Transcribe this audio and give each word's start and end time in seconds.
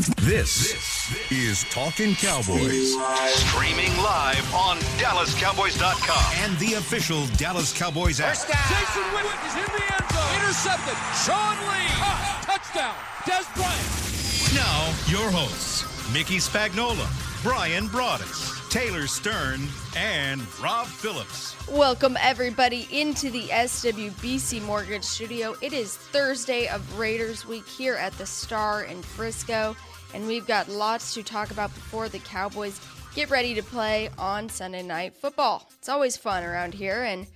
This 0.00 1.30
is 1.30 1.64
Talking 1.64 2.14
Cowboys 2.14 2.94
Streaming 3.34 3.94
live 3.98 4.54
on 4.54 4.78
DallasCowboys.com. 4.96 6.34
and 6.42 6.58
the 6.58 6.74
official 6.78 7.26
Dallas 7.36 7.76
Cowboys 7.76 8.18
app. 8.18 8.34
First 8.34 8.48
down. 8.48 8.62
Jason 8.70 9.02
Witten 9.12 9.46
is 9.46 9.54
in 9.56 9.76
the 9.76 9.92
end 9.92 10.10
zone. 10.10 10.34
Intercepted. 10.36 10.96
Sean 11.22 11.56
Lee. 11.68 11.86
Caught. 12.00 12.42
Touchdown. 12.46 12.94
Dez 13.24 13.54
Bryant. 13.54 14.54
Now, 14.54 14.94
your 15.06 15.30
hosts, 15.30 15.84
Mickey 16.14 16.38
Spagnola, 16.38 17.06
Brian 17.42 17.86
Broaddus, 17.88 18.70
Taylor 18.70 19.06
Stern, 19.06 19.68
and 19.98 20.40
Rob 20.62 20.86
Phillips. 20.86 21.54
Welcome, 21.68 22.16
everybody, 22.20 22.88
into 22.90 23.30
the 23.30 23.48
SWBC 23.48 24.62
Mortgage 24.62 25.04
Studio. 25.04 25.54
It 25.60 25.74
is 25.74 25.94
Thursday 25.96 26.68
of 26.68 26.98
Raiders 26.98 27.44
Week 27.46 27.66
here 27.66 27.96
at 27.96 28.14
the 28.14 28.24
Star 28.26 28.84
in 28.84 29.02
Frisco, 29.02 29.76
and 30.14 30.26
we've 30.26 30.46
got 30.46 30.68
lots 30.68 31.14
to 31.14 31.22
talk 31.22 31.50
about 31.50 31.72
before 31.74 32.08
the 32.08 32.18
Cowboys 32.20 32.80
get 33.14 33.30
ready 33.30 33.54
to 33.54 33.62
play 33.62 34.08
on 34.18 34.48
Sunday 34.48 34.82
Night 34.82 35.16
Football. 35.16 35.68
It's 35.78 35.88
always 35.88 36.16
fun 36.16 36.44
around 36.44 36.74
here, 36.74 37.02
and 37.02 37.26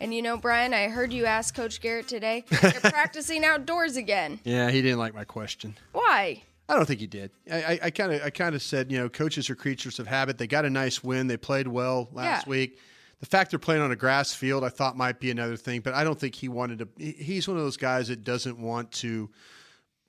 and 0.00 0.12
you 0.12 0.22
know, 0.22 0.36
Brian, 0.36 0.74
I 0.74 0.88
heard 0.88 1.12
you 1.12 1.26
ask 1.26 1.54
Coach 1.54 1.80
Garrett 1.80 2.08
today. 2.08 2.44
They're 2.48 2.72
practicing 2.80 3.44
outdoors 3.44 3.96
again. 3.96 4.40
Yeah, 4.44 4.70
he 4.70 4.82
didn't 4.82 4.98
like 4.98 5.14
my 5.14 5.24
question. 5.24 5.76
Why? 5.92 6.42
I 6.68 6.74
don't 6.76 6.86
think 6.86 7.00
he 7.00 7.06
did. 7.06 7.30
I 7.52 7.90
kind 7.90 8.12
of, 8.12 8.22
I 8.22 8.30
kind 8.30 8.54
of 8.54 8.62
said, 8.62 8.90
you 8.90 8.96
know, 8.98 9.08
coaches 9.08 9.50
are 9.50 9.54
creatures 9.54 9.98
of 9.98 10.06
habit. 10.06 10.38
They 10.38 10.46
got 10.46 10.64
a 10.64 10.70
nice 10.70 11.04
win. 11.04 11.26
They 11.26 11.36
played 11.36 11.68
well 11.68 12.08
last 12.12 12.46
Yeah. 12.46 12.50
week. 12.50 12.78
The 13.20 13.26
fact 13.26 13.50
they're 13.50 13.58
playing 13.58 13.82
on 13.82 13.92
a 13.92 13.96
grass 13.96 14.32
field, 14.32 14.64
I 14.64 14.68
thought 14.70 14.96
might 14.96 15.20
be 15.20 15.30
another 15.30 15.56
thing, 15.56 15.80
but 15.82 15.92
I 15.94 16.02
don't 16.02 16.18
think 16.18 16.34
he 16.34 16.48
wanted 16.48 16.78
to. 16.78 16.88
He's 16.98 17.46
one 17.46 17.56
of 17.58 17.62
those 17.62 17.76
guys 17.76 18.08
that 18.08 18.24
doesn't 18.24 18.58
want 18.58 18.90
to. 18.92 19.28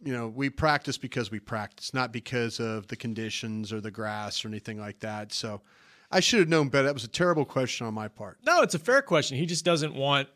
You 0.03 0.13
know, 0.13 0.27
we 0.27 0.49
practice 0.49 0.97
because 0.97 1.31
we 1.31 1.39
practice, 1.39 1.93
not 1.93 2.11
because 2.11 2.59
of 2.59 2.87
the 2.87 2.95
conditions 2.95 3.71
or 3.71 3.81
the 3.81 3.91
grass 3.91 4.43
or 4.43 4.49
anything 4.49 4.77
like 4.79 4.99
that. 4.99 5.31
So, 5.33 5.61
I 6.11 6.19
should 6.19 6.39
have 6.39 6.49
known 6.49 6.69
better. 6.69 6.85
That 6.85 6.93
was 6.93 7.03
a 7.03 7.09
terrible 7.09 7.45
question 7.45 7.87
on 7.87 7.93
my 7.93 8.07
part. 8.07 8.37
No, 8.45 8.61
it's 8.61 8.75
a 8.75 8.79
fair 8.79 9.01
question. 9.01 9.37
He 9.37 9.45
just 9.45 9.65
doesn't 9.65 9.95
want 9.95 10.27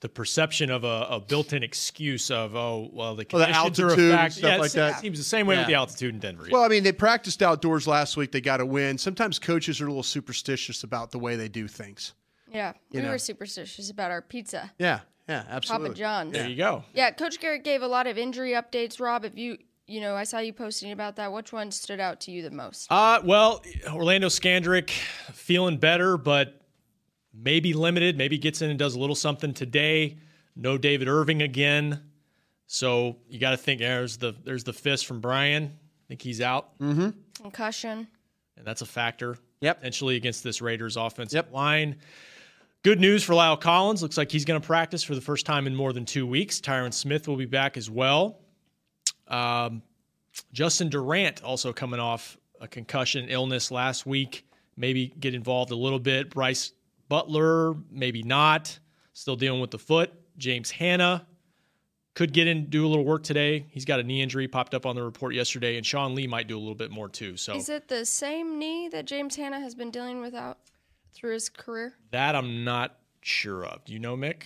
the 0.00 0.08
perception 0.08 0.70
of 0.70 0.84
a, 0.84 1.06
a 1.10 1.20
built-in 1.20 1.62
excuse 1.62 2.30
of 2.30 2.54
oh 2.54 2.90
well 2.92 3.14
the 3.16 3.26
Well, 3.32 3.40
the 3.40 3.46
conditions 3.52 3.80
are 3.80 3.86
altitude 3.88 4.10
a 4.10 4.16
fact. 4.16 4.34
stuff 4.34 4.50
yeah, 4.50 4.56
like 4.58 4.70
it 4.70 4.74
that. 4.74 5.00
seems 5.00 5.18
the 5.18 5.24
same 5.24 5.46
way 5.46 5.56
with 5.56 5.66
the 5.66 5.74
altitude 5.74 6.14
in 6.14 6.20
Denver. 6.20 6.46
Well, 6.50 6.62
I 6.62 6.68
mean, 6.68 6.84
they 6.84 6.92
practiced 6.92 7.42
outdoors 7.42 7.86
last 7.86 8.16
week. 8.16 8.30
They 8.30 8.40
got 8.42 8.60
a 8.60 8.66
win. 8.66 8.98
Sometimes 8.98 9.38
coaches 9.38 9.80
are 9.80 9.86
a 9.86 9.88
little 9.88 10.02
superstitious 10.02 10.84
about 10.84 11.10
the 11.10 11.18
way 11.18 11.36
they 11.36 11.48
do 11.48 11.66
things. 11.66 12.12
Yeah, 12.52 12.74
we 12.92 13.00
know. 13.00 13.10
were 13.10 13.18
superstitious 13.18 13.90
about 13.90 14.10
our 14.10 14.22
pizza. 14.22 14.70
Yeah, 14.78 15.00
yeah, 15.28 15.44
absolutely. 15.48 15.88
Papa 15.88 15.98
John's. 15.98 16.32
there 16.32 16.48
you 16.48 16.56
go. 16.56 16.84
Yeah, 16.94 17.10
Coach 17.10 17.40
Garrett 17.40 17.64
gave 17.64 17.82
a 17.82 17.88
lot 17.88 18.06
of 18.06 18.16
injury 18.18 18.52
updates. 18.52 19.00
Rob, 19.00 19.24
if 19.24 19.36
you 19.36 19.58
you 19.88 20.00
know, 20.00 20.16
I 20.16 20.24
saw 20.24 20.38
you 20.40 20.52
posting 20.52 20.90
about 20.92 21.14
that. 21.16 21.32
Which 21.32 21.52
one 21.52 21.70
stood 21.70 22.00
out 22.00 22.20
to 22.22 22.32
you 22.32 22.42
the 22.42 22.50
most? 22.50 22.90
Uh, 22.90 23.20
well, 23.24 23.62
Orlando 23.92 24.26
Scandrick 24.28 24.90
feeling 25.32 25.76
better, 25.76 26.16
but 26.16 26.60
maybe 27.32 27.72
limited. 27.72 28.16
Maybe 28.18 28.36
gets 28.38 28.62
in 28.62 28.70
and 28.70 28.78
does 28.78 28.94
a 28.96 28.98
little 28.98 29.14
something 29.14 29.54
today. 29.54 30.18
No 30.56 30.76
David 30.76 31.06
Irving 31.06 31.42
again. 31.42 32.02
So 32.66 33.18
you 33.28 33.38
got 33.38 33.50
to 33.50 33.56
think 33.56 33.78
there's 33.80 34.16
the 34.16 34.34
there's 34.44 34.64
the 34.64 34.72
fist 34.72 35.06
from 35.06 35.20
Brian. 35.20 35.64
I 35.64 36.04
think 36.08 36.22
he's 36.22 36.40
out, 36.40 36.70
Concussion. 36.78 38.08
and 38.56 38.66
that's 38.66 38.80
a 38.82 38.86
factor. 38.86 39.36
Yep. 39.60 39.78
Potentially 39.78 40.16
against 40.16 40.42
this 40.44 40.60
Raiders 40.60 40.96
offensive 40.96 41.36
Yep. 41.36 41.52
line. 41.52 41.96
Good 42.86 43.00
news 43.00 43.24
for 43.24 43.32
La'el 43.32 43.60
Collins. 43.60 44.00
Looks 44.00 44.16
like 44.16 44.30
he's 44.30 44.44
going 44.44 44.60
to 44.60 44.64
practice 44.64 45.02
for 45.02 45.16
the 45.16 45.20
first 45.20 45.44
time 45.44 45.66
in 45.66 45.74
more 45.74 45.92
than 45.92 46.04
two 46.04 46.24
weeks. 46.24 46.60
Tyron 46.60 46.94
Smith 46.94 47.26
will 47.26 47.34
be 47.34 47.44
back 47.44 47.76
as 47.76 47.90
well. 47.90 48.38
Um, 49.26 49.82
Justin 50.52 50.88
Durant 50.88 51.42
also 51.42 51.72
coming 51.72 51.98
off 51.98 52.38
a 52.60 52.68
concussion 52.68 53.26
illness 53.28 53.72
last 53.72 54.06
week. 54.06 54.46
Maybe 54.76 55.08
get 55.18 55.34
involved 55.34 55.72
a 55.72 55.74
little 55.74 55.98
bit. 55.98 56.30
Brice 56.30 56.74
Butler, 57.08 57.74
maybe 57.90 58.22
not. 58.22 58.78
Still 59.14 59.34
dealing 59.34 59.60
with 59.60 59.72
the 59.72 59.80
foot. 59.80 60.12
James 60.38 60.70
Hanna 60.70 61.26
could 62.14 62.32
get 62.32 62.46
in, 62.46 62.66
do 62.70 62.86
a 62.86 62.88
little 62.88 63.04
work 63.04 63.24
today. 63.24 63.66
He's 63.68 63.84
got 63.84 63.98
a 63.98 64.04
knee 64.04 64.22
injury 64.22 64.46
popped 64.46 64.74
up 64.76 64.86
on 64.86 64.94
the 64.94 65.02
report 65.02 65.34
yesterday, 65.34 65.76
and 65.76 65.84
Sean 65.84 66.14
Lee 66.14 66.28
might 66.28 66.46
do 66.46 66.56
a 66.56 66.60
little 66.60 66.76
bit 66.76 66.92
more 66.92 67.08
too. 67.08 67.36
So 67.36 67.56
Is 67.56 67.68
it 67.68 67.88
the 67.88 68.06
same 68.06 68.60
knee 68.60 68.88
that 68.90 69.06
James 69.06 69.34
Hanna 69.34 69.58
has 69.58 69.74
been 69.74 69.90
dealing 69.90 70.20
with 70.20 70.36
out 70.36 70.58
through 71.14 71.32
his 71.34 71.48
career? 71.48 71.94
that 72.10 72.34
I'm 72.36 72.64
not 72.64 72.96
sure 73.22 73.64
of. 73.64 73.84
Do 73.84 73.92
you 73.92 73.98
know, 73.98 74.16
Mick? 74.16 74.44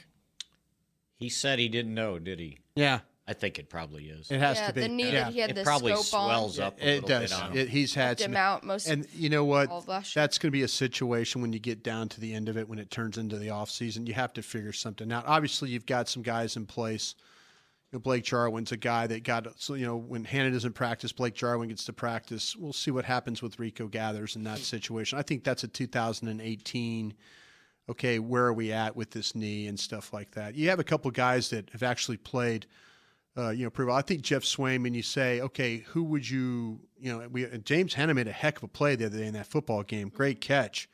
He 1.17 1.29
said 1.29 1.59
he 1.59 1.69
didn't 1.69 1.95
know, 1.95 2.19
did 2.19 2.39
he? 2.39 2.59
Yeah, 2.75 3.01
I 3.29 3.35
think 3.35 3.59
it 3.59 3.69
probably 3.69 4.09
is. 4.09 4.31
it 4.31 4.39
has 4.41 4.57
yeah, 4.57 4.69
to 4.69 4.73
be. 4.73 4.81
the 4.81 4.89
knee 4.89 5.13
yeah. 5.13 5.25
that 5.25 5.33
he 5.35 5.41
had 5.41 5.51
It 5.51 5.55
the 5.57 5.63
probably 5.65 5.93
scope 5.93 6.05
swells 6.07 6.59
on. 6.59 6.67
up 6.69 6.81
a 6.81 6.97
It 6.97 7.07
does. 7.07 7.31
bit 7.31 7.43
on. 7.43 7.57
It, 7.57 7.69
he's 7.69 7.95
had 7.95 8.17
Kept 8.17 8.21
him 8.23 8.33
some, 8.33 8.37
out 8.37 8.65
most 8.65 8.87
and 8.87 9.07
you 9.13 9.29
know 9.29 9.45
what? 9.45 9.69
all 9.69 9.79
of 9.79 9.89
last 9.89 10.17
year. 10.17 10.23
That's 10.23 10.39
going 10.39 10.49
to 10.49 10.53
be 10.53 10.63
a 10.63 10.69
situation 10.69 11.43
when 11.43 11.53
you 11.53 11.59
get 11.59 11.83
down 11.83 12.09
to 12.11 12.21
the 12.21 12.33
end 12.33 12.49
of 12.49 12.57
it, 12.57 12.69
when 12.69 12.79
it 12.79 12.91
turns 12.91 13.19
into 13.19 13.37
the 13.37 13.51
off 13.51 13.71
season. 13.71 14.07
You 14.07 14.15
have 14.15 14.33
to 14.33 14.43
figure 14.43 14.73
something 14.73 15.13
out. 15.13 15.25
Obviously, 15.27 15.69
you've 15.71 15.87
got 15.87 16.09
some 16.09 16.23
guys 16.23 16.57
in 16.57 16.65
place. 16.67 17.15
Blake 17.99 18.23
Jarwin's 18.23 18.71
a 18.71 18.77
guy 18.77 19.07
that 19.09 19.25
got 19.25 19.47
so 19.61 19.75
you 19.75 19.85
know 19.85 19.97
when 19.97 20.25
Hanna 20.25 20.51
doesn't 20.51 20.75
practice, 20.75 21.13
Blake 21.13 21.35
Jarwin 21.35 21.69
gets 21.69 21.85
to 21.85 21.93
practice. 21.93 22.55
We'll 22.55 22.73
see 22.73 22.91
what 22.91 23.05
happens 23.05 23.43
with 23.43 23.59
Rico 23.59 23.89
Gathers 23.89 24.37
in 24.37 24.45
that 24.45 24.59
situation. 24.59 25.19
I 25.19 25.23
think 25.23 25.43
that's 25.43 25.65
a 25.65 25.69
2018. 25.69 27.15
Okay, 27.89 28.21
where 28.21 28.45
are 28.45 28.53
we 28.53 28.71
at 28.71 28.95
with 28.95 29.11
this 29.11 29.35
knee 29.35 29.67
and 29.67 29.79
stuff 29.79 30.13
like 30.13 30.31
that? 30.33 30.55
You 30.55 30.69
have 30.69 30.79
a 30.79 30.85
couple 30.85 31.11
guys 31.11 31.51
that 31.51 31.71
have 31.71 31.83
actually 31.83 32.19
played 32.19 32.67
uh, 33.37 33.51
you 33.51 33.65
know, 33.65 33.71
pretty 33.71 33.87
well. 33.89 33.97
I 33.97 34.03
think 34.03 34.23
Geoff 34.23 34.43
Swaim, 34.43 34.83
when 34.83 34.95
you 34.95 35.03
say, 35.03 35.41
okay, 35.41 35.79
who 35.79 36.03
would 36.05 36.29
you, 36.29 36.81
you 36.99 37.13
know, 37.13 37.29
we, 37.29 37.47
James 37.59 37.95
Hanna 37.95 38.15
made 38.15 38.29
a 38.29 38.33
heck 38.33 38.59
of 38.59 38.65
a 38.65 38.69
play 38.69 38.97
the 38.97 39.07
other 39.07 39.19
day 39.19 39.27
in 39.27 39.35
that 39.35 39.47
football 39.47 39.83
game. 39.83 40.09
Great 40.09 40.41
catch. 40.41 40.89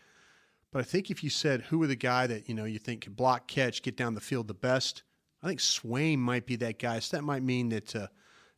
But 0.70 0.80
I 0.80 0.82
think 0.82 1.10
if 1.10 1.24
you 1.24 1.30
said 1.30 1.62
who 1.62 1.82
are 1.82 1.86
the 1.86 1.96
guy 1.96 2.26
that, 2.26 2.48
you 2.48 2.54
know, 2.54 2.64
you 2.64 2.78
think 2.78 3.02
can 3.02 3.14
block, 3.14 3.48
catch, 3.48 3.82
get 3.82 3.96
down 3.96 4.14
the 4.14 4.20
field 4.20 4.48
the 4.48 4.54
best, 4.54 5.02
I 5.42 5.48
think 5.48 5.60
Swaim 5.60 6.18
might 6.18 6.46
be 6.46 6.56
that 6.56 6.78
guy. 6.78 6.98
So 6.98 7.16
that 7.16 7.22
might 7.22 7.42
mean 7.42 7.68
that, 7.70 7.94
uh, 7.94 8.06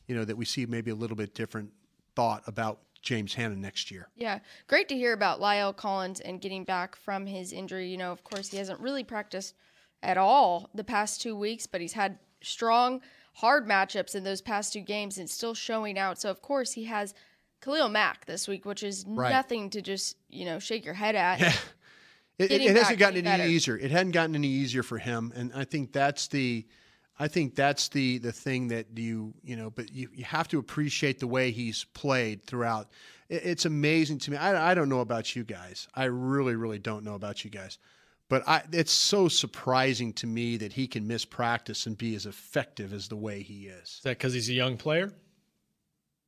you 0.07 0.15
know, 0.15 0.25
that 0.25 0.37
we 0.37 0.45
see 0.45 0.65
maybe 0.67 0.91
a 0.91 0.95
little 0.95 1.17
bit 1.17 1.35
different 1.35 1.71
thought 2.17 2.43
about 2.47 2.81
James 3.03 3.35
Hanna 3.35 3.57
next 3.57 3.91
year. 3.91 4.09
Yeah, 4.17 4.41
great 4.67 4.89
to 4.89 4.95
hear 4.97 5.13
about 5.13 5.41
La'el 5.41 5.77
Collins 5.77 6.21
and 6.21 6.41
getting 6.41 6.65
back 6.65 6.97
from 6.97 7.27
his 7.27 7.53
injury. 7.53 7.89
You 7.89 7.97
know, 7.97 8.11
of 8.13 8.25
course, 8.25 8.51
he 8.51 8.57
hasn't 8.57 8.81
really 8.81 9.05
practiced 9.05 9.55
at 10.03 10.17
all 10.17 10.71
the 10.75 10.85
past 10.85 11.21
two 11.21 11.37
weeks, 11.37 11.67
but 11.67 11.81
he's 11.81 11.93
had 11.93 12.19
strong, 12.43 13.01
hard 13.35 13.67
matchups 13.67 14.15
in 14.15 14.25
those 14.25 14.41
past 14.41 14.73
two 14.73 14.81
games 14.81 15.19
and 15.19 15.29
still 15.29 15.55
showing 15.55 15.99
out. 15.99 16.21
So, 16.21 16.31
of 16.31 16.41
course, 16.43 16.73
he 16.73 16.85
has 16.85 17.15
Khalil 17.61 17.89
Mack 17.89 18.27
this 18.27 18.47
week, 18.49 18.65
which 18.65 18.83
is 18.83 19.05
Right. 19.07 19.31
nothing 19.31 19.71
to 19.71 19.83
just, 19.83 20.17
you 20.29 20.45
know, 20.45 20.59
shake 20.59 20.85
your 20.85 20.95
head 20.95 21.15
at. 21.17 21.41
It, 22.39 22.53
it, 22.53 22.61
it 22.63 22.77
hasn't 22.77 22.99
gotten 22.99 23.15
getting 23.17 23.27
any 23.27 23.43
better. 23.43 23.51
easier. 23.51 23.77
It 23.77 23.91
hadn't 23.91 24.13
gotten 24.13 24.35
any 24.37 24.49
easier 24.49 24.85
for 24.85 24.99
him, 24.99 25.33
and 25.35 25.53
I 25.55 25.65
think 25.65 25.93
that's 25.93 26.29
the, 26.29 26.67
I 27.19 27.27
think 27.27 27.57
that's 27.57 27.89
the 27.89 28.19
the 28.19 28.31
thing 28.31 28.69
that 28.69 28.87
you 28.97 29.35
you 29.43 29.57
know. 29.57 29.71
But 29.71 29.93
you, 29.93 30.09
you 30.15 30.25
have 30.25 30.47
to 30.49 30.59
appreciate 30.59 31.19
the 31.19 31.27
way 31.27 31.51
he's 31.51 31.85
played 31.95 32.45
throughout. 32.45 32.91
It, 33.29 33.43
it's 33.45 33.65
amazing 33.65 34.19
to 34.21 34.31
me. 34.31 34.37
I, 34.37 34.71
I 34.71 34.75
don't 34.75 34.89
know 34.89 35.01
about 35.01 35.35
you 35.35 35.43
guys. 35.43 35.89
I 35.95 36.05
really 36.05 36.55
really 36.55 36.79
don't 36.79 37.05
know 37.05 37.15
about 37.15 37.45
you 37.45 37.51
guys, 37.51 37.79
but 38.29 38.47
I 38.47 38.63
it's 38.73 38.93
so 38.93 39.27
surprising 39.27 40.13
to 40.15 40.29
me 40.29 40.59
that 40.59 40.73
he 40.73 40.87
can 40.87 41.09
miss 41.09 41.25
practice 41.25 41.87
and 41.87 41.99
be 41.99 42.15
as 42.15 42.25
effective 42.25 42.93
as 42.93 43.09
the 43.09 43.17
way 43.17 43.43
he 43.43 43.67
is. 43.67 43.89
Is 43.89 44.01
that 44.05 44.19
because 44.19 44.33
he's 44.33 44.49
a 44.49 44.55
young 44.55 44.77
player? 44.77 45.13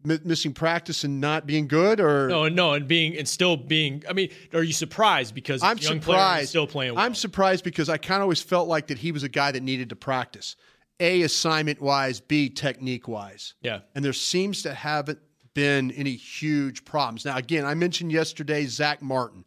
Mi- 0.03 0.19
missing 0.25 0.55
practice 0.55 1.05
and 1.05 1.21
not 1.21 1.47
being 1.47 1.69
good, 1.69 2.00
or 2.00 2.28
No, 2.28 2.49
no, 2.49 2.72
and 2.72 2.88
being 2.88 3.16
and 3.19 3.28
still 3.28 3.56
being. 3.56 4.03
I 4.09 4.12
mean, 4.15 4.31
are 4.55 4.62
you 4.62 4.72
surprised 4.72 5.34
because 5.34 5.62
I'm 5.62 5.78
surprised. 5.78 6.49
still 6.49 6.66
playing? 6.66 6.94
Well? 6.94 7.05
I'm 7.05 7.15
surprised 7.15 7.65
because 7.65 7.88
I 7.88 7.99
kind 7.99 8.21
of 8.21 8.22
always 8.22 8.41
felt 8.41 8.66
like 8.69 8.87
that 8.87 8.99
he 8.99 9.12
was 9.12 9.22
a 9.22 9.28
guy 9.28 9.53
that 9.53 9.62
needed 9.62 9.91
to 9.91 9.97
practice, 9.97 10.56
a 11.00 11.22
assignment 11.22 11.81
wise, 11.83 12.21
b 12.21 12.49
technique 12.49 13.09
wise, 13.09 13.55
Yeah, 13.60 13.81
and 13.94 14.05
there 14.05 14.15
seems 14.15 14.62
to 14.62 14.72
haven't 14.72 15.19
been 15.53 15.91
any 15.92 16.15
huge 16.15 16.84
problems. 16.84 17.24
Now, 17.24 17.36
again, 17.36 17.65
I 17.65 17.74
mentioned 17.74 18.13
yesterday 18.13 18.65
Zack 18.66 19.03
Martin. 19.03 19.45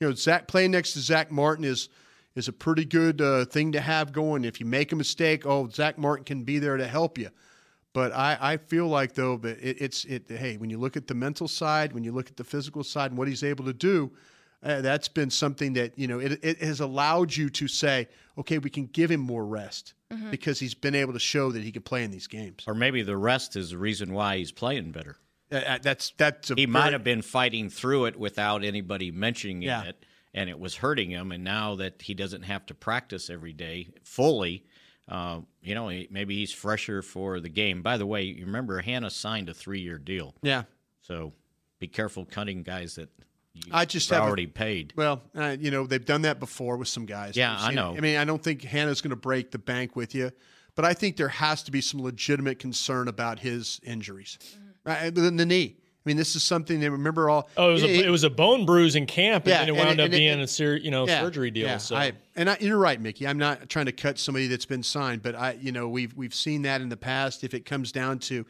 You 0.00 0.08
know, 0.08 0.14
Zack 0.14 0.46
playing 0.46 0.70
next 0.72 0.92
to 0.92 1.00
Zack 1.00 1.30
Martin 1.32 1.64
is 1.64 1.88
is 2.36 2.48
a 2.48 2.52
pretty 2.52 2.84
good 2.84 3.20
uh, 3.20 3.46
thing 3.46 3.72
to 3.72 3.80
have 3.80 4.12
going. 4.12 4.44
If 4.44 4.60
you 4.60 4.66
make 4.66 4.92
a 4.92 4.96
mistake, 4.96 5.46
oh, 5.46 5.68
Zack 5.68 5.98
Martin 5.98 6.24
can 6.24 6.44
be 6.44 6.58
there 6.58 6.76
to 6.76 6.86
help 6.86 7.18
you. 7.18 7.30
But 7.96 8.12
I, 8.12 8.36
I 8.38 8.56
feel 8.58 8.88
like 8.88 9.14
though 9.14 9.38
that 9.38 9.58
it, 9.58 9.80
it's 9.80 10.04
it. 10.04 10.24
Hey, 10.28 10.58
when 10.58 10.68
you 10.68 10.76
look 10.76 10.98
at 10.98 11.06
the 11.06 11.14
mental 11.14 11.48
side, 11.48 11.94
when 11.94 12.04
you 12.04 12.12
look 12.12 12.28
at 12.28 12.36
the 12.36 12.44
physical 12.44 12.84
side, 12.84 13.10
and 13.10 13.16
what 13.16 13.26
he's 13.26 13.42
able 13.42 13.64
to 13.64 13.72
do, 13.72 14.12
uh, 14.62 14.82
that's 14.82 15.08
been 15.08 15.30
something 15.30 15.72
that 15.72 15.98
you 15.98 16.06
know 16.06 16.18
it, 16.18 16.38
it 16.44 16.58
has 16.58 16.80
allowed 16.80 17.34
you 17.34 17.48
to 17.48 17.66
say, 17.66 18.06
okay, 18.36 18.58
we 18.58 18.68
can 18.68 18.84
give 18.88 19.10
him 19.10 19.20
more 19.20 19.46
rest 19.46 19.94
because 20.30 20.60
he's 20.60 20.74
been 20.74 20.94
able 20.94 21.14
to 21.14 21.18
show 21.18 21.50
that 21.52 21.62
he 21.62 21.72
can 21.72 21.80
play 21.80 22.04
in 22.04 22.10
these 22.10 22.26
games. 22.26 22.64
Or 22.66 22.74
maybe 22.74 23.00
the 23.00 23.16
rest 23.16 23.56
is 23.56 23.70
the 23.70 23.78
reason 23.78 24.12
why 24.12 24.36
he's 24.36 24.52
playing 24.52 24.92
better. 24.92 25.16
Uh, 25.50 25.56
uh, 25.56 25.78
that's 25.80 26.12
that's 26.18 26.50
a 26.50 26.54
He 26.54 26.66
very- 26.66 26.72
might 26.72 26.92
have 26.92 27.02
been 27.02 27.22
fighting 27.22 27.70
through 27.70 28.04
it 28.04 28.18
without 28.18 28.62
anybody 28.62 29.10
mentioning 29.10 29.62
Yeah. 29.62 29.84
it, 29.84 30.04
and 30.34 30.50
it 30.50 30.58
was 30.60 30.76
hurting 30.76 31.12
him. 31.12 31.32
And 31.32 31.42
now 31.42 31.76
that 31.76 32.02
he 32.02 32.12
doesn't 32.12 32.42
have 32.42 32.66
to 32.66 32.74
practice 32.74 33.30
every 33.30 33.54
day 33.54 33.88
fully, 34.04 34.66
uh, 35.08 35.40
you 35.62 35.74
know, 35.74 35.90
maybe 36.10 36.36
he's 36.36 36.52
fresher 36.52 37.02
for 37.02 37.40
the 37.40 37.48
game. 37.48 37.82
By 37.82 37.96
the 37.96 38.06
way, 38.06 38.22
you 38.24 38.46
remember 38.46 38.80
Hanna 38.80 39.10
signed 39.10 39.48
a 39.48 39.54
three-year 39.54 39.98
deal, 39.98 40.34
yeah. 40.42 40.64
So 41.02 41.32
be 41.78 41.86
careful 41.88 42.24
cutting 42.24 42.62
guys 42.62 42.96
that 42.96 43.08
you 43.54 43.70
I 43.72 43.84
just 43.84 44.10
have 44.10 44.18
have 44.20 44.26
already 44.28 44.46
paid. 44.46 44.92
Well, 44.96 45.22
uh, 45.34 45.56
you 45.58 45.70
know, 45.70 45.86
they've 45.86 46.04
done 46.04 46.22
that 46.22 46.40
before 46.40 46.76
with 46.76 46.88
some 46.88 47.06
guys. 47.06 47.36
Yeah, 47.36 47.56
I 47.58 47.68
seen 47.68 47.70
it. 47.70 47.74
know. 47.76 47.94
I 47.96 48.00
mean, 48.00 48.16
I 48.18 48.24
don't 48.24 48.42
think 48.42 48.62
Hanna's 48.62 49.00
going 49.00 49.10
to 49.10 49.16
break 49.16 49.50
the 49.50 49.58
bank 49.58 49.96
with 49.96 50.14
you, 50.14 50.32
but 50.74 50.84
I 50.84 50.92
think 50.92 51.16
there 51.16 51.28
has 51.28 51.62
to 51.64 51.70
be 51.70 51.80
some 51.80 52.02
legitimate 52.02 52.58
concern 52.58 53.08
about 53.08 53.38
his 53.38 53.80
injuries. 53.82 54.38
Right, 54.84 55.14
the, 55.14 55.22
the 55.22 55.46
knee. 55.46 55.76
I 56.06 56.08
mean, 56.08 56.16
this 56.16 56.36
is 56.36 56.44
something 56.44 56.78
they 56.78 56.88
remember 56.88 57.28
all. 57.28 57.48
Oh, 57.56 57.70
it 57.70 57.72
was, 57.72 57.82
a, 57.82 58.04
it 58.06 58.10
was 58.10 58.22
a 58.22 58.30
bone 58.30 58.64
bruise 58.64 58.94
in 58.94 59.06
camp, 59.06 59.44
and 59.44 59.50
Yeah, 59.50 59.58
then 59.58 59.68
it 59.68 59.70
and 59.72 59.78
wound 59.78 59.90
it- 59.98 60.02
up 60.02 60.04
and 60.06 60.14
it- 60.14 60.18
being 60.18 60.30
and- 60.34 60.42
a 60.42 60.46
ser- 60.46 60.76
you 60.76 60.92
know 60.92 61.04
Yeah, 61.06 61.20
surgery 61.20 61.50
deal. 61.50 61.66
yeah. 61.66 61.78
so 61.78 61.96
I, 61.96 62.12
and 62.36 62.48
I, 62.48 62.56
you're 62.60 62.78
right, 62.78 63.00
Mickey. 63.00 63.26
I'm 63.26 63.38
not 63.38 63.68
trying 63.68 63.86
to 63.86 63.92
cut 63.92 64.16
somebody 64.20 64.46
that's 64.46 64.66
been 64.66 64.84
signed, 64.84 65.22
but 65.22 65.34
I, 65.34 65.58
you 65.60 65.72
know, 65.72 65.88
we've 65.88 66.14
we've 66.14 66.34
seen 66.34 66.62
that 66.62 66.80
in 66.80 66.90
the 66.90 66.96
past. 66.96 67.42
If 67.42 67.54
it 67.54 67.64
comes 67.66 67.90
down 67.90 68.20
to, 68.20 68.46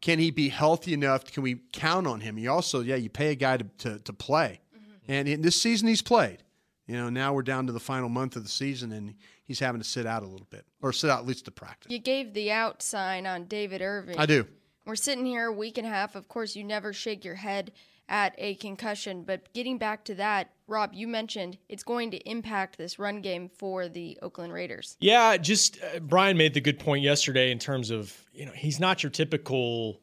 can 0.00 0.18
he 0.18 0.30
be 0.30 0.48
healthy 0.48 0.94
enough? 0.94 1.24
Can 1.24 1.42
we 1.42 1.56
count 1.74 2.06
on 2.06 2.20
him? 2.20 2.38
You 2.38 2.50
also, 2.50 2.80
yeah, 2.80 2.96
you 2.96 3.10
pay 3.10 3.32
a 3.32 3.34
guy 3.34 3.58
to 3.58 3.64
to, 3.80 3.98
to 3.98 4.12
play, 4.14 4.60
mm-hmm. 4.74 5.12
and 5.12 5.28
in 5.28 5.42
this 5.42 5.60
season 5.60 5.88
he's 5.88 6.02
played. 6.02 6.38
You 6.86 6.96
know, 6.96 7.10
now 7.10 7.34
we're 7.34 7.42
down 7.42 7.66
to 7.66 7.72
the 7.72 7.80
final 7.80 8.08
month 8.08 8.36
of 8.36 8.44
the 8.44 8.48
season, 8.50 8.92
and 8.92 9.14
he's 9.44 9.58
having 9.58 9.80
to 9.82 9.86
sit 9.86 10.06
out 10.06 10.22
a 10.22 10.26
little 10.26 10.46
bit, 10.50 10.64
or 10.80 10.92
sit 10.94 11.10
out 11.10 11.18
at 11.20 11.26
least 11.26 11.44
to 11.46 11.50
practice. 11.50 11.92
You 11.92 11.98
gave 11.98 12.32
the 12.32 12.50
out 12.50 12.82
sign 12.82 13.26
on 13.26 13.44
David 13.44 13.82
Irving. 13.82 14.18
I 14.18 14.24
do. 14.26 14.46
We're 14.84 14.96
sitting 14.96 15.24
here 15.24 15.46
a 15.46 15.52
week 15.52 15.78
and 15.78 15.86
a 15.86 15.90
half. 15.90 16.14
Of 16.14 16.28
course, 16.28 16.54
you 16.56 16.64
never 16.64 16.92
shake 16.92 17.24
your 17.24 17.36
head 17.36 17.72
at 18.08 18.34
a 18.36 18.54
concussion, 18.56 19.22
but 19.22 19.50
getting 19.54 19.78
back 19.78 20.04
to 20.04 20.14
that, 20.16 20.50
Rob, 20.66 20.92
you 20.92 21.08
mentioned 21.08 21.56
it's 21.70 21.82
going 21.82 22.10
to 22.10 22.18
impact 22.28 22.76
this 22.76 22.98
run 22.98 23.22
game 23.22 23.48
for 23.48 23.88
the 23.88 24.18
Oakland 24.20 24.52
Raiders. 24.52 24.98
Yeah, 25.00 25.38
just 25.38 25.78
uh, 25.82 26.00
Brian 26.00 26.36
made 26.36 26.52
the 26.52 26.60
good 26.60 26.78
point 26.78 27.02
yesterday 27.02 27.50
in 27.50 27.58
terms 27.58 27.90
of 27.90 28.14
you 28.34 28.44
know 28.44 28.52
he's 28.52 28.78
not 28.78 29.02
your 29.02 29.10
typical 29.10 30.00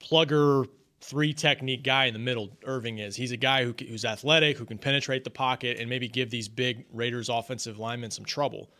plugger 0.00 0.66
three 1.00 1.32
technique 1.32 1.82
guy 1.82 2.06
in 2.06 2.12
the 2.12 2.20
middle. 2.20 2.50
Irving 2.64 2.98
is. 2.98 3.16
He's 3.16 3.32
a 3.32 3.38
guy 3.38 3.64
who, 3.64 3.74
who's 3.88 4.04
athletic, 4.04 4.58
who 4.58 4.66
can 4.66 4.76
penetrate 4.76 5.24
the 5.24 5.30
pocket, 5.30 5.78
and 5.78 5.88
maybe 5.88 6.08
give 6.08 6.28
these 6.30 6.48
big 6.48 6.84
Raiders 6.92 7.30
offensive 7.30 7.78
linemen 7.78 8.10
some 8.10 8.26
trouble. 8.26 8.70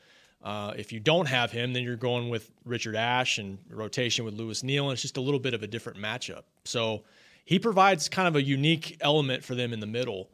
Uh, 0.42 0.72
if 0.76 0.92
you 0.92 1.00
don't 1.00 1.26
have 1.26 1.50
him, 1.50 1.72
then 1.72 1.82
you're 1.82 1.96
going 1.96 2.30
with 2.30 2.50
Richard 2.64 2.96
Ash 2.96 3.38
and 3.38 3.58
rotation 3.68 4.24
with 4.24 4.34
Lewis 4.34 4.62
Neal, 4.62 4.84
and 4.84 4.94
it's 4.94 5.02
just 5.02 5.18
a 5.18 5.20
little 5.20 5.40
bit 5.40 5.52
of 5.52 5.62
a 5.62 5.66
different 5.66 5.98
matchup. 5.98 6.44
So 6.64 7.02
he 7.44 7.58
provides 7.58 8.08
kind 8.08 8.26
of 8.26 8.36
a 8.36 8.42
unique 8.42 8.96
element 9.00 9.44
for 9.44 9.54
them 9.54 9.72
in 9.72 9.80
the 9.80 9.86
middle, 9.86 10.30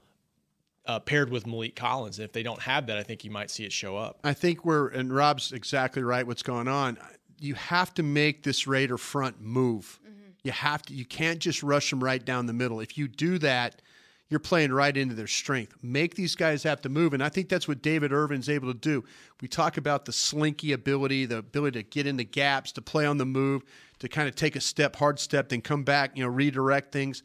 uh, 0.87 1.01
paired 1.01 1.31
with 1.31 1.45
Maliek 1.45 1.75
Collins. 1.75 2.19
And 2.19 2.25
if 2.25 2.33
they 2.33 2.45
don't 2.45 2.61
have 2.63 2.87
that, 2.87 2.99
I 2.99 3.03
think 3.03 3.25
you 3.25 3.31
might 3.33 3.51
see 3.51 3.65
it 3.65 3.73
show 3.73 3.97
up. 3.97 4.21
I 4.23 4.33
think 4.33 4.65
we're 4.65 4.89
and 4.89 5.13
Rob's 5.13 5.53
exactly 5.53 6.03
right. 6.03 6.25
What's 6.27 6.45
going 6.45 6.69
on? 6.69 6.99
You 7.41 7.55
have 7.55 7.93
to 7.95 8.03
make 8.05 8.45
this 8.45 8.67
Raider 8.67 8.97
front 8.97 9.41
move. 9.41 9.99
You 10.45 10.53
have 10.53 10.83
to. 10.83 10.95
You 10.95 11.05
can't 11.05 11.41
just 11.41 11.65
rush 11.65 11.91
them 11.91 12.03
right 12.03 12.25
down 12.25 12.47
the 12.47 12.53
middle. 12.53 12.79
If 12.79 12.97
you 12.97 13.09
do 13.09 13.39
that, 13.39 13.83
you're 14.29 14.41
playing 14.41 14.73
right 14.73 14.97
into 14.97 15.15
their 15.15 15.27
strength. 15.27 15.77
Make 15.83 16.15
these 16.15 16.35
guys 16.35 16.63
have 16.65 16.81
to 16.83 16.89
move, 16.89 17.15
and 17.15 17.23
I 17.23 17.29
think 17.29 17.49
that's 17.49 17.69
what 17.69 17.83
David 17.83 18.13
Irving's 18.13 18.49
able 18.49 18.73
to 18.73 18.79
do. 18.79 19.05
We 19.41 19.49
talk 19.49 19.77
about 19.77 20.05
the 20.05 20.13
slinky 20.13 20.73
ability, 20.73 21.27
the 21.27 21.39
ability 21.39 21.83
to 21.83 21.89
get 21.89 22.07
into 22.07 22.25
gaps, 22.25 22.73
to 22.73 22.83
play 22.83 23.07
on 23.07 23.19
the 23.19 23.27
move, 23.27 23.63
to 24.01 24.09
kind 24.09 24.29
of 24.29 24.35
take 24.35 24.57
a 24.57 24.61
step, 24.61 24.97
hard 24.97 25.19
step, 25.19 25.49
then 25.49 25.61
come 25.61 25.85
back, 25.85 26.17
you 26.17 26.25
know, 26.25 26.31
redirect 26.31 26.93
things. 26.93 27.23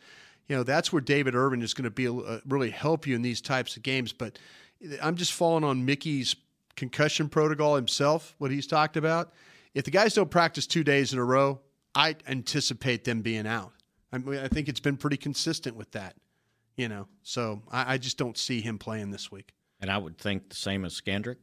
You 0.47 0.57
know, 0.57 0.63
that's 0.63 0.91
where 0.93 1.01
David 1.01 1.33
Irvin 1.33 1.61
is 1.61 1.73
going 1.73 1.85
to 1.85 1.89
be 1.89 2.07
uh, 2.07 2.39
really 2.47 2.69
help 2.69 3.07
you 3.07 3.15
in 3.15 3.21
these 3.21 3.41
types 3.41 3.77
of 3.77 3.83
games. 3.83 4.13
But 4.13 4.37
I'm 5.01 5.15
just 5.15 5.33
falling 5.33 5.63
on 5.63 5.85
Mickey's 5.85 6.35
concussion 6.75 7.29
protocol 7.29 7.75
himself, 7.75 8.35
what 8.37 8.51
he's 8.51 8.67
talked 8.67 8.97
about. 8.97 9.33
If 9.73 9.85
the 9.85 9.91
guys 9.91 10.13
don't 10.13 10.29
practice 10.29 10.67
two 10.67 10.83
days 10.83 11.13
in 11.13 11.19
a 11.19 11.23
row, 11.23 11.61
I 11.95 12.15
anticipate 12.27 13.03
them 13.03 13.21
being 13.21 13.47
out. 13.47 13.73
I, 14.11 14.17
mean, 14.17 14.39
I 14.39 14.47
think 14.47 14.67
it's 14.67 14.79
been 14.79 14.97
pretty 14.97 15.17
consistent 15.17 15.75
with 15.75 15.91
that, 15.91 16.15
you 16.77 16.87
know. 16.89 17.07
So 17.23 17.61
I, 17.71 17.93
I 17.93 17.97
just 17.97 18.17
don't 18.17 18.37
see 18.37 18.61
him 18.61 18.77
playing 18.77 19.11
this 19.11 19.31
week. 19.31 19.53
And 19.79 19.89
I 19.89 19.97
would 19.97 20.17
think 20.17 20.49
the 20.49 20.55
same 20.55 20.85
as 20.85 20.93
Scandrick. 20.99 21.37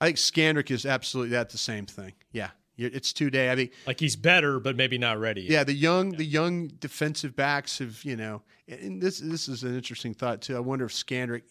I 0.00 0.06
think 0.06 0.16
Scandrick 0.18 0.70
is 0.70 0.84
absolutely 0.86 1.30
that 1.32 1.50
the 1.50 1.58
same 1.58 1.86
thing. 1.86 2.12
Yeah, 2.32 2.50
it's 2.76 3.12
two 3.12 3.30
day. 3.30 3.50
I 3.50 3.54
mean, 3.56 3.70
Like 3.86 3.98
he's 3.98 4.14
better, 4.16 4.60
but 4.60 4.76
maybe 4.76 4.98
not 4.98 5.18
ready. 5.18 5.42
yet. 5.42 5.50
yeah, 5.50 5.64
the 5.64 5.72
young 5.74 6.10
the 6.10 6.24
young 6.24 6.68
defensive 6.68 7.34
backs 7.34 7.78
have 7.78 8.04
you 8.04 8.14
know, 8.16 8.42
and 8.68 9.00
this 9.02 9.18
this 9.18 9.48
is 9.48 9.64
an 9.64 9.74
interesting 9.74 10.14
thought 10.14 10.40
too. 10.42 10.56
I 10.56 10.60
wonder 10.60 10.84
if 10.84 10.92
Scandrick, 10.92 11.42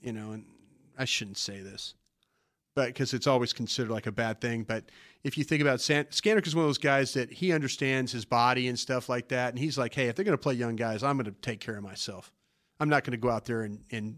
you 0.00 0.12
know, 0.12 0.32
and 0.32 0.46
I 0.96 1.04
shouldn't 1.04 1.36
say 1.38 1.60
this, 1.60 1.94
but 2.76 2.86
because 2.86 3.12
it's 3.12 3.26
always 3.26 3.52
considered 3.52 3.90
like 3.90 4.06
a 4.06 4.12
bad 4.12 4.40
thing. 4.40 4.62
But 4.62 4.84
if 5.24 5.36
you 5.36 5.44
think 5.44 5.60
about 5.60 5.80
San, 5.82 6.04
Scandrick 6.06 6.46
is 6.46 6.54
one 6.54 6.64
of 6.64 6.68
those 6.68 6.78
guys 6.78 7.12
that 7.14 7.30
he 7.32 7.52
understands 7.52 8.12
his 8.12 8.24
body 8.24 8.68
and 8.68 8.78
stuff 8.78 9.08
like 9.08 9.28
that, 9.28 9.50
and 9.50 9.58
he's 9.58 9.76
like, 9.76 9.92
hey, 9.92 10.06
if 10.06 10.14
they're 10.16 10.24
going 10.24 10.38
to 10.38 10.42
play 10.42 10.54
young 10.54 10.76
guys, 10.76 11.02
I'm 11.02 11.16
going 11.18 11.26
to 11.26 11.32
take 11.42 11.60
care 11.60 11.76
of 11.76 11.82
myself. 11.82 12.32
I'm 12.80 12.88
not 12.88 13.04
going 13.04 13.12
to 13.12 13.18
go 13.18 13.30
out 13.30 13.44
there 13.44 13.62
and 13.62 13.80
and 13.90 14.16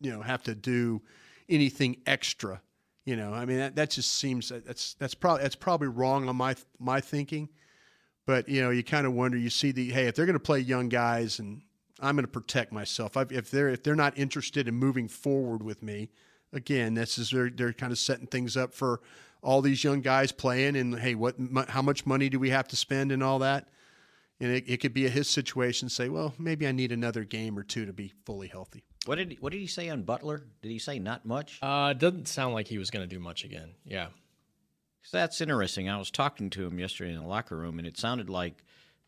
you 0.00 0.10
know 0.10 0.22
have 0.22 0.42
to 0.44 0.54
do 0.54 1.02
anything 1.48 1.96
extra. 2.06 2.60
You 3.04 3.16
know, 3.16 3.32
I 3.32 3.44
mean 3.44 3.58
that, 3.58 3.76
that 3.76 3.90
just 3.90 4.14
seems 4.14 4.52
that's 4.64 4.94
that's 4.94 5.14
probably 5.14 5.42
that's 5.42 5.56
probably 5.56 5.88
wrong 5.88 6.28
on 6.28 6.36
my 6.36 6.54
my 6.78 7.00
thinking. 7.00 7.48
But 8.26 8.48
you 8.48 8.62
know, 8.62 8.70
you 8.70 8.84
kind 8.84 9.06
of 9.06 9.14
wonder. 9.14 9.36
You 9.36 9.50
see 9.50 9.72
the 9.72 9.90
hey, 9.90 10.06
if 10.06 10.14
they're 10.14 10.26
going 10.26 10.34
to 10.34 10.40
play 10.40 10.60
young 10.60 10.88
guys, 10.88 11.38
and 11.38 11.62
I'm 12.00 12.14
going 12.14 12.24
to 12.24 12.30
protect 12.30 12.72
myself. 12.72 13.16
I, 13.16 13.26
if 13.30 13.50
they're 13.50 13.70
if 13.70 13.82
they're 13.82 13.96
not 13.96 14.16
interested 14.16 14.68
in 14.68 14.74
moving 14.74 15.08
forward 15.08 15.62
with 15.62 15.82
me, 15.82 16.10
again, 16.52 16.94
this 16.94 17.18
is 17.18 17.30
they're 17.30 17.50
they're 17.50 17.72
kind 17.72 17.92
of 17.92 17.98
setting 17.98 18.28
things 18.28 18.56
up 18.56 18.72
for 18.74 19.00
all 19.42 19.60
these 19.60 19.82
young 19.82 20.00
guys 20.00 20.30
playing. 20.30 20.76
And 20.76 20.96
hey, 20.96 21.16
what 21.16 21.34
how 21.68 21.82
much 21.82 22.06
money 22.06 22.28
do 22.28 22.38
we 22.38 22.50
have 22.50 22.68
to 22.68 22.76
spend 22.76 23.10
and 23.10 23.22
all 23.22 23.40
that? 23.40 23.68
And 24.42 24.50
it, 24.50 24.64
it 24.66 24.76
could 24.78 24.92
be 24.92 25.06
a 25.06 25.08
his 25.08 25.30
situation. 25.30 25.88
Say, 25.88 26.08
well, 26.08 26.34
maybe 26.36 26.66
I 26.66 26.72
need 26.72 26.90
another 26.92 27.22
game 27.24 27.56
or 27.58 27.62
two 27.62 27.86
to 27.86 27.92
be 27.92 28.12
fully 28.26 28.48
healthy. 28.48 28.82
What 29.06 29.14
did 29.16 29.36
what 29.40 29.52
did 29.52 29.60
he 29.60 29.66
say 29.68 29.88
on 29.88 30.02
Butler? 30.02 30.42
Did 30.62 30.70
he 30.70 30.78
say 30.78 30.98
not 30.98 31.24
much? 31.24 31.58
Uh, 31.62 31.88
it 31.92 31.98
doesn't 31.98 32.26
sound 32.28 32.52
like 32.52 32.66
he 32.66 32.76
was 32.76 32.90
going 32.90 33.08
to 33.08 33.14
do 33.14 33.20
much 33.20 33.44
again. 33.44 33.70
Yeah. 33.84 34.06
'Cause 35.02 35.10
that's 35.12 35.40
interesting. 35.40 35.88
I 35.88 35.96
was 35.98 36.10
talking 36.10 36.50
to 36.50 36.64
him 36.66 36.78
yesterday 36.78 37.12
in 37.12 37.18
the 37.20 37.26
locker 37.26 37.56
room, 37.56 37.78
and 37.78 37.86
it 37.88 37.98
sounded 37.98 38.28
like 38.30 38.62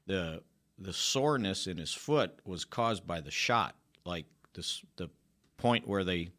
the 0.06 0.42
the 0.78 0.92
soreness 0.92 1.66
in 1.68 1.78
his 1.78 1.92
foot 1.92 2.38
was 2.44 2.64
caused 2.64 3.06
by 3.06 3.20
the 3.20 3.30
shot, 3.30 3.76
like 4.04 4.26
this 4.54 4.82
the 4.96 5.08
point 5.56 5.86
where 5.86 6.02
they 6.04 6.30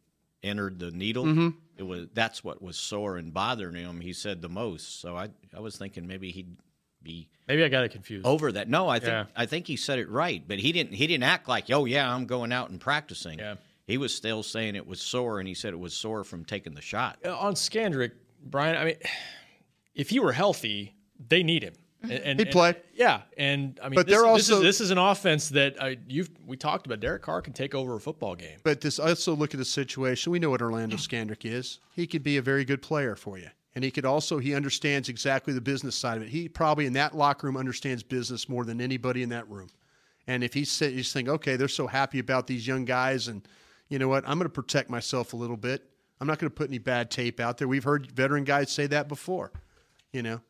entered 0.42 0.78
the 0.78 0.90
needle. 0.90 1.24
Mm-hmm. 1.24 1.48
It 1.78 1.82
was 1.82 2.08
that's 2.14 2.42
what 2.44 2.60
was 2.62 2.78
sore 2.78 3.16
and 3.16 3.32
bothering 3.32 3.76
him. 3.76 4.00
He 4.00 4.12
said 4.12 4.42
the 4.42 4.48
most. 4.48 5.00
So 5.00 5.16
I 5.16 5.28
I 5.54 5.60
was 5.60 5.76
thinking 5.76 6.06
maybe 6.06 6.30
he'd 6.30 6.56
be 7.06 7.28
Maybe 7.48 7.62
I 7.62 7.68
got 7.68 7.84
it 7.84 7.90
confused. 7.92 8.26
over 8.26 8.50
that. 8.52 8.68
No, 8.68 8.88
I 8.88 8.98
think 8.98 9.10
Yeah. 9.12 9.24
I 9.36 9.46
think 9.46 9.66
he 9.68 9.76
said 9.76 9.98
it 10.00 10.08
right, 10.10 10.42
but 10.46 10.58
he 10.58 10.72
didn't 10.72 10.92
he 10.94 11.06
didn't 11.06 11.22
act 11.24 11.48
like, 11.48 11.70
"Oh 11.70 11.84
yeah, 11.84 12.12
I'm 12.12 12.26
going 12.26 12.52
out 12.52 12.70
and 12.70 12.80
practicing." 12.80 13.38
Yeah. 13.38 13.54
He 13.86 13.98
was 13.98 14.12
still 14.12 14.42
saying 14.42 14.74
it 14.74 14.86
was 14.86 15.00
sore, 15.00 15.38
and 15.38 15.46
he 15.46 15.54
said 15.54 15.72
it 15.72 15.78
was 15.78 15.94
sore 15.94 16.24
from 16.24 16.44
taking 16.44 16.74
the 16.74 16.82
shot. 16.82 17.18
Uh, 17.24 17.36
on 17.38 17.54
Scandrick, 17.54 18.10
Brian. 18.44 18.76
I 18.76 18.84
mean, 18.84 18.96
if 19.94 20.10
he 20.10 20.18
were 20.18 20.32
healthy, 20.32 20.94
they 21.28 21.42
need 21.44 21.62
him. 21.62 21.74
And, 22.02 22.12
and- 22.12 22.38
He'd 22.40 22.48
and- 22.48 22.52
play. 22.52 22.74
yeah, 22.94 23.22
and 23.38 23.78
I 23.82 23.88
mean, 23.88 23.94
But 23.94 24.06
this, 24.06 24.14
they're 24.16 24.22
this 24.34 24.50
also- 24.50 24.56
is, 24.58 24.62
this 24.62 24.80
is 24.80 24.90
an 24.90 24.98
offense 24.98 25.48
that 25.50 25.80
uh, 25.82 25.94
you've 26.08 26.30
we 26.46 26.56
talked 26.56 26.86
about. 26.86 26.98
Derek 27.00 27.22
Carr 27.22 27.40
can 27.42 27.52
take 27.52 27.74
over 27.76 27.94
a 27.94 28.00
football 28.00 28.34
game. 28.34 28.58
But 28.64 28.80
this 28.80 28.98
also 28.98 29.34
look 29.36 29.54
at 29.54 29.58
the 29.58 29.64
situation. 29.64 30.32
We 30.32 30.38
know 30.40 30.50
what 30.50 30.62
Orlando 30.62 30.96
Scandrick 30.96 31.44
is. 31.44 31.78
He 31.94 32.06
could 32.08 32.22
be 32.24 32.36
a 32.36 32.42
very 32.42 32.64
good 32.64 32.82
player 32.82 33.14
for 33.16 33.38
you. 33.38 33.48
And 33.76 33.84
he 33.84 33.90
could 33.90 34.06
also 34.06 34.38
he 34.38 34.54
understands 34.54 35.10
exactly 35.10 35.52
the 35.52 35.60
business 35.60 35.94
side 35.94 36.16
of 36.16 36.22
it. 36.22 36.30
He 36.30 36.48
probably 36.48 36.86
in 36.86 36.94
that 36.94 37.14
locker 37.14 37.46
room 37.46 37.58
understands 37.58 38.02
business 38.02 38.48
more 38.48 38.64
than 38.64 38.80
anybody 38.80 39.22
in 39.22 39.28
that 39.28 39.48
room. 39.50 39.68
And 40.26 40.42
if 40.42 40.54
he's 40.54 40.76
he's 40.78 41.12
thinking, 41.12 41.34
okay, 41.34 41.56
they're 41.56 41.68
so 41.68 41.86
happy 41.86 42.18
about 42.18 42.46
these 42.46 42.66
young 42.66 42.86
guys, 42.86 43.28
and 43.28 43.46
you 43.90 43.98
know 43.98 44.08
what, 44.08 44.24
I'm 44.26 44.38
going 44.38 44.48
to 44.48 44.48
protect 44.48 44.88
myself 44.88 45.34
a 45.34 45.36
little 45.36 45.58
bit. 45.58 45.90
I'm 46.22 46.26
not 46.26 46.38
going 46.38 46.50
to 46.50 46.54
put 46.54 46.70
any 46.70 46.78
bad 46.78 47.10
tape 47.10 47.38
out 47.38 47.58
there. 47.58 47.68
We've 47.68 47.84
heard 47.84 48.10
veteran 48.10 48.44
guys 48.44 48.72
say 48.72 48.86
that 48.86 49.08
before, 49.08 49.52
you 50.10 50.22
know. 50.22 50.40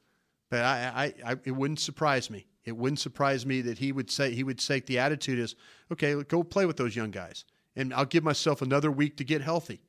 But 0.48 0.60
I, 0.60 1.12
I, 1.26 1.32
I, 1.32 1.36
it 1.44 1.50
wouldn't 1.50 1.80
surprise 1.80 2.30
me. 2.30 2.46
It 2.64 2.76
wouldn't 2.76 3.00
surprise 3.00 3.44
me 3.44 3.60
that 3.62 3.78
he 3.78 3.90
would 3.90 4.08
say 4.08 4.32
he 4.34 4.44
would 4.44 4.60
say 4.60 4.78
the 4.78 5.00
attitude 5.00 5.40
is, 5.40 5.56
okay, 5.92 6.14
go 6.22 6.44
play 6.44 6.64
with 6.64 6.76
those 6.76 6.94
young 6.94 7.10
guys, 7.10 7.44
and 7.74 7.92
I'll 7.92 8.04
give 8.04 8.22
myself 8.22 8.62
another 8.62 8.92
week 8.92 9.16
to 9.16 9.24
get 9.24 9.42
healthy, 9.42 9.80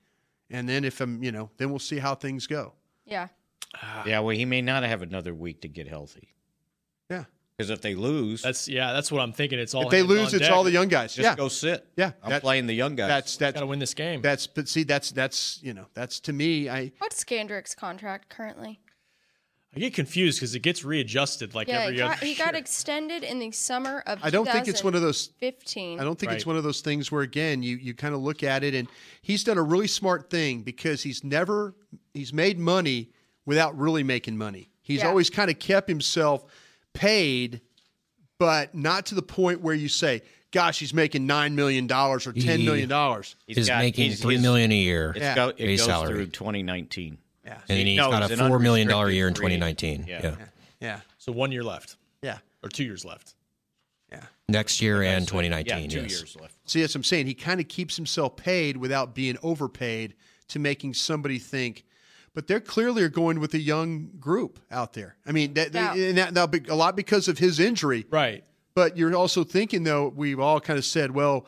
and 0.49 0.67
then 0.67 0.83
if 0.83 0.99
I'm, 0.99 1.21
you 1.23 1.31
know, 1.31 1.51
then 1.57 1.69
we'll 1.69 1.77
see 1.77 1.99
how 1.99 2.15
things 2.15 2.47
go. 2.47 2.73
Yeah. 3.07 3.27
Ah. 3.75 4.03
Yeah, 4.05 4.19
well, 4.19 4.35
he 4.35 4.45
may 4.45 4.61
not 4.61 4.83
have 4.83 5.01
another 5.01 5.33
week 5.33 5.61
to 5.61 5.67
get 5.67 5.87
healthy 5.87 6.33
Yeah. 7.09 7.25
because 7.57 7.69
if 7.69 7.81
they 7.81 7.95
lose, 7.95 8.41
That's 8.41 8.67
yeah, 8.67 8.93
that's 8.93 9.11
what 9.11 9.21
I'm 9.21 9.33
thinking. 9.33 9.59
It's 9.59 9.73
all 9.73 9.83
If 9.83 9.89
they 9.89 9.97
hands 9.97 10.09
lose, 10.09 10.19
on 10.33 10.39
it's 10.39 10.47
deck. 10.47 10.51
all 10.51 10.63
the 10.63 10.71
young 10.71 10.87
guys. 10.87 11.13
just 11.15 11.23
yeah. 11.25 11.35
go 11.35 11.47
sit. 11.47 11.85
Yeah, 11.97 12.11
I'm 12.23 12.29
that- 12.29 12.41
playing 12.41 12.67
the 12.67 12.73
young 12.75 12.95
guys. 12.95 13.09
That's 13.09 13.37
that's 13.37 13.53
Got 13.55 13.59
to 13.61 13.65
win 13.67 13.79
this 13.79 13.93
game. 13.93 14.21
that's 14.21 14.47
but 14.47 14.67
see 14.69 14.83
that's 14.83 15.11
that's 15.11 15.59
you 15.63 15.73
know 15.73 15.87
that's 15.93 16.19
to 16.21 16.33
me 16.33 16.69
I 16.69 16.91
What's 16.99 17.23
Scandrick's 17.23 17.75
contract 17.75 18.29
currently? 18.29 18.79
I 19.75 19.79
get 19.79 19.93
confused 19.93 20.39
because 20.39 20.55
it 20.55 20.61
gets 20.61 20.83
readjusted 20.83 21.53
like 21.53 21.67
Yeah, 21.67 21.81
every 21.81 21.93
he 21.95 21.99
got, 21.99 22.17
other 22.17 22.25
he 22.25 22.33
got 22.35 22.53
year. 22.53 22.59
extended 22.61 23.23
in 23.23 23.37
the 23.37 23.51
summer 23.51 24.01
of 24.07 24.17
I 24.23 24.29
don't 24.31 24.49
think 24.49 24.67
it's 24.67 24.83
one 24.83 24.95
of 24.95 25.01
those 25.01 25.27
15. 25.39 25.99
I 25.99 26.03
don't 26.03 26.17
think 26.17 26.31
it's 26.31 26.45
Right. 26.45 26.47
one 26.47 26.57
of 26.57 26.63
those 26.63 26.81
things 26.81 27.11
where 27.11 27.21
again 27.21 27.61
you 27.61 27.75
you 27.75 27.93
kind 27.93 28.15
of 28.15 28.21
look 28.21 28.43
at 28.43 28.63
it 28.63 28.73
and 28.73 28.87
he's 29.21 29.43
done 29.43 29.57
a 29.57 29.61
really 29.63 29.87
smart 29.87 30.29
thing 30.31 30.61
because 30.63 31.03
he's 31.03 31.23
never 31.23 31.75
he's 32.17 32.33
made 32.33 32.59
money 32.59 33.09
without 33.45 33.77
really 33.77 34.03
making 34.03 34.37
money. 34.37 34.69
He's 34.81 34.99
Yeah. 35.01 35.07
always 35.07 35.29
kind 35.29 35.49
of 35.49 35.59
kept 35.59 35.87
himself 35.87 36.43
paid 36.93 37.61
but 38.39 38.75
not 38.75 39.07
to 39.07 39.15
the 39.15 39.21
point 39.23 39.61
where 39.61 39.73
you 39.73 39.89
say, 39.89 40.21
"Gosh, 40.51 40.77
he's 40.77 40.93
making 40.93 41.25
nine 41.25 41.55
million 41.55 41.87
dollars 41.87 42.27
or 42.27 42.33
ten 42.33 42.59
He- 42.59 42.65
million 42.65 42.87
dollars." 42.87 43.35
He's 43.47 43.57
is 43.57 43.67
got- 43.67 43.79
making 43.79 44.05
he's- 44.09 44.19
three 44.21 44.35
his- 44.35 44.43
million 44.43 44.71
a 44.71 44.75
year, 44.75 45.09
It's 45.15 45.19
Yeah. 45.21 45.33
go, 45.35 45.47
it 45.49 45.57
base 45.57 45.79
goes 45.79 45.87
salary. 45.87 46.13
through 46.13 46.27
2019. 46.27 47.17
Yeah, 47.43 47.53
and 47.67 47.79
then 47.79 47.87
he's 47.87 47.97
No, 47.97 48.11
got 48.11 48.29
a 48.31 48.37
four 48.37 48.59
million 48.59 48.87
dollar 48.87 49.09
year 49.09 49.27
in 49.27 49.33
2019. 49.33 50.03
agent. 50.03 50.07
Yeah. 50.07 50.21
Yeah. 50.39 50.45
yeah, 50.79 50.99
So 51.17 51.31
one 51.31 51.51
year 51.51 51.63
left, 51.63 51.95
yeah, 52.21 52.37
or 52.61 52.69
two 52.69 52.83
years 52.83 53.03
left. 53.05 53.33
yeah. 54.11 54.25
next 54.47 54.81
year 54.81 55.01
and 55.01 55.23
Yeah, 55.25 55.29
2019. 55.29 55.89
two 55.89 56.01
yes. 56.03 56.11
years 56.11 56.35
left. 56.39 56.53
See, 56.69 56.79
that's 56.81 56.93
what 56.93 56.99
I'm 56.99 57.03
saying. 57.05 57.25
He 57.27 57.33
kind 57.33 57.59
of 57.59 57.67
keeps 57.67 57.95
himself 57.95 58.35
paid 58.37 58.77
without 58.77 59.15
being 59.15 59.37
overpaid 59.43 60.13
to 60.49 60.59
making 60.59 60.93
somebody 60.93 61.39
think. 61.39 61.83
But 62.37 62.45
they're 62.45 62.59
clearly 62.59 63.01
are 63.01 63.09
going 63.09 63.39
with 63.39 63.55
a 63.55 63.59
young 63.59 64.11
group 64.19 64.59
out 64.69 64.93
there. 64.93 65.15
I 65.25 65.31
mean, 65.31 65.55
that, 65.55 65.73
Yeah. 65.73 65.95
and 65.95 66.19
that, 66.19 66.35
now 66.35 66.45
be- 66.45 66.69
a 66.69 66.75
lot 66.75 66.95
because 66.95 67.27
of 67.27 67.39
his 67.39 67.59
injury. 67.59 68.05
Right. 68.11 68.43
But 68.75 68.95
you're 68.95 69.15
also 69.15 69.43
thinking, 69.43 69.85
though, 69.85 70.13
we've 70.15 70.39
all 70.39 70.59
kind 70.59 70.77
of 70.77 70.85
said, 70.85 71.09
well, 71.09 71.47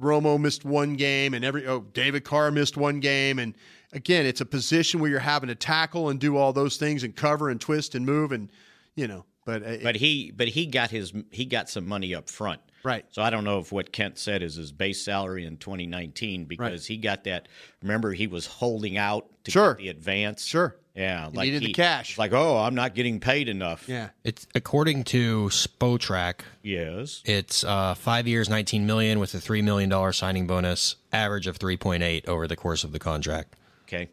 Romo 0.00 0.38
missed 0.40 0.64
one 0.64 0.94
game, 0.94 1.34
and 1.34 1.44
every 1.44 1.66
oh, 1.66 1.80
David 1.80 2.22
Carr 2.22 2.52
missed 2.52 2.76
one 2.76 3.00
game, 3.00 3.40
and 3.40 3.56
again, 3.92 4.24
it's 4.24 4.40
a 4.40 4.46
position 4.46 5.00
where 5.00 5.10
you're 5.10 5.18
having 5.18 5.48
to 5.48 5.56
tackle 5.56 6.10
and 6.10 6.20
do 6.20 6.36
all 6.36 6.52
those 6.52 6.76
things 6.76 7.02
and 7.02 7.16
cover 7.16 7.50
and 7.50 7.60
twist 7.60 7.96
and 7.96 8.06
move, 8.06 8.30
and 8.30 8.52
you 8.94 9.08
know. 9.08 9.24
But, 9.44 9.64
uh, 9.64 9.76
But 9.82 9.96
he 9.96 10.30
but 10.30 10.46
he 10.46 10.66
got 10.66 10.92
his 10.92 11.12
he 11.32 11.44
got 11.44 11.68
some 11.68 11.88
money 11.88 12.14
up 12.14 12.30
front. 12.30 12.60
Right. 12.82 13.04
So 13.10 13.22
I 13.22 13.30
don't 13.30 13.44
know 13.44 13.58
if 13.58 13.72
what 13.72 13.92
Kent 13.92 14.18
said 14.18 14.42
is 14.42 14.54
his 14.56 14.72
base 14.72 15.02
salary 15.04 15.44
in 15.44 15.56
2019 15.58 16.46
because 16.46 16.86
he 16.86 16.96
got 16.96 17.24
that. 17.24 17.46
Remember, 17.82 18.12
he 18.12 18.26
was 18.26 18.46
holding 18.46 18.96
out 18.96 19.26
to 19.44 19.50
Sure. 19.50 19.74
get 19.74 19.78
the 19.82 19.88
advance. 19.90 20.44
Sure. 20.44 20.76
Yeah. 20.94 21.30
He 21.30 21.38
needed 21.38 21.62
the 21.62 21.72
cash. 21.72 22.18
Like, 22.18 22.32
oh, 22.32 22.58
I'm 22.58 22.74
not 22.74 22.94
getting 22.94 23.20
paid 23.20 23.48
enough. 23.48 23.88
yeah, 23.88 24.08
It's 24.24 24.46
according 24.54 25.04
to 25.04 25.46
Spotrac, 25.50 26.40
Yes. 26.62 27.22
it's 27.24 27.62
uh, 27.64 27.94
five 27.94 28.26
years, 28.26 28.48
19 28.48 28.86
million 28.86 29.18
with 29.20 29.32
a 29.34 29.40
three 29.40 29.62
million 29.62 29.88
dollar 29.88 30.12
signing 30.12 30.46
bonus, 30.46 30.96
average 31.12 31.46
of 31.46 31.58
3.8 31.58 32.26
over 32.28 32.46
the 32.48 32.56
course 32.56 32.82
of 32.82 32.92
the 32.92 32.98
contract. 32.98 33.54
Okay. 33.84 34.08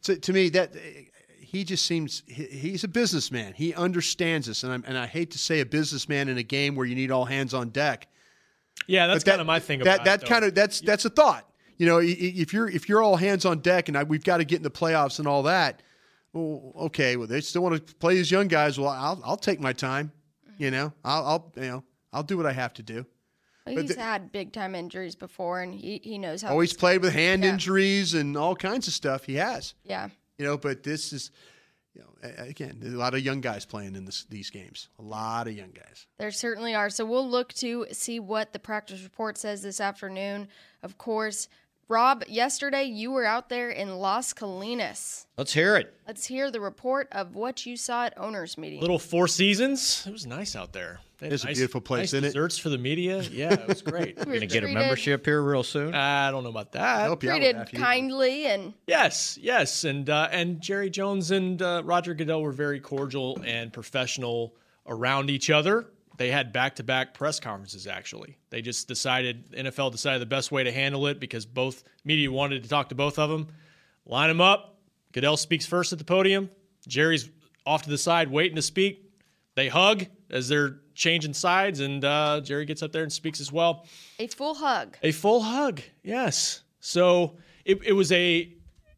so 0.00 0.14
to 0.14 0.32
me 0.32 0.48
that 0.50 0.72
he 1.56 1.64
just 1.64 1.84
seems 1.86 2.22
he, 2.26 2.44
he's 2.44 2.84
a 2.84 2.88
businessman. 2.88 3.52
He 3.54 3.74
understands 3.74 4.46
this, 4.46 4.64
and 4.64 4.72
I 4.72 4.88
and 4.88 4.98
I 4.98 5.06
hate 5.06 5.30
to 5.32 5.38
say 5.38 5.60
a 5.60 5.66
businessman 5.66 6.28
in 6.28 6.38
a 6.38 6.42
game 6.42 6.74
where 6.76 6.86
you 6.86 6.94
need 6.94 7.10
all 7.10 7.24
hands 7.24 7.54
on 7.54 7.70
deck. 7.70 8.08
Yeah, 8.86 9.06
that's 9.06 9.24
that- 9.24 9.30
kind 9.32 9.40
of 9.40 9.46
my 9.46 9.58
thing 9.60 9.80
That 9.80 9.94
about 9.96 10.04
that 10.04 10.22
it, 10.22 10.28
kind 10.28 10.44
of 10.44 10.54
that's 10.54 10.80
that's 10.80 11.04
a 11.04 11.10
thought. 11.10 11.48
You 11.78 11.86
know, 11.86 11.98
i- 11.98 12.02
i- 12.02 12.34
if 12.36 12.52
you're 12.52 12.68
if 12.68 12.88
you're 12.88 13.02
all 13.02 13.16
hands 13.16 13.44
on 13.44 13.58
deck 13.60 13.88
and 13.88 13.96
I, 13.98 14.02
we've 14.04 14.24
got 14.24 14.38
to 14.38 14.44
get 14.44 14.56
in 14.56 14.62
the 14.62 14.70
playoffs 14.70 15.18
and 15.18 15.26
all 15.28 15.42
that. 15.44 15.82
Well, 16.32 16.72
okay. 16.86 17.16
Well, 17.16 17.26
they 17.26 17.40
still 17.40 17.62
want 17.62 17.86
to 17.86 17.94
play 17.96 18.14
these 18.14 18.30
young 18.30 18.48
guys. 18.48 18.78
Well, 18.78 18.88
I'll 18.90 19.20
I'll 19.24 19.36
take 19.36 19.60
my 19.60 19.72
time. 19.72 20.12
You 20.58 20.70
know, 20.70 20.92
I'll 21.04 21.24
I'll 21.26 21.52
you 21.56 21.62
know 21.68 21.84
I'll 22.12 22.22
do 22.22 22.36
what 22.36 22.46
I 22.46 22.52
have 22.52 22.72
to 22.74 22.82
do. 22.82 23.06
Well, 23.66 23.78
he's 23.82 23.96
had 23.96 24.30
big 24.30 24.52
time 24.52 24.74
injuries 24.76 25.16
before, 25.16 25.60
and 25.60 25.74
he, 25.74 26.00
he 26.04 26.18
knows 26.18 26.42
how. 26.42 26.48
Oh, 26.48 26.52
Always 26.52 26.70
this- 26.70 26.78
played 26.78 27.02
with 27.02 27.12
hand 27.12 27.42
Yeah. 27.42 27.50
injuries 27.50 28.14
and 28.14 28.36
all 28.36 28.54
kinds 28.54 28.86
of 28.86 28.94
stuff. 28.94 29.24
He 29.24 29.34
has. 29.34 29.74
Yeah. 29.84 30.08
You 30.38 30.46
know, 30.46 30.58
but 30.58 30.82
this 30.82 31.12
is, 31.12 31.30
you 31.94 32.02
know, 32.02 32.30
again, 32.38 32.82
a 32.84 32.88
lot 32.88 33.14
of 33.14 33.20
young 33.20 33.40
guys 33.40 33.64
playing 33.64 33.96
in 33.96 34.04
this, 34.04 34.24
these 34.28 34.50
games. 34.50 34.88
A 34.98 35.02
lot 35.02 35.48
of 35.48 35.54
young 35.54 35.70
guys. 35.70 36.06
There 36.18 36.30
certainly 36.30 36.74
are. 36.74 36.90
So 36.90 37.04
we'll 37.06 37.28
look 37.28 37.52
to 37.54 37.86
see 37.92 38.20
what 38.20 38.52
the 38.52 38.58
practice 38.58 39.02
report 39.02 39.38
says 39.38 39.62
this 39.62 39.80
afternoon. 39.80 40.48
Of 40.82 40.98
course, 40.98 41.48
Rob, 41.88 42.24
yesterday 42.26 42.84
you 42.84 43.12
were 43.12 43.24
out 43.24 43.48
there 43.48 43.70
in 43.70 43.96
Las 43.96 44.34
Colinas. 44.34 45.26
Let's 45.38 45.54
hear 45.54 45.76
it. 45.76 45.94
Let's 46.06 46.26
hear 46.26 46.50
the 46.50 46.60
report 46.60 47.08
of 47.12 47.34
what 47.34 47.64
you 47.64 47.76
saw 47.76 48.06
at 48.06 48.18
owners 48.18 48.58
meeting. 48.58 48.80
Little 48.80 48.98
Four 48.98 49.28
Seasons. 49.28 50.04
It 50.06 50.12
was 50.12 50.26
nice 50.26 50.56
out 50.56 50.72
there. 50.72 51.00
They 51.18 51.26
had 51.26 51.32
It's 51.32 51.44
a 51.44 51.46
nice- 51.46 51.56
beautiful 51.56 51.80
place, 51.80 52.00
nice 52.00 52.12
isn't 52.14 52.24
it? 52.24 52.28
Desserts 52.28 52.58
for 52.58 52.68
the 52.68 52.76
media. 52.78 53.22
Yeah, 53.22 53.54
it 53.54 53.66
was 53.68 53.80
great. 53.80 54.16
We 54.18 54.20
were 54.20 54.24
Going 54.26 54.40
to 54.40 54.46
get 54.46 54.64
a 54.64 54.68
membership 54.68 55.24
here 55.24 55.42
real 55.42 55.62
soon. 55.62 55.94
I 55.94 56.30
don't 56.30 56.42
know 56.44 56.50
about 56.50 56.72
that. 56.72 57.00
Help 57.02 57.22
you 57.22 57.30
Treated 57.30 57.56
that 57.56 57.68
if 57.68 57.72
you- 57.72 57.78
kindly 57.78 58.46
and 58.46 58.74
Yes, 58.86 59.38
yes, 59.40 59.84
and 59.84 60.10
uh, 60.10 60.28
and 60.30 60.60
Jerry 60.60 60.90
Jones 60.90 61.30
and 61.30 61.60
uh, 61.62 61.82
Roger 61.84 62.12
Goodell 62.14 62.42
were 62.42 62.52
very 62.52 62.80
cordial 62.80 63.40
and 63.46 63.72
professional 63.72 64.54
around 64.86 65.30
each 65.30 65.48
other. 65.50 65.86
They 66.18 66.30
had 66.30 66.52
back-to-back 66.52 67.12
press 67.14 67.40
conferences. 67.40 67.86
Actually, 67.86 68.38
they 68.50 68.62
just 68.62 68.88
decided 68.88 69.50
NFL 69.52 69.92
decided 69.92 70.20
the 70.22 70.26
best 70.26 70.50
way 70.52 70.64
to 70.64 70.72
handle 70.72 71.06
it 71.08 71.18
because 71.20 71.44
both 71.46 71.82
media 72.04 72.30
wanted 72.30 72.62
to 72.62 72.68
talk 72.68 72.88
to 72.90 72.94
both 72.94 73.18
of 73.18 73.28
them. 73.30 73.48
Line 74.06 74.28
them 74.28 74.40
up. 74.40 74.78
Goodell 75.12 75.36
speaks 75.36 75.66
first 75.66 75.92
at 75.92 75.98
the 75.98 76.04
podium. 76.04 76.48
Jerry's 76.86 77.28
off 77.66 77.82
to 77.82 77.90
the 77.90 77.98
side 77.98 78.30
waiting 78.30 78.56
to 78.56 78.62
speak. 78.62 79.05
They 79.56 79.68
hug 79.68 80.06
as 80.30 80.48
they're 80.48 80.76
changing 80.94 81.34
sides, 81.34 81.80
and 81.80 82.04
uh, 82.04 82.40
Jerry 82.44 82.66
gets 82.66 82.82
up 82.82 82.92
there 82.92 83.02
and 83.02 83.12
speaks 83.12 83.40
as 83.40 83.50
well. 83.50 83.86
a 84.18 84.26
full 84.28 84.54
hug. 84.54 84.96
A 85.02 85.10
full 85.10 85.40
hug, 85.40 85.80
yes. 86.04 86.62
So 86.80 87.36
it, 87.64 87.82
it 87.82 87.92
was 87.92 88.12
a 88.12 88.52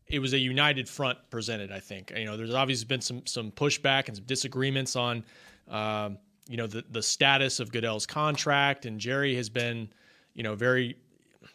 it 0.08 0.18
was 0.18 0.32
a 0.32 0.38
united 0.38 0.88
front 0.88 1.18
presented. 1.30 1.70
I 1.70 1.80
think 1.80 2.12
you 2.14 2.24
know 2.24 2.36
there's 2.36 2.54
obviously 2.54 2.86
been 2.86 3.00
some 3.00 3.24
some 3.24 3.52
pushback 3.52 4.08
and 4.08 4.16
some 4.16 4.26
disagreements 4.26 4.96
on 4.96 5.24
um, 5.68 6.18
you 6.48 6.56
know 6.56 6.66
the 6.66 6.84
the 6.90 7.02
status 7.02 7.60
of 7.60 7.70
Goodell's 7.70 8.04
contract, 8.04 8.84
and 8.84 8.98
Jerry 8.98 9.36
has 9.36 9.48
been 9.48 9.88
you 10.34 10.42
know 10.42 10.56
very 10.56 10.96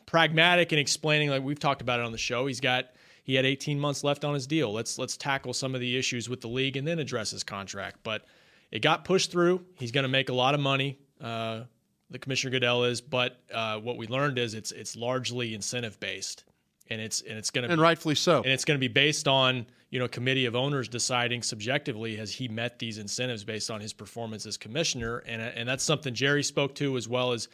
pragmatic 0.06 0.72
in 0.72 0.80
explaining 0.80 1.30
like 1.30 1.44
we've 1.44 1.60
talked 1.60 1.82
about 1.82 2.00
it 2.00 2.06
on 2.06 2.14
the 2.14 2.18
show. 2.18 2.48
He's 2.48 2.62
got 2.62 2.86
he 3.24 3.36
had 3.36 3.46
18 3.46 3.80
months 3.80 4.04
left 4.04 4.24
on 4.24 4.34
his 4.34 4.48
deal. 4.48 4.72
Let's 4.72 4.98
let's 4.98 5.18
tackle 5.18 5.54
some 5.54 5.76
of 5.76 5.82
the 5.82 5.98
issues 5.98 6.30
with 6.30 6.40
the 6.40 6.48
league 6.48 6.78
and 6.78 6.88
then 6.88 7.00
address 7.00 7.32
his 7.32 7.44
contract. 7.44 7.98
But 8.04 8.26
it 8.74 8.82
got 8.82 9.06
pushed 9.06 9.32
through. 9.32 9.64
He's 9.76 9.92
going 9.92 10.04
to 10.04 10.10
make 10.10 10.30
a 10.30 10.34
lot 10.34 10.56
of 10.56 10.60
money. 10.60 10.98
Uh, 11.22 11.62
the 12.10 12.18
commissioner 12.18 12.50
Goodell 12.50 12.86
is, 12.86 13.02
but 13.02 13.40
uh, 13.54 13.78
what 13.78 13.98
we 13.98 14.08
learned 14.08 14.40
is 14.40 14.56
it's 14.56 14.72
it's 14.72 14.96
largely 14.96 15.54
incentive 15.54 16.00
based, 16.00 16.44
and 16.90 17.00
it's 17.00 17.22
and 17.22 17.38
it's 17.38 17.52
going 17.52 17.68
to 17.68 17.72
And 17.72 17.80
rightfully 17.80 18.16
so. 18.16 18.38
and 18.38 18.48
it's 18.52 18.66
going 18.66 18.78
to 18.78 18.80
be 18.80 18.92
based 18.92 19.28
on 19.28 19.68
you 19.92 20.00
know 20.00 20.06
a 20.06 20.10
committee 20.10 20.46
of 20.46 20.56
owners 20.56 20.88
deciding 20.88 21.44
subjectively 21.44 22.16
has 22.16 22.32
he 22.32 22.48
met 22.48 22.80
these 22.80 22.98
incentives 22.98 23.44
based 23.44 23.70
on 23.70 23.80
his 23.80 23.94
performance 23.94 24.48
as 24.48 24.58
commissioner 24.58 25.20
and 25.20 25.42
and 25.42 25.70
that's 25.70 25.84
something 25.84 26.14
Jerry 26.14 26.44
spoke 26.44 26.74
to 26.76 26.98
as 26.98 27.08
well 27.08 27.32
as 27.32 27.48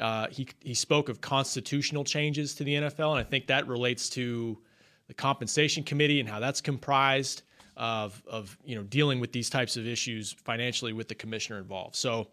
uh, 0.00 0.26
he 0.28 0.48
he 0.60 0.74
spoke 0.74 1.08
of 1.08 1.20
constitutional 1.20 2.02
changes 2.02 2.54
to 2.56 2.64
the 2.64 2.74
NFL 2.74 3.12
and 3.12 3.20
I 3.20 3.24
think 3.24 3.46
that 3.46 3.68
relates 3.68 4.08
to 4.10 4.58
the 5.06 5.14
compensation 5.14 5.84
committee 5.84 6.18
and 6.18 6.28
how 6.28 6.40
that's 6.40 6.60
comprised 6.60 7.42
of 7.76 8.22
of 8.26 8.56
you 8.64 8.76
know 8.76 8.82
dealing 8.84 9.20
with 9.20 9.32
these 9.32 9.50
types 9.50 9.76
of 9.76 9.86
issues 9.86 10.32
financially 10.44 10.92
with 10.92 11.08
the 11.08 11.14
commissioner 11.14 11.58
involved 11.58 11.96
so 11.96 12.28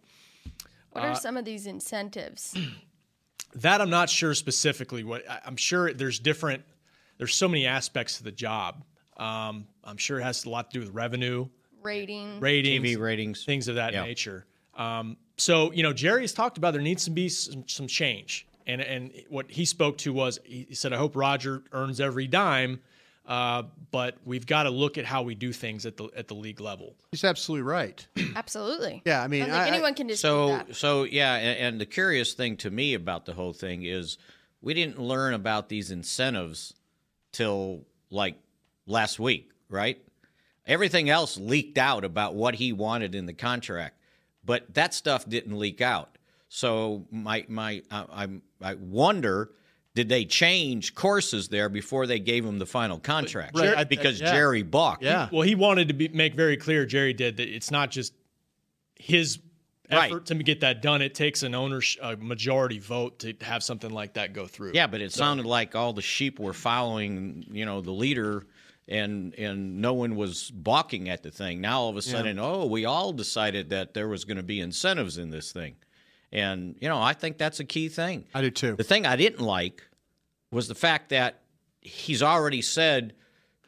What 0.91 1.03
are 1.05 1.15
some 1.15 1.37
of 1.37 1.45
these 1.45 1.65
incentives? 1.65 2.55
that 3.55 3.81
I'm 3.81 3.89
not 3.89 4.09
sure 4.09 4.33
specifically 4.33 5.03
what 5.03 5.29
I- 5.29 5.41
I'm 5.45 5.57
sure 5.57 5.93
there's 5.93 6.19
different 6.19 6.63
there's 7.17 7.35
so 7.35 7.47
many 7.47 7.65
aspects 7.65 8.17
to 8.17 8.23
the 8.23 8.31
job 8.31 8.83
um, 9.17 9.67
I'm 9.83 9.97
sure 9.97 10.19
it 10.19 10.23
has 10.23 10.45
a 10.45 10.49
lot 10.49 10.71
to 10.71 10.79
do 10.79 10.85
with 10.85 10.93
revenue 10.95 11.47
Rating. 11.83 12.39
ratings, 12.39 12.85
TV 12.85 12.99
ratings. 12.99 13.43
things 13.43 13.67
of 13.67 13.75
that 13.75 13.93
Yeah. 13.93 14.03
nature. 14.03 14.45
Um, 14.75 15.17
so 15.37 15.71
you 15.71 15.81
know, 15.83 15.93
Jerry 15.93 16.21
has 16.21 16.31
talked 16.33 16.57
about 16.59 16.73
there 16.73 16.81
needs 16.81 17.05
to 17.05 17.11
be 17.11 17.27
some, 17.27 17.67
some 17.67 17.87
change, 17.87 18.47
and 18.67 18.81
and 18.81 19.11
what 19.29 19.49
he 19.49 19.65
spoke 19.65 19.97
to 19.99 20.13
was 20.13 20.39
he 20.43 20.67
he 20.69 20.75
said, 20.75 20.93
"I 20.93 20.97
hope 20.97 21.15
Roger 21.15 21.63
earns 21.71 21.99
every 21.99 22.27
dime, 22.27 22.81
uh, 23.31 23.63
but 23.91 24.17
we've 24.25 24.45
got 24.45 24.63
to 24.63 24.69
look 24.69 24.97
at 24.97 25.05
how 25.05 25.21
we 25.23 25.35
do 25.35 25.53
things 25.53 25.85
at 25.85 25.95
the 25.97 26.09
at 26.15 26.27
the 26.27 26.33
league 26.35 26.59
level." 26.59 26.95
He's 27.11 27.23
absolutely 27.23 27.63
right. 27.63 28.05
Absolutely. 28.35 29.01
Yeah, 29.05 29.23
I 29.23 29.27
mean, 29.27 29.43
I 29.43 29.45
don't 29.45 29.53
think 29.55 29.63
I- 29.63 29.65
I- 29.67 29.73
anyone 29.75 29.93
can 29.95 30.07
dispute 30.07 30.29
So, 30.29 30.47
that. 30.49 30.75
so 30.75 31.03
yeah, 31.03 31.35
and, 31.35 31.57
and 31.59 31.81
the 31.81 31.85
curious 31.85 32.33
thing 32.33 32.57
to 32.57 32.69
me 32.69 32.93
about 32.93 33.25
the 33.25 33.33
whole 33.33 33.53
thing 33.53 33.83
is 33.83 34.17
we 34.61 34.73
didn't 34.73 34.99
learn 34.99 35.33
about 35.33 35.69
these 35.69 35.91
incentives 35.91 36.73
till 37.31 37.85
like 38.09 38.35
last 38.85 39.19
week, 39.19 39.49
right? 39.69 40.01
Everything 40.67 41.09
else 41.09 41.37
leaked 41.37 41.77
out 41.77 42.03
about 42.05 42.35
what 42.35 42.55
he 42.55 42.71
wanted 42.73 43.15
in 43.15 43.25
the 43.25 43.33
contract, 43.33 43.95
but 44.45 44.73
that 44.73 44.93
stuff 44.93 45.27
didn't 45.27 45.57
leak 45.57 45.81
out. 45.81 46.17
So 46.49 47.05
my 47.11 47.45
my 47.47 47.81
I, 47.89 48.05
I'm 48.11 48.41
I 48.61 48.75
wonder. 48.75 49.51
Did 49.93 50.07
they 50.07 50.23
change 50.23 50.95
courses 50.95 51.49
there 51.49 51.67
before 51.67 52.07
they 52.07 52.19
gave 52.19 52.45
him 52.45 52.59
the 52.59 52.65
final 52.65 52.97
contract? 52.97 53.57
Right, 53.57 53.77
I- 53.79 53.83
because 53.83 54.21
yeah. 54.21 54.31
Jerry 54.31 54.63
balked. 54.63 55.03
Yeah. 55.03 55.27
Well, 55.31 55.41
he 55.41 55.55
wanted 55.55 55.89
to 55.89 55.93
be, 55.93 56.07
make 56.07 56.33
very 56.33 56.55
clear, 56.57 56.85
Jerry 56.85 57.13
did, 57.13 57.37
that 57.37 57.49
it's 57.49 57.71
not 57.71 57.91
just 57.91 58.13
his 58.95 59.39
effort 59.89 60.13
Right. 60.13 60.25
to 60.27 60.35
get 60.35 60.61
that 60.61 60.81
done. 60.81 61.01
It 61.01 61.13
takes 61.13 61.43
an 61.43 61.53
ownership, 61.53 62.01
a 62.01 62.15
majority 62.15 62.79
vote 62.79 63.19
to 63.19 63.33
have 63.41 63.63
something 63.63 63.89
like 63.89 64.13
that 64.13 64.31
go 64.31 64.47
through. 64.47 64.71
Yeah, 64.73 64.87
but 64.87 65.01
it 65.01 65.11
sounded 65.11 65.45
like 65.45 65.75
all 65.75 65.91
the 65.91 66.01
sheep 66.01 66.39
were 66.39 66.53
following, 66.53 67.45
you 67.51 67.65
know, 67.65 67.81
the 67.81 67.91
leader, 67.91 68.45
and 68.87 69.33
and 69.35 69.81
no 69.81 69.93
one 69.93 70.15
was 70.15 70.49
balking 70.51 71.09
at 71.09 71.23
the 71.23 71.31
thing. 71.31 71.59
Now 71.59 71.81
all 71.81 71.89
of 71.89 71.97
a 71.97 72.01
sudden, 72.01 72.39
oh, 72.39 72.65
we 72.65 72.85
all 72.85 73.11
decided 73.11 73.69
that 73.71 73.93
there 73.93 74.07
was 74.07 74.23
going 74.23 74.37
to 74.37 74.43
be 74.43 74.61
incentives 74.61 75.17
in 75.17 75.29
this 75.29 75.51
thing, 75.51 75.75
and 76.31 76.75
you 76.79 76.87
know, 76.87 77.01
I 77.01 77.13
think 77.13 77.37
that's 77.37 77.59
a 77.59 77.65
key 77.65 77.89
thing. 77.89 78.25
I 78.33 78.41
do 78.41 78.51
too. 78.51 78.75
The 78.75 78.83
thing 78.83 79.05
I 79.05 79.15
didn't 79.15 79.41
like 79.45 79.87
was 80.51 80.67
the 80.67 80.75
fact 80.75 81.09
that 81.09 81.41
he's 81.81 82.21
already 82.23 82.61
said 82.61 83.13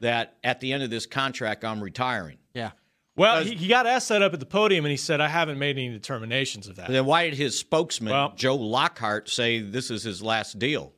that 0.01 0.35
at 0.43 0.59
the 0.59 0.73
end 0.73 0.83
of 0.83 0.89
this 0.89 1.05
contract, 1.05 1.63
I'm 1.63 1.81
retiring. 1.81 2.37
Yeah. 2.53 2.71
Well, 3.15 3.43
he, 3.43 3.55
he 3.55 3.67
got 3.67 3.85
asked 3.85 4.09
that 4.09 4.21
up 4.23 4.33
at 4.33 4.39
the 4.39 4.45
podium, 4.45 4.85
and 4.85 4.91
he 4.91 4.97
said, 4.97 5.21
"I 5.21 5.27
haven't 5.27 5.59
made 5.59 5.77
any 5.77 5.89
determinations 5.89 6.67
of 6.67 6.77
that." 6.77 6.89
Then 6.89 7.05
why 7.05 7.25
did 7.29 7.35
his 7.35 7.57
spokesman 7.57 8.11
Well- 8.11 8.33
Joe 8.35 8.55
Lockhart 8.55 9.29
say 9.29 9.59
this 9.59 9.91
is 9.91 10.03
his 10.03 10.21
last 10.21 10.57
deal? 10.57 10.93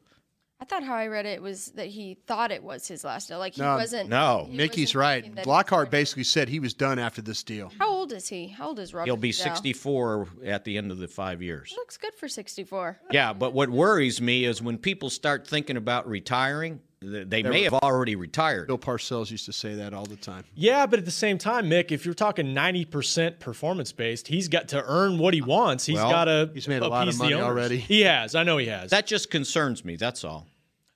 I 0.66 0.68
thought 0.68 0.84
how 0.84 0.96
I 0.96 1.06
read 1.08 1.28
it 1.28 1.44
was 1.44 1.68
that 1.76 1.86
he 1.88 2.18
thought 2.26 2.52
it 2.52 2.64
was 2.64 2.88
his 2.88 3.04
last 3.04 3.28
deal. 3.28 3.38
Like 3.38 3.54
he 3.54 3.62
No, 3.62 3.76
wasn't. 3.76 4.10
no. 4.10 4.48
he 4.50 4.58
Mickey's 4.58 4.96
wasn't 4.96 5.00
right. 5.00 5.22
thinking 5.24 5.36
that 5.36 5.46
he 5.46 5.50
Lockhart 5.52 5.92
basically 5.92 6.24
said 6.24 6.50
he 6.50 6.60
was 6.60 6.74
done 6.74 6.98
after 6.98 7.22
this 7.22 7.44
deal. 7.44 7.72
How 7.78 7.92
old 7.92 8.12
is 8.12 8.28
he? 8.28 8.48
How 8.48 8.70
old 8.70 8.80
is 8.80 8.92
Robert? 8.92 9.06
He'll 9.06 9.16
be 9.16 9.32
Goodell? 9.32 9.44
64 9.56 10.28
at 10.46 10.64
the 10.64 10.78
end 10.80 10.92
of 10.92 10.98
the 10.98 11.08
five 11.08 11.44
years. 11.44 11.72
Looks 11.78 11.98
good 11.98 12.16
for 12.16 12.28
64. 12.28 13.00
Yeah, 13.12 13.34
but 13.34 13.54
what 13.54 13.70
worries 13.70 14.20
me 14.20 14.46
is 14.46 14.60
when 14.60 14.80
people 14.80 15.12
start 15.12 15.48
thinking 15.48 15.78
about 15.78 16.08
retiring, 16.08 16.80
th- 17.00 17.28
they 17.30 17.44
may 17.44 17.62
have 17.62 17.76
already 17.76 18.16
retired. 18.16 18.66
Bill 18.66 18.80
Parcells 18.80 19.30
used 19.30 19.46
to 19.46 19.54
say 19.54 19.76
that 19.76 19.94
all 19.94 20.06
the 20.08 20.16
time. 20.16 20.46
Yeah, 20.56 20.88
but 20.88 20.98
at 20.98 21.06
the 21.06 21.12
same 21.12 21.38
time, 21.38 21.70
Mick, 21.70 21.92
if 21.92 22.06
you're 22.06 22.16
talking 22.16 22.56
90% 22.56 23.40
performance 23.40 23.92
based, 23.92 24.28
he's 24.28 24.48
got 24.48 24.70
to 24.70 24.84
earn 24.84 25.20
what 25.20 25.36
he 25.36 25.44
wants. 25.44 25.86
He's 25.86 25.98
Well, 25.98 26.10
got 26.10 26.26
to 26.26 26.50
he's 26.56 26.68
made 26.68 26.82
a 26.82 26.88
lot 26.88 27.08
of 27.08 27.20
money 27.20 27.36
already. 27.36 27.78
He 27.78 28.02
has. 28.02 28.34
I 28.34 28.42
know 28.42 28.58
he 28.58 28.66
has. 28.66 28.90
That 28.90 29.06
just 29.06 29.30
concerns 29.30 29.86
me. 29.86 29.96
That's 29.96 30.24
all. 30.24 30.48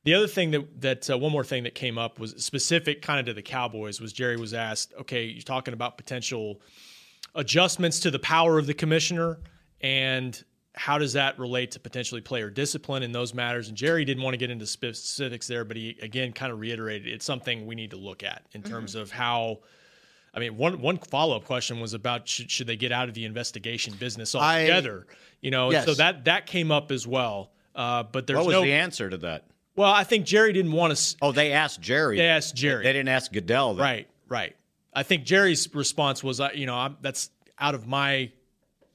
The 0.09 0.15
other 0.15 0.25
thing 0.27 0.49
that 0.49 0.81
that 0.81 1.07
uh, 1.11 1.19
one 1.19 1.31
more 1.31 1.43
thing 1.43 1.65
that 1.65 1.75
came 1.75 1.99
up 1.99 2.17
was 2.17 2.31
specific 2.43 3.03
kind 3.03 3.19
of 3.19 3.27
to 3.27 3.33
the 3.35 3.43
Cowboys 3.43 4.01
was 4.01 4.11
Jerry 4.11 4.37
was 4.37 4.55
asked, 4.55 4.91
okay, 5.01 5.25
you're 5.25 5.43
talking 5.43 5.75
about 5.75 5.97
potential 5.97 6.61
adjustments 7.35 7.99
to 7.99 8.09
the 8.09 8.17
power 8.17 8.57
of 8.57 8.65
the 8.65 8.73
commissioner 8.73 9.37
and 9.81 10.43
how 10.73 10.97
does 10.97 11.13
that 11.13 11.37
relate 11.37 11.69
to 11.71 11.79
potentially 11.79 12.21
player 12.21 12.49
discipline 12.49 13.03
in 13.03 13.11
those 13.11 13.35
matters? 13.35 13.67
And 13.67 13.77
Jerry 13.77 14.03
didn't 14.03 14.23
want 14.23 14.33
to 14.33 14.39
get 14.39 14.49
into 14.49 14.65
specifics 14.65 15.45
there, 15.45 15.63
but 15.63 15.77
he 15.77 15.95
again 16.01 16.33
kind 16.33 16.51
of 16.51 16.59
reiterated 16.59 17.07
it's 17.13 17.23
something 17.23 17.67
we 17.67 17.75
need 17.75 17.91
to 17.91 17.97
look 17.97 18.23
at 18.23 18.47
in 18.53 18.63
terms 18.63 18.95
of 18.95 19.11
how. 19.11 19.59
I 20.33 20.39
mean, 20.39 20.57
one 20.57 20.81
one 20.81 20.97
follow 20.97 21.35
up 21.35 21.45
question 21.45 21.79
was 21.79 21.93
about 21.93 22.27
should, 22.27 22.49
should 22.49 22.65
they 22.65 22.77
get 22.77 22.91
out 22.91 23.09
of 23.09 23.13
the 23.13 23.25
investigation 23.25 23.93
business 23.99 24.33
I- 24.33 24.61
altogether? 24.61 25.05
you 25.39 25.51
know, 25.51 25.69
Yes. 25.69 25.85
so 25.85 25.93
that 25.93 26.25
that 26.25 26.47
came 26.47 26.71
up 26.71 26.91
as 26.91 27.05
well. 27.05 27.51
Uh, 27.75 28.01
but 28.01 28.25
there's 28.25 28.37
What 28.37 28.47
was 28.47 28.53
no. 28.53 28.61
the 28.63 28.73
answer 28.73 29.07
to 29.07 29.17
that? 29.19 29.45
Well, 29.79 29.93
I 29.93 30.03
think 30.03 30.25
Jerry 30.25 30.51
didn't 30.51 30.73
want 30.73 30.93
to. 30.93 31.15
Oh, 31.21 31.31
they 31.31 31.53
asked 31.53 31.79
Jerry. 31.79 32.17
They 32.17 32.25
asked 32.25 32.53
Jerry. 32.53 32.83
They 32.83 32.91
didn't 32.91 33.07
ask 33.07 33.31
Goodell. 33.31 33.75
then. 33.75 33.83
Right, 33.85 34.07
right. 34.27 34.53
I 34.93 35.03
think 35.03 35.23
Jerry's 35.23 35.73
response 35.73 36.21
was, 36.21 36.41
uh, 36.41 36.49
you 36.53 36.65
know, 36.65 36.75
I'm, 36.75 36.97
that's 36.99 37.29
out 37.57 37.75
of 37.75 37.87
my 37.87 38.29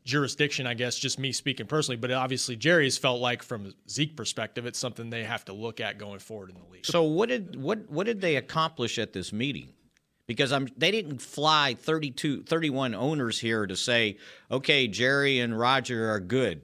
jurisdiction, 0.05 0.67
I 0.67 0.75
guess, 0.75 0.99
just 0.99 1.19
me 1.19 1.33
speaking 1.33 1.67
personally. 1.67 1.97
But 1.97 2.11
obviously, 2.11 2.57
Jerry's 2.57 2.99
felt 2.99 3.23
like, 3.23 3.43
from 3.43 3.73
Zeke 3.88 4.14
perspective, 4.14 4.67
it's 4.67 4.79
something 4.79 5.09
they 5.09 5.25
have 5.25 5.47
to 5.47 5.55
look 5.55 5.81
at 5.81 5.97
going 5.97 6.19
forward 6.19 6.50
in 6.50 6.57
the 6.57 6.71
league. 6.71 6.85
So 6.85 7.05
what 7.05 7.31
did 7.31 7.57
what 7.57 7.88
what 7.88 8.05
did 8.05 8.21
they 8.21 8.37
accomplish 8.37 8.99
at 8.99 9.14
this 9.14 9.33
meeting? 9.33 9.73
Because 10.26 10.53
I'm 10.53 10.69
they 10.76 10.91
didn't 10.91 11.23
fly 11.23 11.79
32 11.81 12.43
31 12.43 12.95
owners 12.95 13.41
here 13.41 13.67
to 13.67 13.75
say, 13.75 14.19
"Okay, 14.50 14.87
Jerry 14.88 15.41
and 15.41 15.59
Roger 15.59 16.11
are 16.11 16.21
good." 16.21 16.61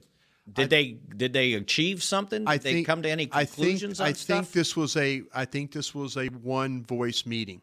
Did 0.53 0.69
they 0.69 0.97
did 1.15 1.33
they 1.33 1.53
achieve 1.53 2.03
something? 2.03 2.45
Did 2.45 2.49
I 2.49 2.57
they 2.57 2.83
come 2.83 3.01
to 3.03 3.09
any 3.09 3.29
I 3.31 3.45
conclusions 3.45 3.97
think, 3.97 4.05
on 4.05 4.09
I 4.09 4.13
stuff? 4.13 4.37
think 4.45 4.51
this 4.53 4.75
was 4.75 4.95
a 4.97 5.23
I 5.33 5.45
think 5.45 5.71
this 5.71 5.93
was 5.95 6.17
a 6.17 6.27
one 6.27 6.83
voice 6.83 7.25
meeting, 7.25 7.61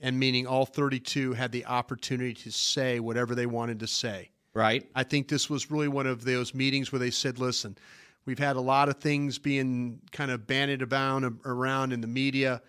and 0.00 0.18
meaning 0.18 0.46
all 0.46 0.66
32 0.66 1.32
had 1.34 1.52
the 1.52 1.66
opportunity 1.66 2.34
to 2.34 2.50
say 2.52 3.00
whatever 3.00 3.34
they 3.34 3.46
wanted 3.46 3.80
to 3.80 3.86
say. 3.86 4.30
right. 4.54 4.88
I 4.94 5.02
think 5.04 5.28
this 5.28 5.48
was 5.50 5.70
really 5.70 5.88
one 5.88 6.06
of 6.06 6.24
those 6.24 6.54
meetings 6.54 6.92
where 6.92 6.98
they 6.98 7.10
said, 7.10 7.38
"Listen, 7.38 7.76
we've 8.24 8.38
had 8.38 8.56
a 8.56 8.60
lot 8.60 8.88
of 8.88 8.98
things 8.98 9.38
being 9.38 10.00
kind 10.12 10.30
of 10.30 10.46
bandied 10.46 10.82
about 10.82 11.24
around 11.44 11.92
in 11.92 12.00
the 12.00 12.06
media. 12.06 12.62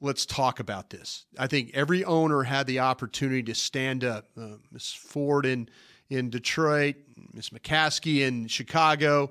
Let's 0.00 0.26
talk 0.26 0.60
about 0.60 0.90
this." 0.90 1.26
I 1.38 1.46
think 1.46 1.70
every 1.74 2.04
owner 2.04 2.42
had 2.44 2.66
the 2.66 2.80
opportunity 2.80 3.42
to 3.44 3.54
stand 3.54 4.04
up. 4.04 4.28
Uh, 4.36 4.56
Miss 4.72 4.92
Ford 4.92 5.46
in 5.46 5.68
in 6.10 6.30
Detroit, 6.30 6.96
Miss 7.32 7.50
McCaskey 7.50 8.20
in 8.20 8.46
Chicago, 8.46 9.30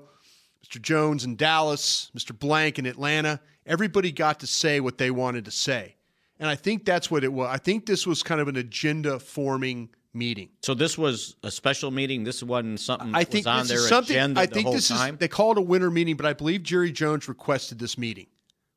Mr. 0.64 0.80
Jones 0.80 1.24
in 1.24 1.36
Dallas, 1.36 2.10
Mr. 2.16 2.36
Blank 2.38 2.78
in 2.78 2.86
Atlanta. 2.86 3.40
Everybody 3.66 4.12
got 4.12 4.40
to 4.40 4.46
say 4.46 4.80
what 4.80 4.98
they 4.98 5.10
wanted 5.10 5.44
to 5.46 5.50
say. 5.50 5.96
And 6.38 6.48
I 6.48 6.56
think 6.56 6.84
that's 6.84 7.10
what 7.10 7.24
it 7.24 7.32
was. 7.32 7.48
I 7.50 7.58
think 7.58 7.86
this 7.86 8.06
was 8.06 8.22
kind 8.22 8.40
of 8.40 8.48
an 8.48 8.56
agenda 8.56 9.18
forming 9.18 9.90
meeting. 10.12 10.48
So 10.62 10.74
this 10.74 10.96
was 10.96 11.36
a 11.42 11.50
special 11.50 11.90
meeting. 11.90 12.24
This 12.24 12.42
wasn't 12.42 12.80
something 12.80 13.14
I 13.14 13.24
think 13.24 13.46
was 13.46 13.60
on 13.60 13.66
their 13.66 13.78
something. 13.78 14.16
agenda 14.16 14.40
I 14.40 14.46
the 14.46 14.54
think 14.54 14.66
whole 14.66 14.74
this 14.74 14.88
time. 14.88 15.14
is. 15.14 15.20
They 15.20 15.28
call 15.28 15.52
it 15.52 15.58
a 15.58 15.62
winter 15.62 15.90
meeting, 15.90 16.16
but 16.16 16.26
I 16.26 16.32
believe 16.32 16.62
Jerry 16.62 16.92
Jones 16.92 17.28
requested 17.28 17.78
this 17.78 17.98
meeting 17.98 18.26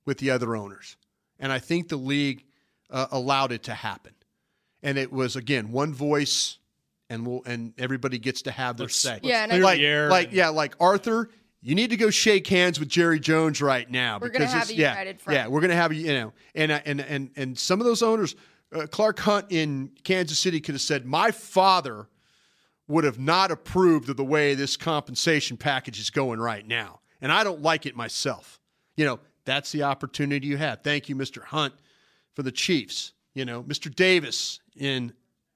with 0.05 0.17
the 0.19 0.31
other 0.31 0.55
owners, 0.55 0.95
and 1.39 1.51
I 1.51 1.59
think 1.59 1.89
the 1.89 1.97
league 1.97 2.45
uh, 2.89 3.07
allowed 3.11 3.51
it 3.51 3.63
to 3.63 3.73
happen. 3.73 4.13
And 4.83 4.97
it 4.97 5.11
was 5.11 5.35
again 5.35 5.71
one 5.71 5.93
voice, 5.93 6.57
and 7.09 7.25
we'll, 7.25 7.41
and 7.45 7.73
everybody 7.77 8.17
gets 8.17 8.43
to 8.43 8.51
have 8.51 8.77
their 8.77 8.85
Let's- 8.85 8.95
say. 8.95 9.19
Yeah, 9.23 9.45
and 9.49 9.63
like 9.63 9.79
the 9.79 9.85
air 9.85 10.09
like 10.09 10.27
and- 10.27 10.35
yeah, 10.37 10.49
like 10.49 10.75
Arthur. 10.79 11.29
You 11.59 11.73
need 11.75 11.89
to 11.89 11.97
go 11.97 12.09
shake 12.11 12.47
hands 12.47 12.79
with 12.79 12.87
Jerry 12.87 13.19
Jones 13.19 13.61
right 13.61 13.89
now. 13.89 14.19
We're 14.21 14.29
gonna 14.29 14.45
because 14.45 14.53
have 14.53 14.69
it's- 14.69 14.77
a 14.77 14.81
yeah, 14.81 15.13
front. 15.17 15.35
Yeah, 15.35 15.47
we're 15.47 15.59
gonna 15.61 15.75
have 15.75 15.91
a 15.91 15.95
you 15.95 16.13
know, 16.13 16.33
and 16.55 16.71
uh, 16.71 16.79
and 16.85 17.01
and 17.01 17.31
and 17.35 17.57
some 17.57 17.79
of 17.81 17.85
those 17.85 18.03
owners, 18.03 18.35
uh, 18.73 18.85
Clark 18.87 19.19
Hunt 19.19 19.47
in 19.49 19.91
Kansas 20.03 20.37
City 20.37 20.61
could 20.61 20.75
have 20.75 20.81
said, 20.81 21.05
"My 21.05 21.31
father 21.31 22.07
would 22.87 23.03
have 23.03 23.19
not 23.19 23.51
approved 23.51 24.07
of 24.07 24.15
the 24.17 24.23
way 24.23 24.53
this 24.53 24.77
compensation 24.77 25.57
package 25.57 25.99
is 25.99 26.09
going 26.09 26.39
right 26.39 26.65
now. 26.65 27.01
And 27.19 27.31
I 27.33 27.43
don't 27.43 27.61
like 27.61 27.85
it 27.85 27.97
myself. 27.97 28.61
You 28.95 29.03
know, 29.05 29.19
that's 29.43 29.73
the 29.73 29.83
opportunity 29.83 30.47
you 30.47 30.55
have. 30.55 30.83
Thank 30.83 31.09
you, 31.09 31.15
Mr. 31.17 31.43
Hunt, 31.43 31.73
for 32.33 32.43
the 32.43 32.51
Chiefs. 32.51 33.11
You 33.33 33.43
know, 33.43 33.61
Mr. 33.63 33.93
Davis 33.93 34.61
in, 34.77 35.11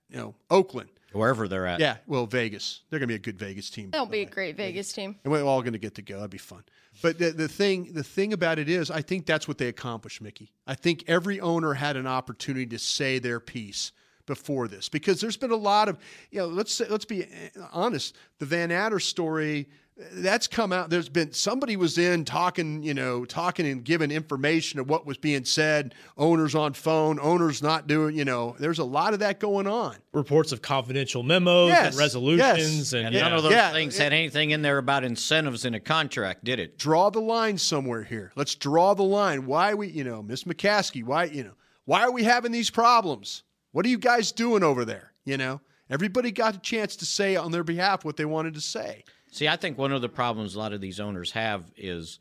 you 0.10 0.18
know, 0.18 0.36
Oakland. 0.50 0.90
Wherever 1.12 1.47
they're 1.47 1.65
at. 1.65 1.80
Yeah, 1.80 1.97
well, 2.08 2.26
Vegas. 2.26 2.82
They're 2.89 3.00
going 3.00 3.08
to 3.08 3.12
be 3.12 3.15
a 3.15 3.19
good 3.19 3.38
Vegas 3.38 3.69
team. 3.69 3.91
They'll 3.91 4.06
be 4.06 4.21
a 4.21 4.26
great 4.26 4.56
Vegas 4.56 4.93
team. 4.93 5.17
And 5.24 5.32
we're 5.32 5.43
all 5.43 5.62
going 5.62 5.74
to 5.74 5.80
get 5.80 5.95
to 5.95 6.02
go. 6.02 6.15
That'd 6.15 6.32
be 6.32 6.38
fun. 6.38 6.63
But 7.02 7.17
the, 7.19 7.32
the 7.32 7.47
thing 7.47 7.93
the 7.93 8.04
thing 8.04 8.34
about 8.34 8.60
it 8.60 8.69
is, 8.69 8.91
I 8.91 9.02
think 9.02 9.26
that's 9.26 9.47
what 9.47 9.58
they 9.58 9.67
accomplished, 9.67 10.21
Mickey. 10.21 10.52
I 10.67 10.76
think 10.76 11.06
every 11.08 11.39
owner 11.39 11.74
had 11.74 11.95
an 11.95 12.08
opportunity 12.08 12.65
to 12.67 12.80
say 12.80 13.19
their 13.19 13.39
piece 13.39 13.91
before 14.26 14.67
this 14.67 14.88
because 14.88 15.19
there's 15.19 15.38
been 15.38 15.52
a 15.52 15.56
lot 15.56 15.89
of 15.89 15.97
you 16.30 16.39
know 16.39 16.47
let's 16.47 16.71
say, 16.71 16.86
let's 16.89 17.06
be 17.06 17.26
honest 17.74 18.15
the 18.39 18.45
Van 18.45 18.69
Natta 18.69 19.00
story 19.02 19.67
that's 20.14 20.48
come 20.48 20.74
out 20.74 20.90
there's 20.90 21.10
been 21.10 21.32
somebody 21.32 21.76
was 21.76 21.98
in 21.98 22.26
talking 22.26 22.82
you 22.84 22.94
know 22.94 23.24
talking 23.26 23.68
and 23.68 23.84
giving 23.84 24.10
information 24.12 24.80
of 24.80 24.90
what 24.90 25.06
was 25.06 25.18
being 25.18 25.46
said 25.46 25.94
owners 26.18 26.56
on 26.56 26.74
phone 26.74 27.20
owners 27.22 27.62
not 27.62 27.88
doing 27.88 28.16
you 28.18 28.26
know 28.26 28.56
there's 28.60 28.80
a 28.80 28.84
lot 28.84 29.14
of 29.14 29.20
that 29.20 29.40
going 29.40 29.68
on 29.68 29.96
Reports 30.14 30.52
of 30.52 30.62
confidential 30.62 31.24
memos 31.24 31.70
Yes, 31.70 31.88
and 31.94 31.98
resolutions, 31.98 32.40
yes. 32.42 32.94
and 32.94 33.06
And 33.08 33.16
yeah. 33.16 33.22
none 33.22 33.34
of 33.34 33.44
those 33.44 33.52
Yeah. 33.54 33.72
things 33.72 33.98
had 33.98 34.12
anything 34.14 34.52
in 34.52 34.62
there 34.62 34.78
about 34.78 35.04
incentives 35.04 35.66
in 35.66 35.74
a 35.74 35.80
contract, 35.80 36.44
did 36.44 36.60
it? 36.60 36.78
draw 36.78 37.10
the 37.10 37.22
line 37.22 37.58
somewhere 37.58 38.04
here. 38.04 38.32
Let's 38.36 38.56
draw 38.56 38.94
the 38.94 39.04
line. 39.04 39.46
Why 39.46 39.74
we, 39.74 39.88
you 39.90 40.04
know, 40.04 40.22
Miss 40.24 40.44
McCaskey, 40.46 41.04
why, 41.04 41.26
you 41.26 41.44
know, 41.44 41.54
why 41.86 42.02
are 42.04 42.12
we 42.12 42.24
having 42.24 42.52
these 42.52 42.70
problems? 42.70 43.44
What 43.72 43.86
are 43.86 43.90
you 43.90 43.98
guys 43.98 44.32
doing 44.32 44.64
over 44.64 44.84
there? 44.84 45.14
You 45.26 45.38
know, 45.38 45.62
everybody 45.90 46.32
got 46.32 46.56
a 46.56 46.60
chance 46.60 46.96
to 46.98 47.06
say 47.06 47.36
on 47.36 47.52
their 47.52 47.64
behalf 47.64 48.04
what 48.04 48.18
they 48.18 48.26
wanted 48.26 48.54
to 48.56 48.62
say. 48.62 49.04
See, 49.32 49.48
I 49.48 49.56
think 49.56 49.78
one 49.78 49.91
of 49.91 50.02
the 50.02 50.10
problems 50.10 50.56
a 50.56 50.60
lot 50.60 50.74
of 50.74 50.82
these 50.82 51.00
owners 51.00 51.32
have 51.32 51.63
is 51.78 52.20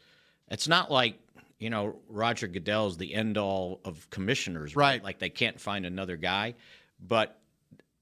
it's 0.49 0.68
not 0.68 0.90
like, 0.90 1.18
you 1.59 1.68
know, 1.68 1.96
Roger 2.09 2.46
Goodell's 2.46 2.96
the 2.96 3.12
end 3.14 3.37
all 3.37 3.81
of 3.85 4.09
commissioners, 4.11 4.75
Right. 4.77 5.03
Like 5.03 5.18
they 5.18 5.29
can't 5.29 5.61
find 5.61 5.85
another 5.85 6.16
guy. 6.16 6.55
But 7.07 7.38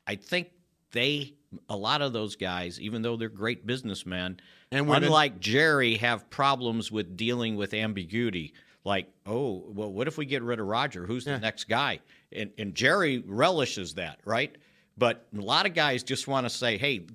I 0.06 0.16
think 0.16 0.50
they, 0.92 1.34
a 1.68 1.76
lot 1.76 2.02
of 2.02 2.12
those 2.12 2.36
guys, 2.36 2.80
even 2.80 3.02
though 3.02 3.16
they're 3.16 3.28
great 3.28 3.66
businessmen, 3.66 4.40
And 4.70 4.88
unlike 4.90 5.40
Jerry, 5.40 5.94
have 5.96 6.28
problems 6.30 6.92
with 6.92 7.16
dealing 7.16 7.56
with 7.56 7.72
ambiguity. 7.74 8.52
Like, 8.84 9.08
oh, 9.26 9.64
well, 9.68 9.90
what 9.92 10.06
if 10.06 10.18
we 10.18 10.26
get 10.26 10.42
rid 10.42 10.60
of 10.60 10.66
Roger? 10.66 11.06
Who's 11.06 11.24
the 11.24 11.38
next 11.38 11.64
guy? 11.64 12.00
And, 12.32 12.50
and 12.58 12.74
Jerry 12.74 13.18
relishes 13.26 13.94
that, 13.94 14.20
right? 14.24 14.54
But 14.96 15.26
a 15.36 15.40
lot 15.40 15.66
of 15.66 15.74
guys 15.74 16.02
just 16.02 16.28
want 16.28 16.44
to 16.46 16.50
say, 16.50 16.76
hey, 16.78 17.06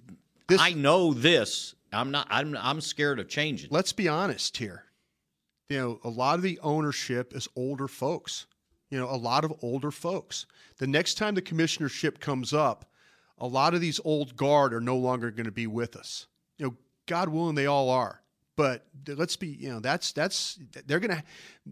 This- 0.47 0.60
I 0.62 0.73
know 0.73 1.13
this. 1.13 1.75
I'm 1.93 2.12
not. 2.12 2.27
I'm. 2.29 2.58
I'm 2.60 2.82
scared 2.82 3.19
of 3.19 3.27
changing. 3.27 3.69
Let's 3.71 3.93
be 3.93 4.08
honest 4.08 4.58
here. 4.58 4.86
You 5.69 5.77
know, 5.77 5.99
a 6.03 6.10
lot 6.10 6.36
of 6.36 6.41
the 6.41 6.60
ownership 6.62 7.34
is 7.36 7.47
older 7.56 7.88
folks. 7.88 8.45
You 8.89 8.99
know, 8.99 9.10
a 9.10 9.17
lot 9.17 9.43
of 9.43 9.53
older 9.62 9.91
folks. 9.91 10.45
The 10.77 10.88
next 10.88 11.15
time 11.15 11.36
the 11.36 11.41
commissionership 11.41 12.19
comes 12.19 12.53
up, 12.53 12.86
a 13.38 13.47
lot 13.47 13.73
of 13.73 13.82
these 13.82 13.99
old 14.03 14.36
guard 14.36 14.73
are 14.73 14.82
no 14.82 14.97
longer 14.97 15.32
going 15.32 15.45
to 15.45 15.51
be 15.51 15.67
with 15.67 15.95
us. 15.95 16.27
You 16.58 16.67
know, 16.67 16.75
God 17.08 17.29
willing, 17.29 17.56
they 17.56 17.65
all 17.65 17.89
are. 17.89 18.21
But 18.56 18.86
let's 19.08 19.36
be, 19.36 19.47
you 19.47 19.69
know, 19.69 19.79
that's 19.79 20.12
that's 20.12 20.60
they're 20.86 20.99
going 20.99 21.17
to. 21.17 21.23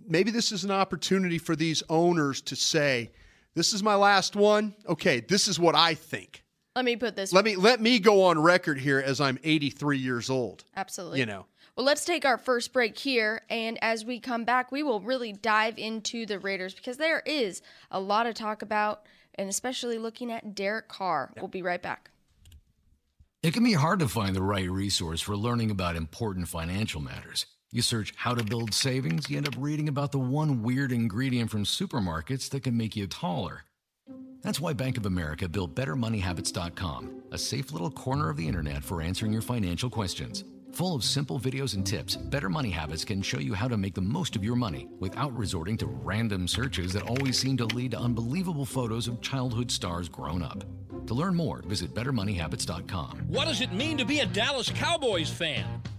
Maybe 0.07 0.31
this 0.31 0.51
is 0.51 0.63
an 0.63 0.71
opportunity 0.71 1.37
for 1.37 1.55
these 1.55 1.83
owners 1.89 2.41
to 2.43 2.55
say, 2.55 3.11
"This 3.53 3.73
is 3.73 3.83
my 3.83 3.95
last 3.95 4.35
one. 4.35 4.73
Okay, 4.87 5.19
this 5.19 5.47
is 5.47 5.59
what 5.59 5.75
I 5.75 5.93
think." 5.93 6.43
Let 6.75 6.85
me 6.85 6.95
put 6.95 7.15
this. 7.15 7.33
Let 7.33 7.43
me 7.43 7.55
let 7.55 7.81
me 7.81 7.99
go 7.99 8.23
on 8.23 8.39
record 8.41 8.79
here 8.79 8.99
as 8.99 9.19
I'm 9.19 9.37
83 9.43 9.97
years 9.97 10.29
old. 10.29 10.63
Absolutely. 10.75 11.19
You 11.19 11.25
know. 11.25 11.45
Well, 11.75 11.85
let's 11.85 12.05
take 12.05 12.25
our 12.25 12.37
first 12.37 12.73
break 12.73 12.97
here. 12.97 13.41
And 13.49 13.77
as 13.81 14.05
we 14.05 14.19
come 14.19 14.43
back, 14.43 14.71
we 14.71 14.83
will 14.83 14.99
really 14.99 15.33
dive 15.33 15.77
into 15.77 16.25
the 16.25 16.37
Raiders 16.39 16.73
because 16.73 16.97
there 16.97 17.21
is 17.25 17.61
a 17.89 17.99
lot 17.99 18.27
of 18.27 18.35
talk 18.35 18.61
about 18.61 19.05
and 19.35 19.49
especially 19.49 19.97
looking 19.97 20.31
at 20.31 20.53
Derek 20.53 20.87
Carr. 20.87 21.31
We'll 21.37 21.47
be 21.47 21.61
right 21.61 21.81
back. 21.81 22.11
It 23.41 23.53
can 23.53 23.63
be 23.63 23.73
hard 23.73 23.99
to 23.99 24.07
find 24.07 24.35
the 24.35 24.43
right 24.43 24.69
resource 24.69 25.21
for 25.21 25.35
learning 25.35 25.71
about 25.71 25.95
important 25.95 26.47
financial 26.47 27.01
matters. 27.01 27.47
You 27.71 27.81
search 27.81 28.13
how 28.17 28.35
to 28.35 28.43
build 28.43 28.73
savings, 28.73 29.29
you 29.29 29.37
end 29.37 29.47
up 29.47 29.55
reading 29.57 29.87
about 29.87 30.11
the 30.11 30.19
one 30.19 30.61
weird 30.61 30.91
ingredient 30.91 31.49
from 31.49 31.63
supermarkets 31.63 32.49
that 32.49 32.63
can 32.63 32.75
make 32.75 32.95
you 32.95 33.07
taller. 33.07 33.63
That's 34.41 34.59
why 34.59 34.73
Bank 34.73 34.97
of 34.97 35.05
America 35.05 35.47
built 35.47 35.75
BetterMoneyHabits.com, 35.75 37.23
a 37.31 37.37
safe 37.37 37.71
little 37.71 37.91
corner 37.91 38.29
of 38.29 38.37
the 38.37 38.47
internet 38.47 38.83
for 38.83 39.01
answering 39.01 39.31
your 39.33 39.41
financial 39.41 39.89
questions. 39.89 40.43
Full 40.73 40.95
of 40.95 41.03
simple 41.03 41.39
videos 41.39 41.75
and 41.75 41.85
tips, 41.85 42.15
Better 42.15 42.49
Money 42.49 42.69
Habits 42.69 43.03
can 43.03 43.21
show 43.21 43.39
you 43.39 43.53
how 43.53 43.67
to 43.67 43.77
make 43.77 43.93
the 43.93 44.01
most 44.01 44.35
of 44.37 44.43
your 44.43 44.55
money 44.55 44.87
without 44.99 45.37
resorting 45.37 45.77
to 45.77 45.85
random 45.85 46.47
searches 46.47 46.93
that 46.93 47.03
always 47.03 47.37
seem 47.37 47.57
to 47.57 47.65
lead 47.65 47.91
to 47.91 47.99
unbelievable 47.99 48.65
photos 48.65 49.07
of 49.07 49.21
childhood 49.21 49.69
stars 49.69 50.07
grown 50.07 50.41
up. 50.41 50.63
To 51.07 51.13
learn 51.13 51.35
more, 51.35 51.61
visit 51.63 51.93
BetterMoneyHabits.com. 51.93 53.23
What 53.27 53.47
does 53.47 53.59
it 53.59 53.73
mean 53.73 53.97
to 53.97 54.05
be 54.05 54.21
a 54.21 54.25
Dallas 54.25 54.69
Cowboys 54.69 55.29
fan? 55.29 55.81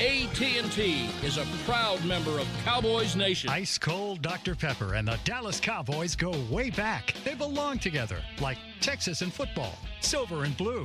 AT&T 0.00 1.10
is 1.22 1.36
a 1.36 1.44
proud 1.66 2.02
member 2.06 2.38
of 2.38 2.48
Cowboys 2.64 3.14
Nation. 3.14 3.50
Ice 3.50 3.76
cold 3.76 4.22
Dr. 4.22 4.54
Pepper 4.54 4.94
and 4.94 5.06
the 5.06 5.18
Dallas 5.24 5.60
Cowboys 5.60 6.16
go 6.16 6.32
way 6.50 6.70
back. 6.70 7.14
They 7.24 7.34
belong 7.34 7.78
together, 7.78 8.16
like 8.40 8.56
Texas 8.80 9.20
and 9.20 9.32
football, 9.32 9.78
silver 10.00 10.44
and 10.44 10.56
blue, 10.56 10.84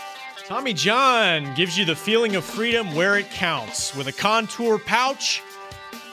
Tommy 0.51 0.73
John 0.73 1.55
gives 1.55 1.77
you 1.77 1.85
the 1.85 1.95
feeling 1.95 2.35
of 2.35 2.43
freedom 2.43 2.93
where 2.93 3.17
it 3.17 3.29
counts 3.29 3.95
with 3.95 4.07
a 4.07 4.11
contour 4.11 4.77
pouch 4.79 5.41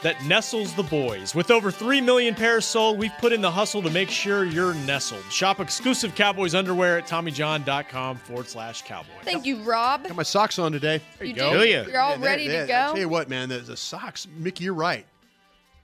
that 0.05 0.25
nestles 0.27 0.73
the 0.75 0.83
boys. 0.85 1.35
With 1.35 1.51
over 1.51 1.73
3 1.73 2.01
million 2.01 2.37
pairs 2.37 2.65
sold, 2.65 3.01
we've 3.01 3.11
put 3.19 3.33
in 3.33 3.41
the 3.41 3.51
hustle 3.51 3.83
to 3.83 3.91
make 3.91 4.09
sure 4.09 4.45
you're 4.45 4.75
nestled. 4.75 5.25
Shop 5.33 5.59
exclusive 5.59 6.15
Cowboys 6.15 6.55
underwear 6.55 6.99
at 6.99 7.09
TommyJohn.com 7.09 8.19
forward 8.19 8.47
slash 8.49 8.83
Cowboys. 8.83 9.11
Thank 9.25 9.45
you, 9.45 9.57
Rob. 9.65 10.05
Got 10.07 10.15
my 10.17 10.23
socks 10.23 10.61
on 10.61 10.71
today. 10.71 11.01
There 11.19 11.27
you, 11.27 11.35
You 11.35 11.41
go. 11.41 11.53
do? 11.55 11.59
Do 11.59 11.69
you? 11.69 11.85
You're 11.91 11.99
all 12.01 12.11
Yeah, 12.11 12.17
they're- 12.19 12.25
ready 12.31 12.45
to 12.45 12.51
they're- 12.53 12.67
go. 12.69 12.75
I 12.75 12.87
tell 12.91 12.99
you 13.01 13.09
what, 13.09 13.29
man, 13.29 13.49
the, 13.49 13.59
the 13.59 13.77
socks, 13.77 14.29
Mickey, 14.37 14.63
you're 14.63 14.73
right. 14.73 15.05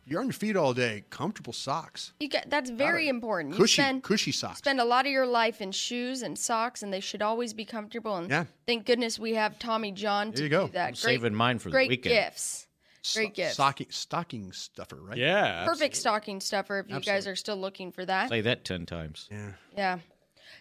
You're 0.07 0.21
on 0.21 0.27
your 0.27 0.33
feet 0.35 0.57
all 0.57 0.75
day. 0.75 1.05
Comfortable 1.11 1.53
socks. 1.53 2.13
You 2.21 2.29
get, 2.29 2.51
that's 2.51 2.71
very 2.71 3.09
important. 3.09 3.55
You 3.55 3.61
Cushy, 3.61 3.81
spend, 3.83 4.03
cushy 4.03 4.33
socks. 4.33 4.59
spend 4.59 4.81
a 4.81 4.85
lot 4.85 5.07
of 5.07 5.13
your 5.13 5.27
life 5.27 5.61
in 5.63 5.73
shoes 5.73 6.23
and 6.23 6.39
socks, 6.39 6.83
and 6.83 6.93
they 6.93 7.01
should 7.01 7.23
always 7.23 7.55
be 7.55 7.65
comfortable. 7.65 8.17
And 8.17 8.31
Yeah. 8.31 8.45
thank 8.67 8.85
goodness 8.87 9.19
we 9.19 9.35
have 9.35 9.59
Tommy 9.59 9.93
John 9.93 10.31
to 10.33 10.37
There 10.37 10.45
you 10.45 10.51
go. 10.51 10.67
do 10.67 10.73
that. 10.75 10.81
I'm 10.89 10.93
Great, 10.93 10.99
saving 10.99 11.35
mine 11.35 11.59
for 11.59 11.69
the 11.71 11.73
great 11.73 11.89
weekend. 11.89 12.15
gifts. 12.15 12.67
Great 13.15 13.29
So- 13.29 13.35
gifts. 13.35 13.55
Stocking, 13.55 13.87
stocking 13.91 14.53
stuffer, 14.53 14.97
right? 14.97 15.17
Yeah. 15.19 15.65
Perfect 15.65 15.97
stocking 15.97 16.41
stuffer 16.41 16.79
if 16.81 16.89
you 16.91 17.01
guys 17.01 17.27
are 17.27 17.37
still 17.37 17.57
looking 17.57 17.91
for 17.93 18.05
that. 18.05 18.29
Say 18.29 18.41
that 18.43 18.65
10 18.65 18.87
times. 18.87 19.29
Yeah. 19.31 19.53
Yeah. 19.77 19.99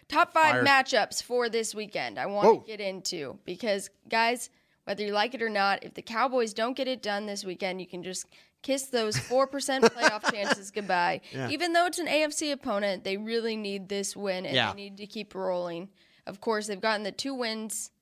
Top 0.08 0.32
five 0.34 0.52
Fire. 0.52 0.64
matchups 0.64 1.22
for 1.22 1.48
this 1.48 1.74
weekend 1.74 2.18
I 2.18 2.26
want 2.26 2.46
Whoa. 2.46 2.60
to 2.60 2.66
get 2.66 2.80
into 2.80 3.38
because, 3.46 3.88
guys, 4.08 4.50
whether 4.84 5.02
you 5.02 5.12
like 5.12 5.32
it 5.34 5.40
or 5.40 5.48
not, 5.48 5.82
if 5.84 5.94
the 5.94 6.02
Cowboys 6.02 6.52
don't 6.52 6.76
get 6.76 6.86
it 6.88 7.00
done 7.02 7.24
this 7.24 7.44
weekend, 7.44 7.80
you 7.80 7.86
can 7.86 8.02
just 8.02 8.26
kiss 8.64 8.86
those 8.86 9.16
4% 9.16 9.48
playoff 9.50 10.32
chances 10.32 10.72
goodbye. 10.72 11.20
Yeah. 11.30 11.50
Even 11.50 11.72
though 11.72 11.86
it's 11.86 12.00
an 12.00 12.08
AFC 12.08 12.50
opponent, 12.50 13.04
they 13.04 13.16
really 13.16 13.56
need 13.56 13.88
this 13.88 14.16
win 14.16 14.46
and 14.46 14.56
Yeah. 14.56 14.72
they 14.72 14.76
need 14.76 14.96
to 14.96 15.06
keep 15.06 15.34
rolling. 15.34 15.90
Of 16.26 16.40
course, 16.40 16.66
they've 16.66 16.80
gotten 16.80 17.04
the 17.04 17.12
two 17.12 17.34
wins 17.34 17.92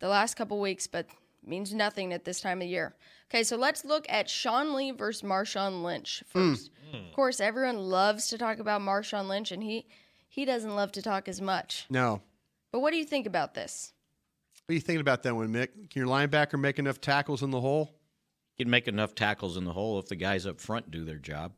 the 0.00 0.08
last 0.08 0.34
couple 0.34 0.60
weeks, 0.60 0.86
but 0.86 1.06
means 1.46 1.72
nothing 1.72 2.12
at 2.12 2.24
this 2.24 2.40
time 2.40 2.60
of 2.60 2.68
year. 2.68 2.94
Okay, 3.30 3.44
so 3.44 3.56
let's 3.56 3.84
look 3.84 4.04
at 4.08 4.28
Sean 4.28 4.74
Lee 4.74 4.90
versus 4.90 5.22
Marshawn 5.22 5.82
Lynch 5.82 6.22
hmm. 6.32 6.50
first. 6.50 6.70
Hmm. 6.90 7.06
Of 7.06 7.12
course, 7.14 7.40
everyone 7.40 7.78
loves 7.78 8.26
to 8.28 8.38
talk 8.38 8.58
about 8.58 8.82
Marshawn 8.82 9.28
Lynch, 9.28 9.52
and 9.52 9.62
he 9.62 9.86
he 10.28 10.44
doesn't 10.44 10.74
love 10.74 10.92
to 10.92 11.02
talk 11.02 11.28
as 11.28 11.40
much. 11.40 11.86
No. 11.88 12.20
But 12.72 12.80
what 12.80 12.90
do 12.90 12.98
you 12.98 13.04
think 13.04 13.26
about 13.26 13.54
this? 13.54 13.92
What 14.66 14.72
are 14.72 14.74
you 14.74 14.80
thinking 14.80 15.00
about 15.00 15.22
that 15.24 15.34
one, 15.34 15.48
Mick? 15.48 15.90
Can 15.90 16.02
your 16.02 16.06
linebacker 16.06 16.58
make 16.58 16.78
enough 16.78 17.00
tackles 17.00 17.42
in 17.42 17.50
the 17.50 17.60
hole? 17.60 17.99
He'd 18.60 18.68
make 18.68 18.88
enough 18.88 19.14
tackles 19.14 19.56
in 19.56 19.64
the 19.64 19.72
hole 19.72 19.98
if 19.98 20.08
the 20.08 20.16
guys 20.16 20.44
up 20.44 20.60
front 20.60 20.90
do 20.90 21.06
their 21.06 21.16
job. 21.16 21.52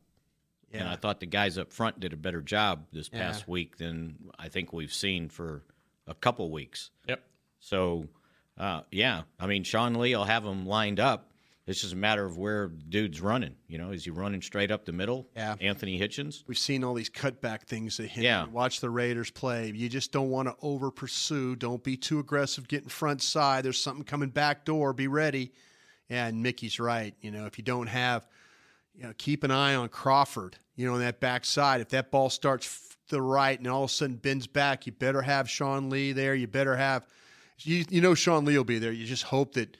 And 0.71 0.87
I 0.87 0.95
thought 0.95 1.19
the 1.19 1.25
guys 1.25 1.57
up 1.57 1.73
front 1.73 1.99
did 1.99 2.13
a 2.13 2.15
better 2.15 2.41
job 2.41 2.85
this 2.93 3.09
past 3.09 3.45
week 3.45 3.75
than 3.75 4.15
I 4.39 4.47
think 4.47 4.71
we've 4.71 4.93
seen 4.93 5.27
for 5.27 5.63
a 6.07 6.15
couple 6.15 6.49
weeks. 6.49 6.91
Yep. 7.09 7.21
So, 7.59 8.07
uh, 8.57 8.83
yeah, 8.89 9.23
I 9.37 9.47
mean, 9.47 9.65
Sean 9.65 9.95
Lee 9.95 10.15
will 10.15 10.23
have 10.23 10.45
them 10.45 10.65
lined 10.65 11.01
up. 11.01 11.33
It's 11.67 11.81
just 11.81 11.91
a 11.91 11.97
matter 11.97 12.25
of 12.25 12.37
where 12.37 12.69
the 12.69 12.85
dude's 12.85 13.19
running. 13.19 13.55
You 13.67 13.79
know, 13.79 13.91
is 13.91 14.05
he 14.05 14.11
running 14.11 14.41
straight 14.41 14.71
up 14.71 14.85
the 14.85 14.93
middle? 14.93 15.27
Yeah. 15.35 15.55
Anthony 15.59 15.99
Hitchens. 15.99 16.45
We've 16.47 16.57
seen 16.57 16.85
all 16.85 16.93
these 16.93 17.09
cutback 17.09 17.63
things 17.63 17.97
that 17.97 18.07
hit. 18.07 18.23
Yeah. 18.23 18.45
Watch 18.47 18.79
the 18.79 18.89
Raiders 18.89 19.29
play. 19.29 19.73
You 19.75 19.89
just 19.89 20.13
don't 20.13 20.29
want 20.29 20.47
to 20.47 20.55
over 20.61 20.89
pursue. 20.89 21.57
Don't 21.57 21.83
be 21.83 21.97
too 21.97 22.19
aggressive 22.19 22.69
getting 22.69 22.87
front 22.87 23.21
side. 23.21 23.65
There's 23.65 23.79
something 23.79 24.05
coming 24.05 24.29
back 24.29 24.63
door. 24.63 24.93
Be 24.93 25.09
ready. 25.09 25.51
And 26.09 26.43
Mickey's 26.43 26.79
right. 26.79 27.15
You 27.21 27.31
know, 27.31 27.45
if 27.45 27.57
you 27.57 27.63
don't 27.63 27.87
have, 27.87 28.27
you 28.95 29.03
know, 29.03 29.13
keep 29.17 29.43
an 29.43 29.51
eye 29.51 29.75
on 29.75 29.89
Crawford, 29.89 30.57
you 30.75 30.85
know, 30.85 30.93
on 30.93 30.99
that 30.99 31.19
back 31.19 31.45
side. 31.45 31.81
If 31.81 31.89
that 31.89 32.11
ball 32.11 32.29
starts 32.29 32.97
the 33.09 33.21
right 33.21 33.57
and 33.57 33.67
all 33.67 33.83
of 33.83 33.89
a 33.89 33.93
sudden 33.93 34.17
bends 34.17 34.47
back, 34.47 34.85
you 34.85 34.91
better 34.91 35.21
have 35.21 35.49
Sean 35.49 35.89
Lee 35.89 36.11
there. 36.11 36.35
You 36.35 36.47
better 36.47 36.75
have, 36.75 37.05
you, 37.59 37.85
you 37.89 38.01
know, 38.01 38.13
Sean 38.15 38.45
Lee 38.45 38.57
will 38.57 38.63
be 38.63 38.79
there. 38.79 38.91
You 38.91 39.05
just 39.05 39.23
hope 39.23 39.53
that 39.53 39.77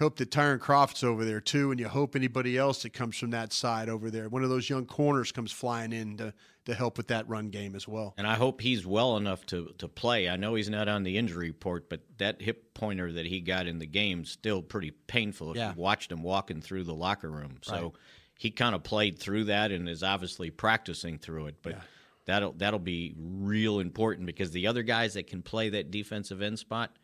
hope 0.00 0.16
that 0.16 0.30
Tyrone 0.30 0.58
Crawford's 0.58 1.04
over 1.04 1.24
there 1.24 1.40
too, 1.40 1.70
and 1.70 1.78
you 1.78 1.88
hope 1.88 2.16
anybody 2.16 2.58
else 2.58 2.82
that 2.82 2.92
comes 2.92 3.16
from 3.16 3.30
that 3.30 3.52
side 3.52 3.88
over 3.88 4.10
there, 4.10 4.28
one 4.28 4.42
of 4.42 4.50
those 4.50 4.68
young 4.68 4.86
corners 4.86 5.30
comes 5.32 5.52
flying 5.52 5.92
in 5.92 6.16
to, 6.16 6.34
to 6.66 6.74
help 6.74 6.96
with 6.96 7.08
that 7.08 7.28
run 7.28 7.50
game 7.50 7.74
as 7.76 7.86
well. 7.86 8.14
And 8.16 8.26
I 8.26 8.34
hope 8.34 8.60
he's 8.60 8.84
well 8.86 9.16
enough 9.16 9.46
to, 9.46 9.72
to 9.78 9.86
play. 9.88 10.28
I 10.28 10.36
know 10.36 10.54
he's 10.54 10.68
not 10.70 10.88
on 10.88 11.04
the 11.04 11.16
injury 11.16 11.48
report, 11.48 11.88
but 11.88 12.00
that 12.18 12.42
hip 12.42 12.74
pointer 12.74 13.12
that 13.12 13.26
he 13.26 13.40
got 13.40 13.66
in 13.66 13.78
the 13.78 13.86
game 13.86 14.24
still 14.24 14.62
pretty 14.62 14.90
painful 14.90 15.52
if 15.52 15.56
Yeah. 15.56 15.74
you 15.74 15.80
watched 15.80 16.10
him 16.10 16.22
walking 16.22 16.60
through 16.60 16.84
the 16.84 16.94
locker 16.94 17.30
room. 17.30 17.58
So 17.62 17.74
Right. 17.74 17.92
he 18.38 18.50
kind 18.50 18.74
of 18.74 18.82
played 18.82 19.18
through 19.18 19.44
that 19.44 19.70
and 19.70 19.88
is 19.88 20.02
obviously 20.02 20.50
practicing 20.50 21.18
through 21.18 21.46
it. 21.46 21.56
But 21.62 21.78
that'll 22.26 22.52
that'll 22.52 22.78
be 22.80 23.14
real 23.16 23.78
important 23.80 24.26
because 24.26 24.50
the 24.50 24.66
other 24.66 24.82
guys 24.82 25.14
that 25.14 25.26
can 25.28 25.42
play 25.42 25.68
that 25.68 25.90
defensive 25.92 26.42
end 26.42 26.58
spot, 26.58 26.96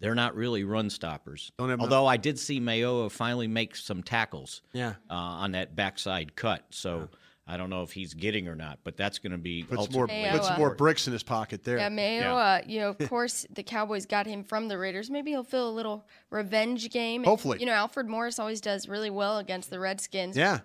they're 0.00 0.14
not 0.14 0.34
really 0.36 0.64
run 0.64 0.90
stoppers. 0.90 1.50
Don't 1.58 1.80
Although 1.80 2.06
I 2.06 2.16
did 2.16 2.38
see 2.38 2.60
Mayowa 2.60 3.10
finally 3.10 3.48
make 3.48 3.74
some 3.76 4.02
tackles 4.02 4.62
Yeah. 4.72 4.94
uh, 5.10 5.14
on 5.14 5.52
that 5.52 5.74
backside 5.74 6.36
cut. 6.36 6.64
So 6.70 7.08
I 7.46 7.56
don't 7.56 7.70
know 7.70 7.82
if 7.82 7.92
he's 7.92 8.12
getting 8.14 8.46
or 8.46 8.54
not, 8.54 8.78
but 8.84 8.96
that's 8.96 9.18
going 9.18 9.32
to 9.32 9.38
be 9.38 9.62
Puts 9.64 9.90
more 9.90 10.02
ultimately 10.04 10.30
puts 10.30 10.48
Mayowa. 10.48 10.58
more 10.58 10.74
bricks 10.74 11.06
in 11.06 11.12
his 11.14 11.22
pocket 11.22 11.64
there. 11.64 11.78
Yeah, 11.78 11.88
Mayo, 11.88 12.34
Uh, 12.36 12.60
you 12.66 12.78
know, 12.80 12.90
of 12.90 12.98
course, 13.08 13.46
the 13.50 13.62
Cowboys 13.62 14.04
got 14.06 14.26
him 14.26 14.44
from 14.44 14.68
the 14.68 14.76
Raiders. 14.78 15.08
Maybe 15.10 15.30
he'll 15.30 15.44
feel 15.44 15.68
a 15.68 15.72
little 15.72 16.06
revenge 16.30 16.90
game. 16.90 17.22
And, 17.22 17.26
Hopefully. 17.28 17.58
You 17.60 17.66
know, 17.66 17.72
Alfred 17.72 18.06
Morris 18.06 18.38
always 18.38 18.60
does 18.60 18.86
really 18.88 19.10
well 19.10 19.38
against 19.38 19.70
the 19.70 19.80
Redskins. 19.80 20.36
Yeah. 20.36 20.60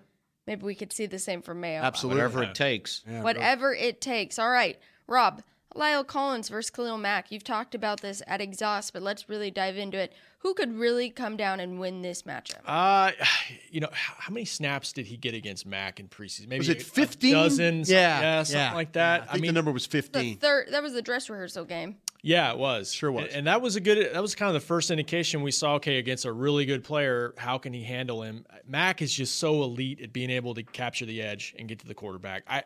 Maybe 0.45 0.63
we 0.65 0.75
could 0.75 0.91
see 0.91 1.05
the 1.05 1.19
same 1.19 1.41
from 1.41 1.61
Mayo. 1.61 1.81
Absolutely. 1.81 2.21
Whatever 2.21 2.43
it 2.43 2.53
takes. 2.53 3.01
Yeah, 3.09 3.21
Whatever 3.23 3.73
it 3.73 4.01
takes. 4.01 4.37
All 4.37 4.49
right, 4.49 4.77
Rob. 5.07 5.41
La'el 5.75 6.05
Collins 6.05 6.49
versus 6.49 6.69
Khalil 6.69 6.97
Mack. 6.97 7.31
You've 7.31 7.43
talked 7.43 7.73
about 7.75 8.01
this 8.01 8.21
at 8.27 8.41
exhaust, 8.41 8.93
but 8.93 9.01
let's 9.01 9.27
really 9.29 9.51
dive 9.51 9.77
into 9.77 9.97
it. 9.97 10.13
Who 10.39 10.53
could 10.53 10.73
really 10.75 11.09
come 11.09 11.37
down 11.37 11.59
and 11.61 11.79
win 11.79 12.01
this 12.01 12.23
matchup? 12.23 12.59
Uh, 12.65 13.11
you 13.71 13.79
know, 13.79 13.89
how 13.93 14.33
many 14.33 14.45
snaps 14.45 14.91
did 14.93 15.05
he 15.05 15.17
get 15.17 15.33
against 15.33 15.65
Mack 15.65 15.99
in 15.99 16.07
preseason? 16.09 16.47
Maybe 16.49 16.59
Was 16.59 16.69
it 16.69 16.81
15? 16.81 17.33
dozen? 17.33 17.85
some- 17.85 17.93
Yeah, 17.95 18.21
yeah, 18.21 18.43
something 18.43 18.59
yeah, 18.61 18.73
like 18.73 18.91
that. 18.93 19.27
I 19.29 19.33
think 19.33 19.45
the 19.45 19.51
number 19.53 19.71
was 19.71 19.87
The 19.87 20.01
15. 20.01 20.37
third. 20.37 20.67
That 20.71 20.83
was 20.83 20.93
the 20.93 21.01
dress 21.01 21.29
rehearsal 21.29 21.65
game. 21.65 21.97
Yeah, 22.21 22.51
it 22.51 22.57
was. 22.57 22.93
Sure 22.93 23.11
was. 23.11 23.25
And, 23.25 23.33
and 23.35 23.47
that 23.47 23.61
was 23.61 23.75
a 23.75 23.81
good. 23.81 24.13
That 24.13 24.21
was 24.21 24.33
kind 24.33 24.47
of 24.47 24.53
the 24.53 24.65
first 24.65 24.91
indication 24.91 25.41
we 25.41 25.51
saw. 25.51 25.73
Okay, 25.75 25.97
against 25.97 26.23
a 26.23 26.31
really 26.31 26.65
good 26.65 26.83
player, 26.83 27.33
how 27.37 27.57
can 27.57 27.73
he 27.73 27.83
handle 27.83 28.21
him? 28.23 28.45
Mack 28.65 29.01
is 29.01 29.13
just 29.13 29.37
so 29.39 29.61
elite 29.63 29.99
at 30.01 30.13
being 30.13 30.29
able 30.29 30.53
to 30.53 30.63
capture 30.63 31.05
the 31.05 31.21
edge 31.21 31.53
and 31.59 31.67
get 31.67 31.79
to 31.79 31.87
the 31.87 31.93
quarterback. 31.93 32.43
I. 32.47 32.63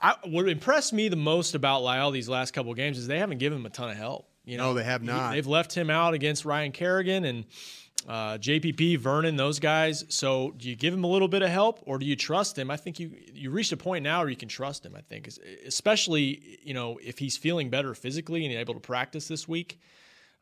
I, 0.00 0.16
what 0.24 0.48
impressed 0.48 0.92
me 0.92 1.08
the 1.08 1.16
most 1.16 1.54
about 1.54 1.82
La'el 1.82 2.12
these 2.12 2.28
last 2.28 2.52
couple 2.52 2.70
of 2.72 2.76
games 2.76 2.98
is 2.98 3.06
they 3.06 3.18
haven't 3.18 3.38
given 3.38 3.58
him 3.58 3.66
a 3.66 3.70
ton 3.70 3.90
of 3.90 3.96
help. 3.96 4.28
You 4.44 4.56
know, 4.56 4.70
No, 4.70 4.74
they 4.74 4.84
have 4.84 5.02
not. 5.02 5.32
they've 5.32 5.46
left 5.46 5.72
him 5.72 5.88
out 5.88 6.14
against 6.14 6.44
Ryan 6.44 6.72
Kerrigan 6.72 7.24
and 7.24 7.44
uh, 8.08 8.38
JPP, 8.38 8.98
Vernon, 8.98 9.36
those 9.36 9.60
guys. 9.60 10.04
So 10.08 10.52
do 10.56 10.68
you 10.68 10.74
give 10.74 10.92
him 10.92 11.04
a 11.04 11.06
little 11.06 11.28
bit 11.28 11.42
of 11.42 11.50
help 11.50 11.80
or 11.86 11.98
do 11.98 12.04
you 12.06 12.16
trust 12.16 12.58
him? 12.58 12.68
I 12.68 12.76
think 12.76 12.98
you 12.98 13.12
you 13.32 13.50
reached 13.50 13.70
a 13.70 13.76
point 13.76 14.02
now 14.02 14.20
where 14.20 14.28
you 14.28 14.34
can 14.36 14.48
trust 14.48 14.84
him. 14.84 14.96
I 14.96 15.00
think, 15.02 15.28
especially 15.64 16.58
you 16.64 16.74
know 16.74 16.98
if 17.02 17.18
he's 17.18 17.36
feeling 17.36 17.70
better 17.70 17.94
physically 17.94 18.44
and 18.44 18.52
able 18.54 18.74
to 18.74 18.80
practice 18.80 19.28
this 19.28 19.46
week. 19.46 19.78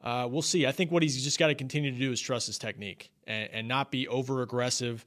Uh, 0.03 0.27
we'll 0.31 0.41
see. 0.41 0.67
I 0.67 0.73
think 0.73 0.91
what 0.91 1.03
he's 1.03 1.23
just 1.23 1.39
got 1.39 1.49
to 1.49 1.55
continue 1.55 1.91
to 1.93 1.99
do 1.99 2.11
is 2.11 2.19
trust 2.23 2.47
his 2.47 2.57
technique 2.57 3.11
and, 3.27 3.51
and 3.53 3.69
not 3.69 3.91
be 3.91 4.09
over 4.09 4.41
aggressive 4.41 5.05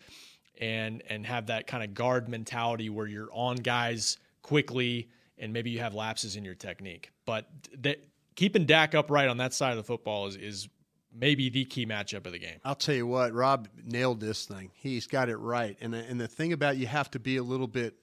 and 0.60 1.04
and 1.10 1.26
have 1.26 1.48
that 1.48 1.68
kind 1.68 1.84
of 1.84 1.94
guard 1.94 2.30
mentality 2.30 2.90
where 2.90 3.08
you're 3.08 3.30
on 3.32 3.58
guys 3.58 4.18
quickly 4.42 5.10
and 5.38 5.52
maybe 5.52 5.70
you 5.72 5.80
have 5.80 5.94
lapses 5.94 6.36
in 6.36 6.46
your 6.46 6.56
technique. 6.56 7.12
But 7.26 7.48
that, 7.80 8.04
keeping 8.36 8.66
Dak 8.66 8.96
upright 8.96 9.30
on 9.30 9.38
that 9.38 9.54
side 9.54 9.72
of 9.72 9.78
the 9.78 9.84
football 9.84 10.28
is, 10.28 10.36
is 10.36 10.70
maybe 11.14 11.50
the 11.50 11.66
key 11.66 11.86
matchup 11.86 12.26
of 12.26 12.32
the 12.32 12.40
game. 12.40 12.60
I'll 12.64 12.76
tell 12.76 12.96
you 12.96 13.08
what, 13.08 13.34
Rob 13.34 13.68
nailed 13.84 14.20
this 14.20 14.46
thing. 14.46 14.72
He's 14.74 15.08
got 15.08 15.30
it 15.30 15.38
right. 15.38 15.78
And 15.82 15.94
the, 15.94 16.00
and 16.00 16.20
the 16.20 16.28
thing 16.28 16.54
about 16.54 16.78
you 16.78 16.88
have 16.88 17.12
to 17.12 17.20
be 17.20 17.38
a 17.38 17.44
little 17.44 17.68
bit 17.68 17.96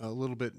a 0.00 0.08
little 0.08 0.36
bit 0.36 0.54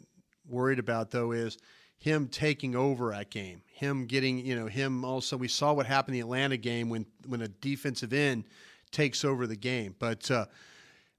worried 0.47 0.79
about 0.79 1.11
though 1.11 1.31
is 1.31 1.57
him 1.97 2.27
taking 2.27 2.75
over 2.75 3.11
that 3.11 3.29
game. 3.29 3.61
Him 3.65 4.05
getting, 4.05 4.39
you 4.39 4.55
know, 4.55 4.67
him 4.67 5.03
also 5.03 5.37
we 5.37 5.47
saw 5.47 5.73
what 5.73 5.85
happened 5.85 6.15
in 6.15 6.21
the 6.21 6.25
Atlanta 6.25 6.57
game 6.57 6.89
when 6.89 7.05
when 7.27 7.41
a 7.41 7.47
defensive 7.47 8.13
end 8.13 8.45
takes 8.91 9.25
over 9.25 9.47
the 9.47 9.55
game. 9.55 9.95
But 9.99 10.29
uh, 10.31 10.45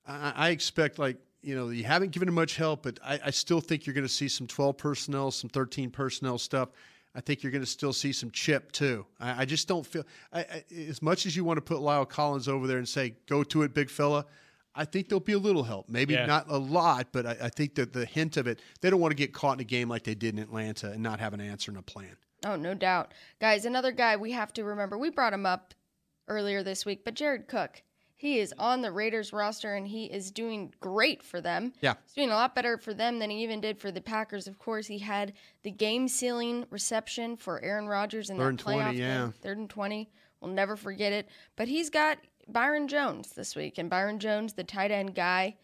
I, 0.07 0.33
I 0.37 0.49
expect 0.51 0.99
like 0.99 1.17
you 1.43 1.55
know 1.57 1.69
you 1.69 1.85
haven't 1.85 2.13
given 2.13 2.29
him 2.29 2.35
much 2.35 2.57
help, 2.57 2.83
but 2.83 2.99
I, 3.05 3.21
I 3.27 3.31
still 3.31 3.61
think 3.61 3.87
you're 3.87 3.95
going 3.95 4.07
to 4.07 4.13
see 4.13 4.29
some 4.29 4.47
12 4.47 4.77
personnel, 4.77 5.31
some 5.31 5.51
13 5.51 5.91
personnel 5.91 6.39
stuff. 6.39 6.71
I 7.15 7.21
think 7.23 7.43
you're 7.43 7.53
going 7.53 7.65
to 7.65 7.71
still 7.71 7.95
see 7.95 8.13
some 8.13 8.31
chip 8.31 8.73
too. 8.73 9.07
I, 9.19 9.43
I 9.43 9.45
just 9.47 9.67
don't 9.69 9.87
feel 9.87 10.05
I, 10.33 10.41
I, 10.41 10.65
as 10.89 11.01
much 11.01 11.25
as 11.27 11.35
you 11.35 11.45
want 11.45 11.57
to 11.57 11.63
put 11.63 11.79
La'el 11.79 12.09
Collins 12.09 12.47
over 12.49 12.67
there 12.67 12.79
and 12.79 12.89
say 12.89 13.15
go 13.29 13.43
to 13.45 13.63
it, 13.63 13.73
big 13.75 13.89
fella. 13.91 14.27
I 14.79 14.85
think 14.85 15.09
there'll 15.09 15.21
be 15.21 15.33
a 15.33 15.39
little 15.39 15.63
help, 15.63 15.89
maybe 15.89 16.13
Yeah. 16.13 16.27
not 16.27 16.51
a 16.51 16.59
lot, 16.59 17.09
but 17.11 17.25
I, 17.25 17.37
I 17.45 17.49
think 17.49 17.77
that 17.77 17.95
the 17.95 18.05
hint 18.05 18.37
of 18.37 18.47
it, 18.47 18.61
they 18.83 18.91
don't 18.91 19.01
want 19.01 19.13
to 19.13 19.17
get 19.17 19.33
caught 19.33 19.55
in 19.55 19.61
a 19.61 19.65
game 19.65 19.89
like 19.89 20.03
they 20.05 20.15
did 20.15 20.35
in 20.35 20.39
Atlanta 20.39 20.91
and 20.91 21.03
not 21.03 21.19
have 21.19 21.33
an 21.33 21.41
answer 21.41 21.71
and 21.71 21.79
a 21.79 21.83
plan. 21.83 22.15
Oh, 22.45 22.57
no 22.57 22.75
doubt. 22.75 23.15
Guys, 23.41 23.65
another 23.65 23.91
guy 23.91 24.17
we 24.19 24.33
have 24.33 24.53
to 24.53 24.65
remember. 24.65 24.99
We 24.99 25.09
brought 25.09 25.33
him 25.33 25.47
up 25.47 25.73
earlier 26.29 26.63
this 26.63 26.85
week, 26.85 27.07
but 27.07 27.15
Jared 27.15 27.49
Cook. 27.49 27.81
He 28.19 28.39
is 28.39 28.55
on 28.59 28.81
the 28.81 28.91
Raiders 28.91 29.33
roster 29.33 29.75
and 29.75 29.87
he 29.87 30.07
is 30.07 30.31
doing 30.31 30.73
great 30.81 31.23
for 31.23 31.43
them. 31.43 31.75
Yeah. 31.83 31.95
He's 32.05 32.15
doing 32.15 32.31
a 32.31 32.35
lot 32.35 32.55
better 32.55 32.79
for 32.79 32.95
them 32.95 33.19
than 33.19 33.29
he 33.29 33.43
even 33.43 33.61
did 33.61 33.79
for 33.79 33.91
the 33.91 34.01
Packers. 34.01 34.47
Of 34.47 34.59
course, 34.59 34.87
he 34.87 34.99
had 34.99 35.35
the 35.63 35.71
game 35.71 36.09
sealing 36.09 36.65
reception 36.71 37.37
for 37.37 37.63
Aaron 37.63 37.87
Rodgers 37.87 38.31
in 38.31 38.39
Third 38.39 38.45
that 38.45 38.49
and 38.49 38.59
20, 38.59 38.79
playoff 38.79 38.97
game. 38.97 39.35
Third 39.43 39.59
and 39.59 39.69
20. 39.69 40.11
We'll 40.41 40.51
never 40.51 40.77
forget 40.77 41.13
it. 41.13 41.29
But 41.57 41.69
he's 41.69 41.91
got 41.91 42.19
Byron 42.49 42.89
Jones 42.89 43.33
this 43.33 43.55
week, 43.55 43.79
and 43.79 43.91
Byron 43.91 44.19
Jones, 44.19 44.55
the 44.55 44.65
tight 44.65 44.91
end 44.91 45.15
guy. 45.15 45.57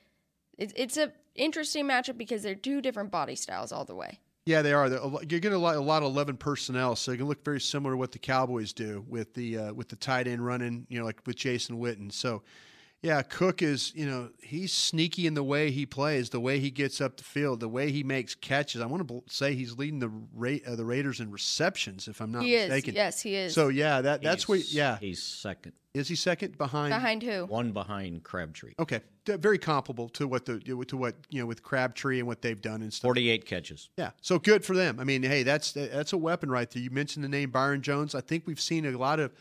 It's, 0.58 0.72
it's 0.76 0.96
a 0.96 1.12
interesting 1.34 1.86
matchup 1.86 2.18
because 2.18 2.42
they're 2.42 2.54
two 2.54 2.82
different 2.82 3.10
body 3.10 3.34
styles 3.34 3.72
all 3.72 3.84
the 3.84 3.94
way. 3.94 4.20
Yeah, 4.44 4.62
they 4.62 4.72
are. 4.72 4.88
You're 4.88 5.38
getting 5.38 5.52
a 5.52 5.58
lot, 5.58 5.76
a 5.76 5.80
lot 5.80 6.02
of 6.02 6.10
eleven 6.10 6.36
personnel, 6.36 6.96
so 6.96 7.12
it 7.12 7.18
can 7.18 7.26
look 7.26 7.44
very 7.44 7.60
similar 7.60 7.94
to 7.94 7.96
what 7.96 8.10
the 8.10 8.18
Cowboys 8.18 8.72
do 8.72 9.04
with 9.08 9.32
the 9.34 9.56
uh, 9.58 9.72
with 9.72 9.88
the 9.88 9.96
tight 9.96 10.26
end 10.26 10.44
running, 10.44 10.84
you 10.88 10.98
know, 10.98 11.04
like 11.04 11.20
with 11.26 11.36
Jason 11.36 11.78
Witten. 11.78 12.12
So, 12.12 12.42
yeah, 13.02 13.20
Cook 13.22 13.62
is, 13.62 13.92
you 13.96 14.06
know, 14.06 14.30
he's 14.40 14.72
sneaky 14.72 15.26
in 15.26 15.34
the 15.34 15.42
way 15.42 15.70
he 15.72 15.84
plays, 15.86 16.30
the 16.30 16.38
way 16.40 16.60
he 16.60 16.70
gets 16.70 17.00
up 17.00 17.16
the 17.16 17.24
field, 17.24 17.58
the 17.60 17.68
way 17.68 17.90
he 17.90 18.04
makes 18.04 18.34
catches. 18.36 18.80
I 18.80 18.86
want 18.86 19.06
to 19.08 19.22
say 19.28 19.54
he's 19.54 19.76
leading 19.76 19.98
the 19.98 20.10
Ra- 20.32 20.58
uh, 20.66 20.76
the 20.76 20.84
Raiders 20.84 21.18
in 21.20 21.30
receptions, 21.32 22.06
if 22.06 22.20
I'm 22.20 22.30
not 22.30 22.44
he 22.44 22.54
is. 22.54 22.68
mistaken. 22.70 22.94
Yes, 22.94 23.20
he 23.20 23.34
is. 23.34 23.54
So 23.54 23.68
yeah, 23.68 24.00
that 24.02 24.22
that's 24.22 24.46
where 24.48 24.58
He's- 24.58 24.72
yeah. 24.72 24.98
He's 24.98 25.22
second. 25.22 25.72
Is 25.94 26.08
he 26.08 26.14
second 26.14 26.56
behind? 26.56 26.90
Behind 26.90 27.22
who? 27.22 27.44
One 27.44 27.72
behind 27.72 28.22
Crabtree. 28.24 28.72
Okay, 28.78 29.00
D- 29.26 29.34
very 29.36 29.58
comparable 29.58 30.08
to 30.10 30.26
what 30.26 30.46
the 30.46 30.58
to 30.60 30.96
what 30.96 31.16
you 31.28 31.40
know 31.40 31.46
with 31.46 31.62
Crabtree 31.62 32.18
and 32.18 32.26
what 32.26 32.40
they've 32.40 32.62
done 32.62 32.80
and 32.80 32.90
stuff. 32.90 33.08
48 33.08 33.44
catches. 33.44 33.90
Yeah, 33.98 34.12
so 34.22 34.38
good 34.38 34.64
for 34.64 34.74
them. 34.74 34.98
I 34.98 35.04
mean, 35.04 35.22
hey, 35.22 35.42
that's 35.42 35.72
that's 35.72 36.14
a 36.14 36.16
weapon 36.16 36.50
right 36.50 36.70
there. 36.70 36.82
You 36.82 36.90
mentioned 36.90 37.24
the 37.24 37.28
name 37.28 37.50
Byron 37.50 37.82
Jones. 37.82 38.14
I 38.14 38.22
think 38.22 38.46
we've 38.46 38.60
seen 38.60 38.86
a 38.86 38.96
lot 38.96 39.20
of 39.20 39.32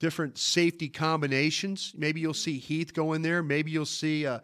different 0.00 0.36
safety 0.38 0.88
combinations. 0.88 1.92
Maybe 1.96 2.20
you'll 2.20 2.34
see 2.34 2.58
Heath 2.58 2.92
go 2.92 3.12
in 3.12 3.22
there. 3.22 3.42
Maybe 3.42 3.70
you'll 3.70 3.86
see, 3.86 4.26
uh, 4.26 4.40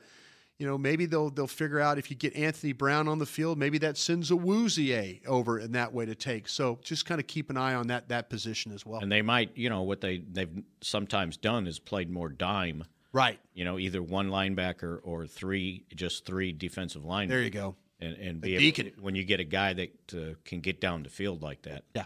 you 0.58 0.66
know, 0.66 0.78
maybe 0.78 1.06
they'll 1.06 1.30
they'll 1.30 1.48
figure 1.48 1.80
out 1.80 1.98
if 1.98 2.10
you 2.10 2.16
get 2.16 2.36
Anthony 2.36 2.72
Brown 2.72 3.08
on 3.08 3.18
the 3.18 3.26
field, 3.26 3.58
maybe 3.58 3.78
that 3.78 3.96
sends 3.96 4.30
a 4.30 4.34
Woozier 4.34 5.26
over 5.26 5.58
in 5.58 5.72
that 5.72 5.92
way 5.92 6.06
to 6.06 6.14
take. 6.14 6.48
So 6.48 6.78
just 6.82 7.04
kind 7.04 7.20
of 7.20 7.26
keep 7.26 7.50
an 7.50 7.56
eye 7.56 7.74
on 7.74 7.88
that 7.88 8.08
that 8.10 8.30
position 8.30 8.72
as 8.72 8.86
well. 8.86 9.00
And 9.00 9.10
they 9.10 9.22
might, 9.22 9.56
you 9.56 9.68
know, 9.68 9.82
what 9.82 10.00
they 10.00 10.18
they've 10.18 10.62
sometimes 10.80 11.36
done 11.36 11.66
is 11.66 11.80
played 11.80 12.10
more 12.10 12.28
dime. 12.28 12.84
Right. 13.12 13.40
You 13.54 13.64
know, 13.64 13.78
either 13.78 14.02
one 14.02 14.28
linebacker 14.28 15.00
or 15.02 15.26
three, 15.26 15.86
just 15.94 16.26
three 16.26 16.52
defensive 16.52 17.04
linemen. 17.04 17.34
There 17.34 17.42
you 17.42 17.50
go. 17.50 17.76
And 17.98 18.14
and 18.18 18.40
be 18.42 18.56
able 18.56 18.90
when 19.00 19.14
you 19.14 19.24
get 19.24 19.40
a 19.40 19.44
guy 19.44 19.72
that 19.72 20.14
uh, 20.14 20.34
can 20.44 20.60
get 20.60 20.82
down 20.82 21.02
the 21.02 21.08
field 21.08 21.42
like 21.42 21.62
that. 21.62 21.84
Yeah. 21.94 22.04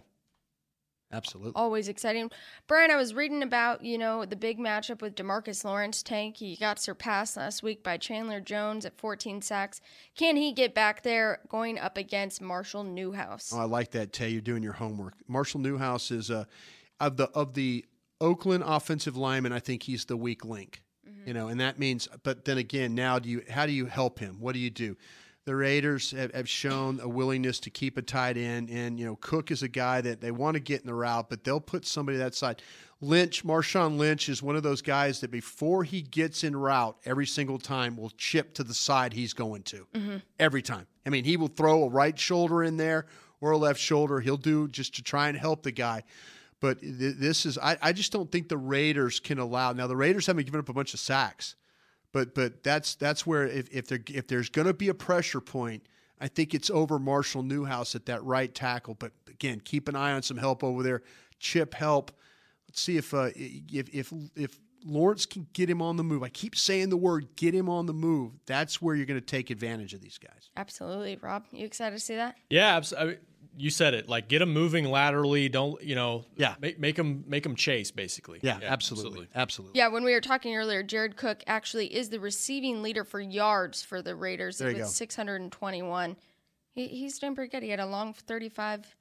Absolutely. 1.12 1.52
Always 1.56 1.88
exciting. 1.88 2.30
Brian, 2.68 2.90
I 2.90 2.96
was 2.96 3.14
reading 3.14 3.42
about, 3.42 3.84
you 3.84 3.98
know, 3.98 4.24
the 4.24 4.36
big 4.36 4.58
matchup 4.58 5.02
with 5.02 5.16
Demarcus 5.16 5.64
Lawrence 5.64 6.02
Tank. 6.02 6.36
He 6.36 6.56
got 6.56 6.78
surpassed 6.78 7.36
last 7.36 7.62
week 7.62 7.82
by 7.82 7.96
Chandler 7.96 8.40
Jones 8.40 8.86
at 8.86 8.96
14 8.96 9.42
sacks. 9.42 9.80
Can 10.16 10.36
he 10.36 10.52
get 10.52 10.74
back 10.74 11.02
there 11.02 11.40
going 11.48 11.78
up 11.78 11.96
against 11.96 12.40
Marshall 12.40 12.84
Newhouse? 12.84 13.52
Oh, 13.52 13.58
I 13.58 13.64
like 13.64 13.90
that. 13.92 14.12
Tay, 14.12 14.28
you're 14.28 14.40
doing 14.40 14.62
your 14.62 14.74
homework. 14.74 15.14
Marshall 15.26 15.60
Newhouse 15.60 16.10
is 16.10 16.30
uh, 16.30 16.44
of 17.00 17.16
the 17.16 17.28
of 17.30 17.54
the 17.54 17.84
Oakland 18.20 18.62
offensive 18.66 19.16
lineman. 19.16 19.52
I 19.52 19.58
think 19.58 19.82
he's 19.84 20.04
the 20.04 20.16
weak 20.16 20.44
link. 20.44 20.82
You 21.26 21.34
know, 21.34 21.48
and 21.48 21.60
that 21.60 21.78
means. 21.78 22.08
But 22.22 22.46
then 22.46 22.56
again, 22.56 22.94
now 22.94 23.18
do 23.18 23.28
you? 23.28 23.42
How 23.50 23.66
do 23.66 23.72
you 23.72 23.84
help 23.84 24.18
him? 24.18 24.36
What 24.40 24.54
do 24.54 24.58
you 24.58 24.70
do? 24.70 24.96
The 25.50 25.56
Raiders 25.56 26.12
have, 26.12 26.32
have 26.32 26.48
shown 26.48 27.00
a 27.00 27.08
willingness 27.08 27.58
to 27.58 27.70
keep 27.70 27.96
a 27.96 28.02
tight 28.02 28.36
end, 28.36 28.70
and 28.70 29.00
you 29.00 29.04
know 29.04 29.16
Cook 29.16 29.50
is 29.50 29.64
a 29.64 29.68
guy 29.68 30.00
that 30.00 30.20
they 30.20 30.30
want 30.30 30.54
to 30.54 30.60
get 30.60 30.82
in 30.82 30.86
the 30.86 30.94
route, 30.94 31.28
but 31.28 31.42
they'll 31.42 31.58
put 31.58 31.84
somebody 31.84 32.18
that 32.18 32.36
side. 32.36 32.62
Lynch, 33.00 33.44
Marshawn 33.44 33.98
Lynch 33.98 34.28
is 34.28 34.44
one 34.44 34.54
of 34.54 34.62
those 34.62 34.80
guys 34.80 35.20
that 35.22 35.32
before 35.32 35.82
he 35.82 36.02
gets 36.02 36.44
in 36.44 36.54
route, 36.54 36.96
every 37.04 37.26
single 37.26 37.58
time 37.58 37.96
will 37.96 38.10
chip 38.10 38.54
to 38.54 38.62
the 38.62 38.72
side 38.72 39.12
he's 39.12 39.32
going 39.32 39.64
to 39.64 39.88
mm-hmm. 39.92 40.16
every 40.38 40.62
time. 40.62 40.86
I 41.04 41.10
mean, 41.10 41.24
he 41.24 41.36
will 41.36 41.48
throw 41.48 41.82
a 41.82 41.88
right 41.88 42.16
shoulder 42.16 42.62
in 42.62 42.76
there 42.76 43.06
or 43.40 43.50
a 43.50 43.58
left 43.58 43.80
shoulder. 43.80 44.20
He'll 44.20 44.36
do 44.36 44.68
just 44.68 44.94
to 44.94 45.02
try 45.02 45.26
and 45.28 45.36
help 45.36 45.64
the 45.64 45.72
guy. 45.72 46.04
But 46.60 46.80
th- 46.80 47.16
this 47.16 47.44
is, 47.44 47.58
I, 47.58 47.76
I 47.82 47.92
just 47.92 48.12
don't 48.12 48.30
think 48.30 48.48
the 48.48 48.56
Raiders 48.56 49.18
can 49.18 49.40
allow. 49.40 49.72
Now, 49.72 49.88
the 49.88 49.96
Raiders 49.96 50.28
haven't 50.28 50.44
given 50.44 50.60
up 50.60 50.68
a 50.68 50.72
bunch 50.72 50.94
of 50.94 51.00
sacks, 51.00 51.56
but 52.12 52.34
but 52.34 52.62
that's 52.62 52.94
that's 52.96 53.26
where 53.26 53.46
if 53.46 53.68
if, 53.70 53.86
there, 53.88 54.00
if 54.08 54.26
there's 54.26 54.48
going 54.48 54.66
to 54.66 54.74
be 54.74 54.88
a 54.88 54.94
pressure 54.94 55.40
point, 55.40 55.84
I 56.20 56.28
think 56.28 56.54
it's 56.54 56.70
over 56.70 56.98
Marshall 56.98 57.42
Newhouse 57.42 57.94
at 57.94 58.06
that 58.06 58.22
right 58.24 58.54
tackle. 58.54 58.94
But 58.94 59.12
again, 59.28 59.60
keep 59.64 59.88
an 59.88 59.96
eye 59.96 60.12
on 60.12 60.22
some 60.22 60.36
help 60.36 60.64
over 60.64 60.82
there. 60.82 61.02
Chip 61.38 61.74
help. 61.74 62.12
Let's 62.68 62.80
see 62.80 62.96
if 62.96 63.14
uh, 63.14 63.30
if 63.36 63.88
if 63.94 64.12
if 64.36 64.58
Lawrence 64.84 65.26
can 65.26 65.46
get 65.52 65.68
him 65.68 65.82
on 65.82 65.96
the 65.96 66.04
move. 66.04 66.22
I 66.22 66.28
keep 66.28 66.56
saying 66.56 66.90
the 66.90 66.96
word 66.96 67.28
get 67.36 67.54
him 67.54 67.68
on 67.68 67.86
the 67.86 67.92
move. 67.92 68.32
That's 68.46 68.80
where 68.80 68.94
you're 68.94 69.06
going 69.06 69.20
to 69.20 69.26
take 69.26 69.50
advantage 69.50 69.94
of 69.94 70.00
these 70.00 70.18
guys. 70.18 70.50
Absolutely. 70.56 71.18
Rob, 71.20 71.44
you 71.52 71.66
excited 71.66 71.96
to 71.96 72.00
see 72.02 72.16
that? 72.16 72.36
Yeah, 72.48 72.76
absolutely. 72.76 73.06
I 73.06 73.10
mean, 73.12 73.20
you 73.60 73.70
said 73.70 73.94
it. 73.94 74.08
Like 74.08 74.28
get 74.28 74.38
them 74.40 74.52
moving 74.52 74.84
laterally. 74.86 75.48
Don't 75.48 75.82
you 75.82 75.94
know? 75.94 76.24
Yeah. 76.36 76.54
Make, 76.60 76.78
make 76.78 76.96
them 76.96 77.24
make 77.26 77.42
them 77.42 77.54
chase 77.54 77.90
basically. 77.90 78.40
Yeah, 78.42 78.58
absolutely. 78.62 79.28
absolutely. 79.34 79.78
Yeah, 79.78 79.88
when 79.88 80.02
we 80.04 80.12
were 80.12 80.20
talking 80.20 80.56
earlier, 80.56 80.82
Jared 80.82 81.16
Cook 81.16 81.42
actually 81.46 81.94
is 81.94 82.08
the 82.08 82.18
receiving 82.20 82.82
leader 82.82 83.04
for 83.04 83.20
yards 83.20 83.82
for 83.82 84.02
the 84.02 84.14
Raiders 84.16 84.58
There 84.58 84.70
you 84.70 84.76
with 84.76 84.84
go. 84.84 84.88
621. 84.90 86.16
He, 86.72 86.86
he's 86.88 87.18
doing 87.18 87.34
pretty 87.34 87.50
good. 87.50 87.62
He 87.62 87.70
had 87.70 87.80
a 87.80 87.86
long 87.86 88.14
35 88.14 88.96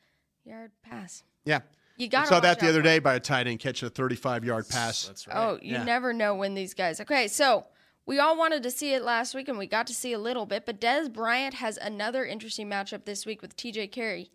yard 0.45 0.71
pass. 0.83 1.23
Yeah. 1.45 1.59
You 1.97 2.07
got 2.07 2.27
saw 2.27 2.39
that 2.39 2.59
the 2.59 2.69
other 2.69 2.81
day 2.81 2.99
by 2.99 3.15
a 3.15 3.19
tight 3.19 3.47
end 3.47 3.59
catching 3.59 3.87
a 3.87 3.89
35 3.89 4.45
yard 4.45 4.69
pass. 4.69 5.05
That's 5.07 5.27
right. 5.27 5.35
Oh, 5.37 5.59
you 5.61 5.73
Yeah. 5.73 5.83
never 5.83 6.13
know 6.13 6.35
when 6.35 6.53
these 6.53 6.73
guys. 6.73 7.01
Okay, 7.01 7.27
so 7.27 7.65
we 8.05 8.19
all 8.19 8.37
wanted 8.37 8.63
to 8.63 8.71
see 8.71 8.93
it 8.93 9.03
last 9.03 9.35
week, 9.35 9.47
and 9.49 9.57
we 9.57 9.67
got 9.67 9.85
to 9.87 9.93
see 9.93 10.13
a 10.13 10.17
little 10.19 10.45
bit. 10.45 10.65
But 10.65 10.79
Dez 10.79 11.11
Bryant 11.11 11.55
has 11.55 11.77
another 11.77 12.25
interesting 12.25 12.69
matchup 12.69 13.03
this 13.05 13.25
week 13.25 13.41
with 13.41 13.55
TJ 13.57 13.91
Carrie. 13.91 14.31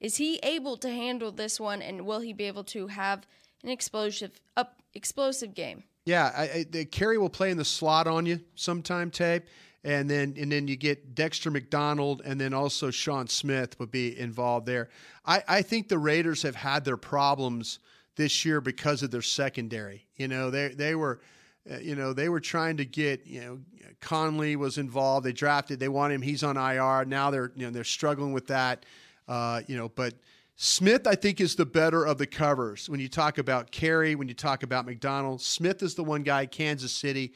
Is 0.00 0.16
he 0.16 0.36
able 0.42 0.76
to 0.78 0.90
handle 0.90 1.32
this 1.32 1.58
one, 1.58 1.80
and 1.82 2.06
will 2.06 2.20
he 2.20 2.32
be 2.32 2.44
able 2.44 2.64
to 2.64 2.88
have 2.88 3.26
an 3.62 3.70
explosive, 3.70 4.32
up, 4.56 4.80
explosive 4.94 5.54
game? 5.54 5.84
Yeah, 6.04 6.32
I, 6.36 6.42
I, 6.42 6.66
the 6.70 6.84
Carrie 6.84 7.18
will 7.18 7.30
play 7.30 7.50
in 7.50 7.56
the 7.56 7.64
slot 7.64 8.06
on 8.06 8.26
you 8.26 8.40
sometime, 8.54 9.10
Tay, 9.10 9.42
and 9.82 10.08
then 10.08 10.34
and 10.38 10.52
then 10.52 10.68
you 10.68 10.76
get 10.76 11.14
Dexter 11.14 11.50
McDonald, 11.50 12.22
and 12.24 12.40
then 12.40 12.54
also 12.54 12.90
Sean 12.90 13.26
Smith 13.26 13.78
would 13.80 13.90
be 13.90 14.18
involved 14.18 14.66
there. 14.66 14.88
I, 15.24 15.42
I 15.48 15.62
think 15.62 15.88
the 15.88 15.98
Raiders 15.98 16.42
have 16.42 16.54
had 16.54 16.84
their 16.84 16.96
problems 16.96 17.80
this 18.16 18.44
year 18.44 18.60
because 18.60 19.02
of 19.02 19.10
their 19.10 19.22
secondary. 19.22 20.06
You 20.16 20.28
know, 20.28 20.50
they 20.50 20.68
they 20.68 20.94
were. 20.94 21.20
Uh, 21.68 21.78
you 21.78 21.96
know 21.96 22.12
they 22.12 22.28
were 22.28 22.38
trying 22.38 22.76
to 22.76 22.84
get 22.84 23.26
you 23.26 23.40
know 23.40 23.58
Conley 24.00 24.54
was 24.54 24.78
involved. 24.78 25.26
They 25.26 25.32
drafted. 25.32 25.80
They 25.80 25.88
want 25.88 26.12
him. 26.12 26.22
He's 26.22 26.44
on 26.44 26.56
IR 26.56 27.04
now. 27.06 27.32
They're 27.32 27.50
you 27.56 27.66
know 27.66 27.72
they're 27.72 27.82
struggling 27.82 28.32
with 28.32 28.46
that. 28.46 28.86
Uh, 29.28 29.62
you 29.66 29.76
know, 29.76 29.88
but 29.88 30.14
Smith, 30.56 31.06
I 31.06 31.14
think, 31.14 31.40
is 31.40 31.54
the 31.54 31.66
better 31.66 32.04
of 32.04 32.18
the 32.18 32.26
covers. 32.26 32.88
When 32.88 32.98
you 32.98 33.08
talk 33.08 33.38
about 33.38 33.70
Carrie, 33.70 34.14
when 34.14 34.28
you 34.28 34.34
talk 34.34 34.62
about 34.62 34.86
McDonald, 34.86 35.42
Smith 35.42 35.82
is 35.82 35.94
the 35.94 36.04
one 36.04 36.22
guy, 36.22 36.46
Kansas 36.46 36.92
City, 36.92 37.34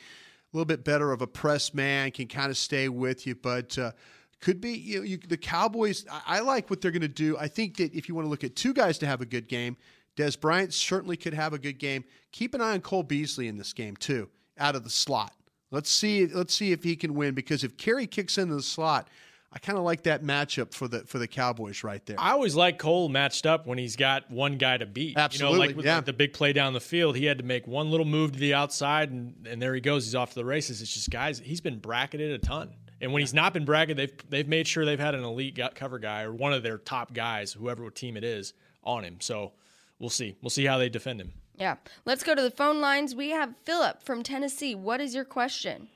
a 0.53 0.57
little 0.57 0.65
bit 0.65 0.85
better 0.85 1.13
of 1.13 1.21
a 1.21 1.27
press 1.27 1.75
man, 1.75 2.13
can 2.13 2.29
kind 2.29 2.51
of 2.51 2.57
stay 2.57 2.89
with 2.89 3.27
you, 3.27 3.35
but 3.35 3.77
uh, 3.79 3.93
could 4.41 4.61
be 4.61 4.71
you 4.71 4.99
know, 4.99 5.05
you, 5.05 5.19
the 5.19 5.37
Cowboys. 5.37 6.07
I, 6.11 6.39
I 6.39 6.41
like 6.41 6.71
what 6.71 6.81
they're 6.81 6.91
going 6.91 7.03
to 7.03 7.09
do. 7.09 7.37
I 7.37 7.47
think 7.47 7.77
that 7.77 7.95
if 7.95 8.09
you 8.09 8.15
want 8.15 8.25
to 8.25 8.31
look 8.31 8.45
at 8.45 8.57
two 8.57 8.73
guys 8.73 8.97
to 8.99 9.07
have 9.07 9.21
a 9.21 9.27
good 9.27 9.49
game, 9.49 9.77
Dez 10.17 10.41
Bryant 10.41 10.73
certainly 10.73 11.17
could 11.17 11.35
have 11.35 11.53
a 11.53 11.59
good 11.59 11.79
game. 11.79 12.05
Keep 12.33 12.55
an 12.55 12.61
eye 12.61 12.73
on 12.73 12.81
Cole 12.81 13.03
Beasley 13.03 13.49
in 13.49 13.59
this 13.59 13.73
game 13.73 13.97
too, 13.97 14.29
out 14.59 14.75
of 14.75 14.83
the 14.83 14.91
slot. 14.91 15.35
Let's 15.71 15.91
see. 15.91 16.27
Let's 16.27 16.55
see 16.55 16.73
if 16.73 16.83
he 16.83 16.97
can 16.97 17.15
win 17.15 17.35
because 17.35 17.65
if 17.65 17.77
Carrie 17.77 18.07
kicks 18.07 18.39
into 18.39 18.55
the 18.55 18.63
slot, 18.63 19.09
I 19.53 19.59
kind 19.59 19.77
of 19.77 19.83
like 19.85 20.05
that 20.05 20.23
matchup 20.23 20.73
for 20.73 20.87
the 20.87 21.01
for 21.01 21.19
the 21.19 21.27
Cowboys 21.27 21.83
right 21.83 22.05
there. 22.07 22.17
I 22.19 22.31
always 22.31 22.55
like 22.55 22.79
Cole 22.79 23.09
matched 23.09 23.47
up 23.47 23.67
when 23.67 23.79
he's 23.79 23.97
got 23.97 24.31
one 24.31 24.59
guy 24.59 24.77
to 24.77 24.87
beat. 24.87 25.19
Absolutely, 25.19 25.53
you 25.53 25.63
know, 25.63 25.67
like 25.67 25.77
with 25.77 25.87
yeah. 25.87 25.97
like 25.97 26.05
the 26.05 26.13
big 26.13 26.33
play 26.33 26.53
down 26.53 26.73
the 26.73 26.81
field, 26.81 27.17
he 27.17 27.25
had 27.25 27.39
to 27.39 27.45
make 27.45 27.67
one 27.67 27.91
little 27.91 28.07
move 28.07 28.33
to 28.33 28.39
the 28.39 28.55
outside, 28.55 29.11
and 29.11 29.35
and 29.49 29.61
there 29.61 29.75
he 29.75 29.81
goes. 29.81 30.05
He's 30.05 30.15
off 30.15 30.31
to 30.31 30.35
the 30.37 30.45
races. 30.45 30.81
It's 30.83 30.95
just 30.95 31.11
guys. 31.11 31.41
He's 31.41 31.61
been 31.61 31.81
bracketed 31.81 32.31
a 32.31 32.39
ton, 32.39 32.71
and 33.01 33.13
when 33.13 33.21
he's 33.21 33.35
not 33.35 33.53
been 33.53 33.65
bracketed, 33.65 33.97
they've 33.97 34.31
they've 34.31 34.49
made 34.49 34.69
sure 34.69 34.85
they've 34.85 35.01
had 35.01 35.17
an 35.17 35.25
elite 35.25 35.59
cover 35.75 35.99
guy 35.99 36.23
or 36.23 36.33
one 36.33 36.53
of 36.53 36.63
their 36.63 36.79
top 36.79 37.13
guys, 37.13 37.53
whoever 37.53 37.91
team 37.91 38.17
it 38.17 38.23
is, 38.23 38.53
on 38.85 39.03
him. 39.03 39.17
So 39.21 39.53
we'll 39.99 40.11
see. 40.11 40.37
We'll 40.43 40.51
see 40.51 40.65
how 40.65 40.79
they 40.79 40.89
defend 40.89 41.21
him. 41.21 41.33
Yeah. 41.57 41.77
Let's 42.07 42.23
go 42.23 42.35
to 42.35 42.41
the 42.43 42.51
phone 42.51 42.81
lines. 42.81 43.15
We 43.15 43.31
have 43.31 43.55
Philip 43.65 44.03
from 44.03 44.23
Tennessee. 44.23 44.75
What 44.75 45.01
is 45.01 45.15
your 45.15 45.27
question? 45.27 45.89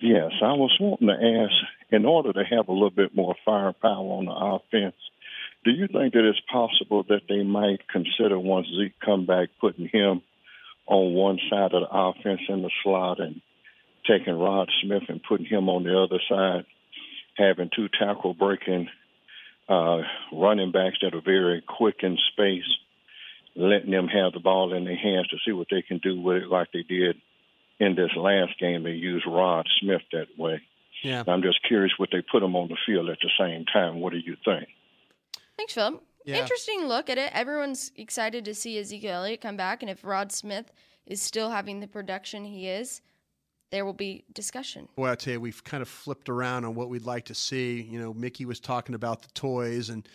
Yes, 0.00 0.30
I 0.42 0.52
was 0.52 0.74
wanting 0.80 1.08
to 1.08 1.14
ask 1.14 1.52
in 1.92 2.04
order 2.04 2.32
to 2.32 2.44
have 2.44 2.68
a 2.68 2.72
little 2.72 2.90
bit 2.90 3.14
more 3.14 3.34
firepower 3.44 4.18
on 4.18 4.26
the 4.26 4.32
offense, 4.32 4.96
do 5.64 5.70
you 5.72 5.86
think 5.88 6.14
that 6.14 6.28
it's 6.28 6.40
possible 6.50 7.04
that 7.08 7.22
they 7.28 7.42
might 7.42 7.86
consider 7.88 8.38
once 8.38 8.66
Zeke 8.68 8.98
come 9.04 9.26
back 9.26 9.48
putting 9.60 9.88
him 9.88 10.22
on 10.86 11.14
one 11.14 11.38
side 11.50 11.72
of 11.72 11.82
the 11.82 11.88
offense 11.90 12.40
in 12.48 12.62
the 12.62 12.70
slot 12.82 13.20
and 13.20 13.40
taking 14.08 14.38
Rod 14.38 14.68
Smith 14.82 15.04
and 15.08 15.22
putting 15.22 15.46
him 15.46 15.68
on 15.68 15.84
the 15.84 15.98
other 15.98 16.20
side, 16.28 16.64
having 17.36 17.70
two 17.74 17.88
tackle 17.88 18.34
breaking 18.34 18.88
uh, 19.68 20.02
running 20.32 20.72
backs 20.72 20.96
that 21.02 21.14
are 21.14 21.22
very 21.22 21.62
quick 21.62 21.96
in 22.02 22.18
space, 22.32 22.64
letting 23.54 23.90
them 23.90 24.08
have 24.08 24.32
the 24.32 24.40
ball 24.40 24.74
in 24.74 24.84
their 24.84 24.96
hands 24.96 25.28
to 25.28 25.36
see 25.44 25.52
what 25.52 25.68
they 25.70 25.82
can 25.82 25.98
do 25.98 26.20
with 26.20 26.42
it 26.42 26.48
like 26.48 26.72
they 26.72 26.82
did 26.82 27.16
in 27.78 27.94
this 27.94 28.10
last 28.16 28.58
game. 28.58 28.82
They 28.82 28.90
used 28.90 29.26
Rod 29.26 29.66
Smith 29.80 30.02
that 30.12 30.26
way. 30.36 30.60
Yeah. 31.02 31.24
I'm 31.26 31.42
just 31.42 31.60
curious 31.66 31.92
what 31.96 32.10
they 32.12 32.22
put 32.22 32.40
them 32.40 32.56
on 32.56 32.68
the 32.68 32.76
field 32.86 33.08
at 33.08 33.18
the 33.22 33.30
same 33.38 33.64
time? 33.66 34.00
What 34.00 34.12
do 34.12 34.18
you 34.18 34.36
think? 34.44 34.68
Thanks, 35.56 35.74
Philip. 35.74 36.02
Yeah. 36.24 36.36
Interesting 36.36 36.84
look 36.84 37.08
at 37.08 37.18
it. 37.18 37.30
Everyone's 37.34 37.92
excited 37.96 38.44
to 38.44 38.54
see 38.54 38.78
Ezekiel 38.78 39.14
Elliott 39.14 39.40
come 39.40 39.56
back, 39.56 39.82
and 39.82 39.90
if 39.90 40.04
Rod 40.04 40.30
Smith 40.32 40.70
is 41.06 41.22
still 41.22 41.50
having 41.50 41.80
the 41.80 41.88
production 41.88 42.44
he 42.44 42.68
is, 42.68 43.00
there 43.70 43.84
will 43.84 43.94
be 43.94 44.24
discussion. 44.32 44.88
Boy, 44.96 45.10
I 45.10 45.14
tell 45.14 45.34
you, 45.34 45.40
we've 45.40 45.62
kind 45.64 45.80
of 45.80 45.88
flipped 45.88 46.28
around 46.28 46.64
on 46.64 46.74
what 46.74 46.88
we'd 46.88 47.06
like 47.06 47.24
to 47.26 47.34
see. 47.34 47.80
You 47.82 48.00
know, 48.00 48.12
Mickey 48.12 48.44
was 48.44 48.60
talking 48.60 48.94
about 48.94 49.22
the 49.22 49.28
toys, 49.28 49.88
and 49.90 50.06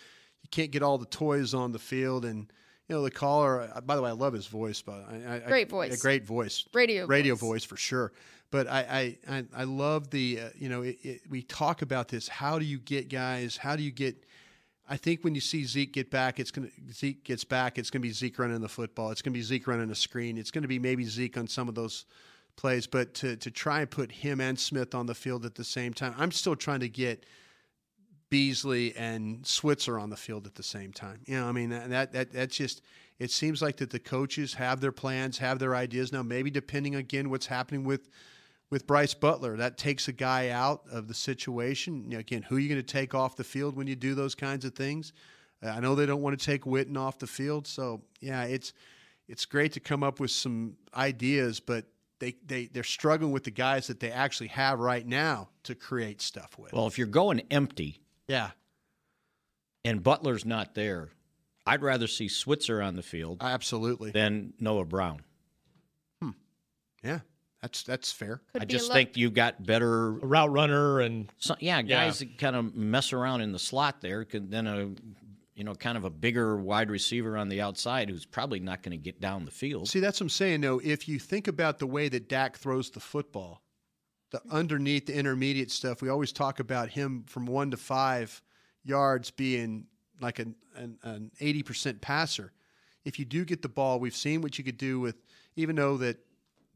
you 0.43 0.49
can't 0.51 0.71
get 0.71 0.83
all 0.83 0.97
the 0.97 1.05
toys 1.05 1.53
on 1.53 1.71
the 1.71 1.79
field. 1.79 2.25
And 2.25 2.51
you 2.87 2.95
know, 2.95 3.01
the 3.03 3.11
caller. 3.11 3.69
uh, 3.73 3.81
By 3.81 3.95
the 3.95 4.01
way, 4.01 4.09
I 4.09 4.13
love 4.13 4.33
his 4.33 4.47
voice, 4.47 4.81
but 4.81 5.05
I, 5.09 5.35
I, 5.35 5.39
Great 5.47 5.69
voice. 5.69 5.97
a 5.97 6.01
great 6.01 6.25
voice, 6.25 6.65
Radio 6.73 7.05
radio 7.05 7.35
voice. 7.35 7.49
voice 7.49 7.63
for 7.63 7.77
sure. 7.77 8.11
But 8.51 8.67
I, 8.67 9.17
I, 9.27 9.45
I, 9.55 9.63
love 9.63 10.11
the. 10.11 10.39
Uh, 10.41 10.49
you 10.55 10.69
know, 10.69 10.83
it, 10.83 10.97
it, 11.01 11.21
we 11.29 11.41
talk 11.41 11.81
about 11.81 12.07
this. 12.07 12.27
How 12.27 12.59
do 12.59 12.65
you 12.65 12.77
get 12.77 13.09
guys? 13.09 13.57
How 13.57 13.75
do 13.75 13.83
you 13.83 13.91
get? 13.91 14.23
I 14.87 14.97
think 14.97 15.23
when 15.23 15.33
you 15.33 15.41
see 15.41 15.65
Zeke 15.65 15.91
get 15.91 16.11
back, 16.11 16.39
it's 16.39 16.51
gonna 16.51 16.69
Zeke 16.93 17.23
gets 17.23 17.43
back. 17.43 17.79
It's 17.79 17.89
gonna 17.89 18.03
be 18.03 18.11
Zeke 18.11 18.37
running 18.37 18.61
the 18.61 18.69
football. 18.69 19.09
It's 19.09 19.21
gonna 19.23 19.33
be 19.33 19.41
Zeke 19.41 19.67
running 19.67 19.89
a 19.89 19.95
screen. 19.95 20.37
It's 20.37 20.51
gonna 20.51 20.67
be 20.67 20.77
maybe 20.79 21.03
Zeke 21.05 21.37
on 21.37 21.47
some 21.47 21.67
of 21.67 21.73
those 21.75 22.05
plays. 22.55 22.85
But 22.85 23.15
to 23.15 23.35
to 23.37 23.49
try 23.49 23.81
and 23.81 23.89
put 23.89 24.11
him 24.11 24.39
and 24.39 24.57
Smith 24.59 24.93
on 24.93 25.07
the 25.07 25.15
field 25.15 25.43
at 25.43 25.55
the 25.55 25.63
same 25.63 25.91
time, 25.93 26.13
I'm 26.17 26.31
still 26.31 26.55
trying 26.55 26.81
to 26.81 26.89
get 26.89 27.25
Beasley 28.29 28.95
and 28.95 29.45
Switzer 29.45 29.99
on 29.99 30.09
the 30.09 30.17
field 30.17 30.47
at 30.47 30.55
the 30.55 30.63
same 30.63 30.91
time. 30.91 31.21
You 31.25 31.39
know, 31.39 31.47
I 31.47 31.51
mean 31.51 31.69
that 31.69 32.11
that 32.11 32.31
that's 32.31 32.55
just. 32.55 32.81
It 33.17 33.31
seems 33.31 33.61
like 33.61 33.77
that 33.77 33.91
the 33.91 33.99
coaches 33.99 34.55
have 34.55 34.81
their 34.81 34.91
plans, 34.91 35.37
have 35.37 35.57
their 35.57 35.73
ideas 35.73 36.11
now. 36.11 36.21
Maybe 36.21 36.51
depending 36.51 36.95
again 36.95 37.29
what's 37.29 37.45
happening 37.45 37.85
with 37.85 38.09
with 38.69 38.87
Brice 38.87 39.13
Butler, 39.13 39.55
that 39.57 39.77
takes 39.77 40.07
a 40.07 40.11
guy 40.11 40.49
out 40.49 40.81
of 40.91 41.07
the 41.07 41.13
situation. 41.13 42.03
You 42.05 42.17
know, 42.17 42.19
again, 42.19 42.41
who 42.41 42.57
are 42.57 42.59
you 42.59 42.67
going 42.67 42.81
to 42.81 42.83
take 42.83 43.13
off 43.13 43.37
the 43.37 43.43
field 43.43 43.77
when 43.77 43.87
you 43.87 43.95
do 43.95 44.15
those 44.15 44.35
kinds 44.35 44.65
of 44.65 44.75
things? 44.75 45.13
Uh, 45.63 45.69
I 45.69 45.79
know 45.79 45.95
they 45.95 46.05
don't 46.05 46.21
want 46.21 46.37
to 46.37 46.45
take 46.45 46.63
Witten 46.63 46.97
off 46.97 47.19
the 47.19 47.27
field, 47.27 47.67
so 47.67 48.01
yeah, 48.19 48.43
it's 48.43 48.73
it's 49.27 49.45
great 49.45 49.71
to 49.73 49.79
come 49.79 50.03
up 50.03 50.19
with 50.19 50.31
some 50.31 50.75
ideas, 50.95 51.59
but 51.59 51.85
they 52.19 52.35
they 52.45 52.65
they're 52.65 52.83
struggling 52.83 53.31
with 53.31 53.43
the 53.43 53.51
guys 53.51 53.87
that 53.87 53.99
they 53.99 54.11
actually 54.11 54.47
have 54.47 54.79
right 54.79 55.05
now 55.05 55.49
to 55.63 55.75
create 55.75 56.21
stuff 56.21 56.57
with. 56.57 56.73
Well, 56.73 56.87
if 56.87 56.97
you're 56.97 57.07
going 57.07 57.41
empty 57.51 58.01
yeah, 58.27 58.51
and 59.83 60.03
Butler's 60.03 60.45
not 60.45 60.73
there, 60.75 61.09
I'd 61.65 61.81
rather 61.81 62.07
see 62.07 62.27
Switzer 62.27 62.81
on 62.81 62.95
the 62.95 63.03
field 63.03 63.41
uh, 63.41 63.47
absolutely. 63.47 64.11
than 64.11 64.53
Noah 64.59 64.85
Brown. 64.85 65.21
Hmm. 66.21 66.31
Yeah, 67.03 67.19
that's 67.61 67.83
that's 67.83 68.11
fair. 68.11 68.41
Could 68.53 68.61
I 68.61 68.65
just 68.65 68.91
think 68.91 69.17
you 69.17 69.31
got 69.31 69.65
better, 69.65 70.09
A 70.09 70.11
route 70.11 70.51
runner 70.51 70.99
and 70.99 71.31
so, 71.37 71.55
yeah, 71.59 71.81
guys 71.81 72.19
that 72.19 72.37
kind 72.37 72.55
of 72.55 72.75
mess 72.75 73.13
around 73.13 73.41
in 73.41 73.51
the 73.51 73.59
slot 73.59 74.01
there. 74.01 74.23
Could 74.25 74.51
then 74.51 74.67
a 74.67 74.89
you 75.55 75.63
know 75.63 75.73
kind 75.73 75.97
of 75.97 76.03
a 76.03 76.09
bigger 76.09 76.57
wide 76.57 76.91
receiver 76.91 77.37
on 77.37 77.49
the 77.49 77.61
outside 77.61 78.09
who's 78.09 78.25
probably 78.25 78.59
not 78.59 78.83
going 78.83 78.91
to 78.91 79.03
get 79.03 79.19
down 79.19 79.45
the 79.45 79.51
field. 79.51 79.87
See, 79.87 79.99
that's 79.99 80.19
what 80.19 80.25
I'm 80.25 80.29
saying. 80.29 80.61
though. 80.61 80.79
if 80.83 81.07
you 81.07 81.17
think 81.17 81.47
about 81.47 81.79
the 81.79 81.87
way 81.87 82.09
that 82.09 82.29
Dak 82.29 82.57
throws 82.57 82.91
the 82.91 82.99
football, 82.99 83.63
the 84.35 84.53
underneath, 84.53 85.05
the 85.05 85.15
intermediate 85.15 85.71
stuff, 85.71 86.01
we 86.01 86.09
always 86.09 86.33
talk 86.33 86.59
about 86.59 86.89
him 86.89 87.23
from 87.25 87.45
one 87.45 87.71
to 87.71 87.77
five 87.77 88.41
yards 88.83 89.31
being 89.31 89.85
like 90.19 90.39
an 90.39 90.55
an, 90.75 90.97
an 91.03 91.31
80% 91.39 92.01
passer. 92.01 92.51
If 93.05 93.17
you 93.17 93.23
do 93.23 93.45
get 93.45 93.61
the 93.61 93.69
ball, 93.69 93.97
we've 93.97 94.15
seen 94.15 94.41
what 94.41 94.57
you 94.57 94.65
could 94.65 94.77
do 94.77 94.99
with, 94.99 95.15
even 95.55 95.77
though 95.77 95.95
that 95.97 96.17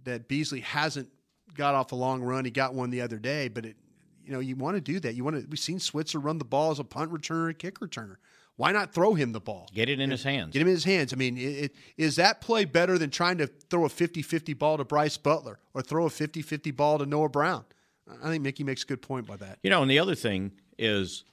that 0.06 0.30
Beasley 0.30 0.62
hasn't 0.62 1.10
got 1.54 1.76
off 1.76 1.92
a 1.92 1.96
long 1.96 2.22
run, 2.22 2.46
he 2.46 2.52
got 2.52 2.74
one 2.74 2.92
the 2.92 3.02
other 3.02 3.18
day, 3.18 3.50
but 3.50 3.66
it, 3.66 3.76
you 4.24 4.32
know, 4.32 4.40
you 4.40 4.56
want 4.56 4.78
to 4.78 4.82
do 4.82 5.02
that. 5.02 5.16
You 5.16 5.26
want 5.26 5.42
to. 5.42 5.46
We've 5.50 5.60
seen 5.60 5.82
Switzer 5.82 6.20
run 6.20 6.38
the 6.38 6.46
ball 6.46 6.72
as 6.72 6.80
a 6.80 6.86
punt 6.86 7.12
returner, 7.12 7.50
a 7.50 7.54
kick 7.54 7.80
returner. 7.80 8.16
Why 8.60 8.74
not 8.74 8.94
throw 8.94 9.14
him 9.14 9.32
the 9.32 9.40
ball? 9.40 9.70
Get 9.74 9.88
it 9.88 10.02
in 10.02 10.12
his 10.12 10.22
hands. 10.22 10.52
Get 10.52 10.62
him 10.62 10.68
in 10.68 10.74
his 10.74 10.84
hands. 10.84 11.14
I 11.14 11.16
mean, 11.16 11.38
it, 11.38 11.42
it, 11.42 11.76
is 11.96 12.18
that 12.18 12.42
play 12.42 12.66
better 12.66 12.98
than 12.98 13.10
trying 13.10 13.38
to 13.38 13.48
throw 13.48 13.86
a 13.86 13.90
50 13.90 14.22
50 14.22 14.54
ball 14.54 14.76
to 14.76 14.84
Brice 14.84 15.16
Butler 15.16 15.60
or 15.74 15.82
throw 15.82 16.08
a 16.08 16.10
50 16.10 16.42
50 16.42 16.72
ball 16.72 17.00
to 17.00 17.06
Noah 17.06 17.30
Brown? 17.30 17.64
I 18.22 18.28
think 18.28 18.44
Mickey 18.44 18.66
makes 18.66 18.84
a 18.84 18.86
good 18.86 19.02
point 19.02 19.26
by 19.26 19.38
that. 19.38 19.60
You 19.64 19.70
know, 19.70 19.82
and 19.82 19.90
the 19.90 20.00
other 20.00 20.14
thing 20.14 20.52
is, 20.78 21.24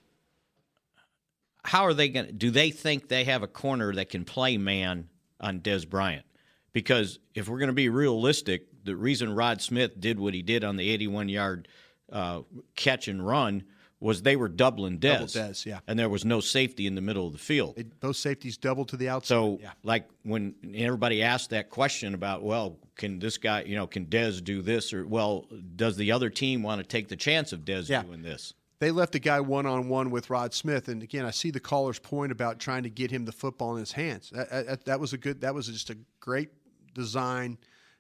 how 1.64 1.83
are 1.83 1.95
they 1.95 2.11
going 2.11 2.27
to? 2.27 2.33
Do 2.33 2.53
they 2.53 2.70
think 2.70 3.09
they 3.09 3.24
have 3.24 3.43
a 3.43 3.49
corner 3.49 3.93
that 3.95 4.09
can 4.09 4.24
play 4.24 4.57
man 4.57 5.09
on 5.41 5.59
Dez 5.59 5.89
Bryant? 5.89 6.27
Because 6.72 7.18
if 7.35 7.49
we're 7.49 7.59
going 7.59 7.66
to 7.66 7.72
be 7.72 7.89
realistic, 7.89 8.68
the 8.85 8.95
reason 8.95 9.35
Rod 9.35 9.61
Smith 9.61 9.99
did 9.99 10.20
what 10.20 10.33
he 10.33 10.43
did 10.43 10.62
on 10.62 10.77
the 10.77 10.89
81 10.91 11.29
yard 11.29 11.66
uh, 12.12 12.43
catch 12.77 13.09
and 13.09 13.27
run 13.27 13.64
was 14.01 14.22
they 14.22 14.36
were 14.36 14.49
doubling 14.49 14.99
Dez. 14.99 15.32
Double 15.32 15.51
Dez, 15.51 15.66
yeah. 15.66 15.80
And 15.86 15.99
there 15.99 16.09
was 16.09 16.24
no 16.24 16.40
safety 16.40 16.86
in 16.86 16.94
the 16.94 17.01
middle 17.01 17.26
of 17.26 17.32
the 17.32 17.38
field. 17.38 17.76
They, 17.76 17.84
both 17.84 18.16
safeties 18.16 18.57
doubled 18.57 18.88
to 18.90 18.97
the 18.97 19.09
outside. 19.09 19.28
So, 19.28 19.59
yeah. 19.62 19.70
like 19.82 20.09
when 20.22 20.55
everybody 20.74 21.22
asked 21.22 21.51
that 21.51 21.70
question 21.70 22.14
about, 22.14 22.42
well, 22.42 22.78
can 22.97 23.18
this 23.18 23.38
guy, 23.38 23.62
you 23.62 23.74
know, 23.74 23.86
can 23.86 24.07
Dez 24.07 24.42
do 24.42 24.62
this, 24.62 24.92
or 24.92 25.07
well, 25.07 25.47
does 25.76 25.97
the 25.97 26.12
other 26.12 26.30
team 26.30 26.62
want 26.62 26.80
to 26.80 26.86
take 26.86 27.09
the 27.09 27.16
chance 27.16 27.53
of 27.53 27.61
Dez 27.61 27.88
Yeah. 27.88 28.03
doing 28.03 28.22
this? 28.22 28.55
they 28.78 28.90
left 28.90 29.14
a 29.14 29.18
guy 29.18 29.40
one 29.40 29.66
on 29.66 29.88
one 29.88 30.11
with 30.11 30.28
Rod 30.28 30.53
Smith, 30.53 30.88
and 30.88 31.03
again, 31.03 31.24
I 31.24 31.30
see 31.30 31.51
the 31.51 31.61
caller's 31.61 31.99
point 31.99 32.30
about 32.30 32.59
trying 32.59 32.82
to 32.82 32.90
get 32.90 33.11
him 33.11 33.24
the 33.24 33.32
football 33.32 33.74
in 33.74 33.80
his 33.80 33.92
hands. 33.92 34.30
That, 34.30 34.51
that, 34.51 34.84
that 34.84 35.01
was 35.01 35.12
a 35.12 35.18
good. 35.18 35.40
That 35.40 35.55
was 35.55 35.68
just 35.68 35.90
a 35.90 35.97
great 36.20 36.51
design, 36.94 37.59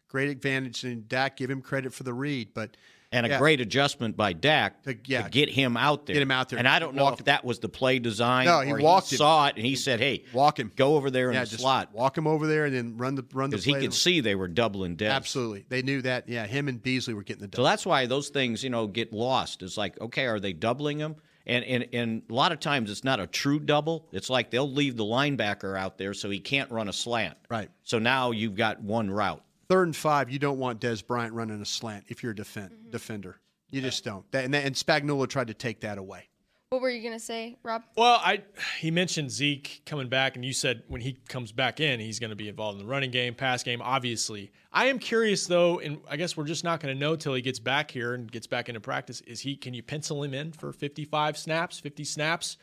great 0.08 0.28
advantage, 0.28 0.84
and 0.84 1.08
Dak 1.08 1.36
give 1.36 1.50
him 1.50 1.62
credit 1.62 1.94
for 1.94 2.02
the 2.02 2.12
read, 2.12 2.52
but 2.52 2.76
and 3.12 3.24
a 3.24 3.28
yeah. 3.28 3.38
great 3.38 3.60
adjustment 3.60 4.16
by 4.16 4.32
Dak 4.32 4.82
to, 4.82 4.96
yeah. 5.04 5.22
to, 5.22 5.30
get 5.30 5.48
him 5.48 5.76
out 5.76 6.06
there. 6.06 6.14
Get 6.14 6.22
him 6.22 6.30
out 6.30 6.48
there. 6.48 6.58
And 6.58 6.66
I 6.66 6.78
don't 6.78 6.94
know 6.94 7.08
if 7.08 7.24
that 7.24 7.44
was 7.44 7.60
the 7.60 7.68
play 7.68 7.98
design. 7.98 8.46
No, 8.46 8.60
he 8.60 8.72
or 8.72 8.78
walked 8.78 9.10
he 9.10 9.14
him. 9.14 9.18
saw 9.18 9.46
it 9.46 9.56
and 9.56 9.64
he 9.64 9.76
said, 9.76 10.00
"Hey, 10.00 10.24
walk 10.32 10.58
him, 10.58 10.72
go 10.74 10.96
over 10.96 11.10
there 11.10 11.28
in 11.28 11.34
yeah, 11.34 11.44
the 11.44 11.58
slot, 11.58 11.92
walk 11.94 12.18
him 12.18 12.26
over 12.26 12.46
there, 12.46 12.64
and 12.64 12.74
then 12.74 12.96
run 12.96 13.14
the 13.14 13.24
run 13.32 13.50
the 13.50 13.56
because 13.56 13.64
he 13.64 13.74
could 13.74 13.94
see 13.94 14.20
they 14.20 14.34
were 14.34 14.48
doubling 14.48 14.96
Dez. 14.96 15.10
Absolutely, 15.10 15.66
they 15.68 15.82
knew 15.82 16.02
that. 16.02 16.28
Yeah, 16.28 16.46
him 16.46 16.68
and 16.68 16.82
Beasley 16.82 17.14
were 17.14 17.22
getting 17.22 17.42
the 17.42 17.48
double. 17.48 17.64
So 17.64 17.68
that's 17.68 17.86
why 17.86 18.06
those 18.06 18.28
things, 18.28 18.64
you 18.64 18.70
know, 18.70 18.86
get 18.86 19.12
lost. 19.12 19.62
It's 19.62 19.76
like, 19.76 20.00
okay, 20.00 20.26
are 20.26 20.40
they 20.40 20.52
doubling 20.52 20.98
him? 20.98 21.16
And, 21.46 21.64
and 21.64 21.86
and 21.92 22.22
a 22.28 22.34
lot 22.34 22.50
of 22.50 22.58
times 22.58 22.90
it's 22.90 23.04
not 23.04 23.20
a 23.20 23.26
true 23.26 23.60
double. 23.60 24.08
It's 24.10 24.28
like 24.28 24.50
they'll 24.50 24.70
leave 24.70 24.96
the 24.96 25.04
linebacker 25.04 25.78
out 25.78 25.96
there 25.96 26.12
so 26.12 26.28
he 26.28 26.40
can't 26.40 26.70
run 26.72 26.88
a 26.88 26.92
slant. 26.92 27.36
Right. 27.48 27.70
So 27.84 28.00
now 28.00 28.32
you've 28.32 28.56
got 28.56 28.82
one 28.82 29.10
route. 29.10 29.44
Third 29.68 29.88
and 29.88 29.96
five, 29.96 30.30
you 30.30 30.38
don't 30.38 30.58
want 30.58 30.80
Dez 30.80 31.04
Bryant 31.06 31.34
running 31.34 31.60
a 31.60 31.64
slant 31.64 32.04
if 32.08 32.22
you're 32.22 32.32
a 32.32 32.36
defend, 32.36 32.70
mm-hmm. 32.70 32.90
defender. 32.90 33.40
You 33.70 33.80
just 33.80 34.04
don't. 34.04 34.30
That, 34.30 34.44
and, 34.44 34.54
that, 34.54 34.64
and 34.64 34.74
Spagnuolo 34.74 35.28
tried 35.28 35.48
to 35.48 35.54
take 35.54 35.80
that 35.80 35.98
away. 35.98 36.28
What 36.70 36.82
were 36.82 36.90
you 36.90 37.00
gonna 37.00 37.20
say, 37.20 37.56
Rob? 37.62 37.84
Well, 37.96 38.20
I 38.24 38.42
he 38.80 38.90
mentioned 38.90 39.30
Zeke 39.30 39.82
coming 39.86 40.08
back, 40.08 40.34
and 40.34 40.44
you 40.44 40.52
said 40.52 40.82
when 40.88 41.00
he 41.00 41.16
comes 41.28 41.52
back 41.52 41.78
in, 41.78 42.00
he's 42.00 42.18
going 42.18 42.30
to 42.30 42.36
be 42.36 42.48
involved 42.48 42.80
in 42.80 42.84
the 42.84 42.90
running 42.90 43.12
game, 43.12 43.34
pass 43.34 43.62
game. 43.62 43.80
Obviously, 43.80 44.50
I 44.72 44.86
am 44.86 44.98
curious 44.98 45.46
though, 45.46 45.78
and 45.78 46.00
I 46.10 46.16
guess 46.16 46.36
we're 46.36 46.44
just 46.44 46.64
not 46.64 46.80
going 46.80 46.92
to 46.92 47.00
know 47.00 47.14
till 47.14 47.34
he 47.34 47.40
gets 47.40 47.60
back 47.60 47.92
here 47.92 48.14
and 48.14 48.30
gets 48.30 48.48
back 48.48 48.68
into 48.68 48.80
practice. 48.80 49.20
Is 49.28 49.40
he? 49.40 49.54
Can 49.54 49.74
you 49.74 49.82
pencil 49.82 50.24
him 50.24 50.34
in 50.34 50.50
for 50.50 50.72
55 50.72 51.38
snaps, 51.38 51.78
50 51.78 52.02
snaps? 52.02 52.56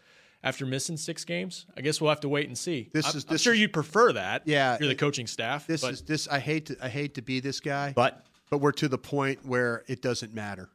After 0.45 0.65
missing 0.65 0.97
six 0.97 1.23
games, 1.23 1.65
I 1.77 1.81
guess 1.81 2.01
we'll 2.01 2.09
have 2.09 2.19
to 2.19 2.29
wait 2.29 2.47
and 2.47 2.57
see. 2.57 2.89
This 2.93 3.05
I'm, 3.09 3.17
is- 3.17 3.25
I'm 3.29 3.37
sure 3.37 3.53
is- 3.53 3.59
you'd 3.61 3.71
prefer 3.71 4.11
that. 4.13 4.43
Yeah, 4.45 4.77
you're 4.79 4.89
the 4.89 4.95
coaching 4.95 5.25
staff. 5.25 5.65
This 5.67 5.81
but 5.81 5.93
is 5.93 6.01
this. 6.01 6.27
I 6.27 6.39
hate 6.39 6.65
to 6.65 6.77
I 6.81 6.89
hate 6.89 7.15
to 7.15 7.21
be 7.21 7.39
this 7.39 7.61
guy, 7.61 7.93
but 7.95 8.25
but 8.49 8.57
we're 8.57 8.73
to 8.73 8.89
the 8.89 8.97
point 8.97 9.45
where 9.45 9.83
it 9.87 10.01
doesn't 10.01 10.33
matter. 10.33 10.69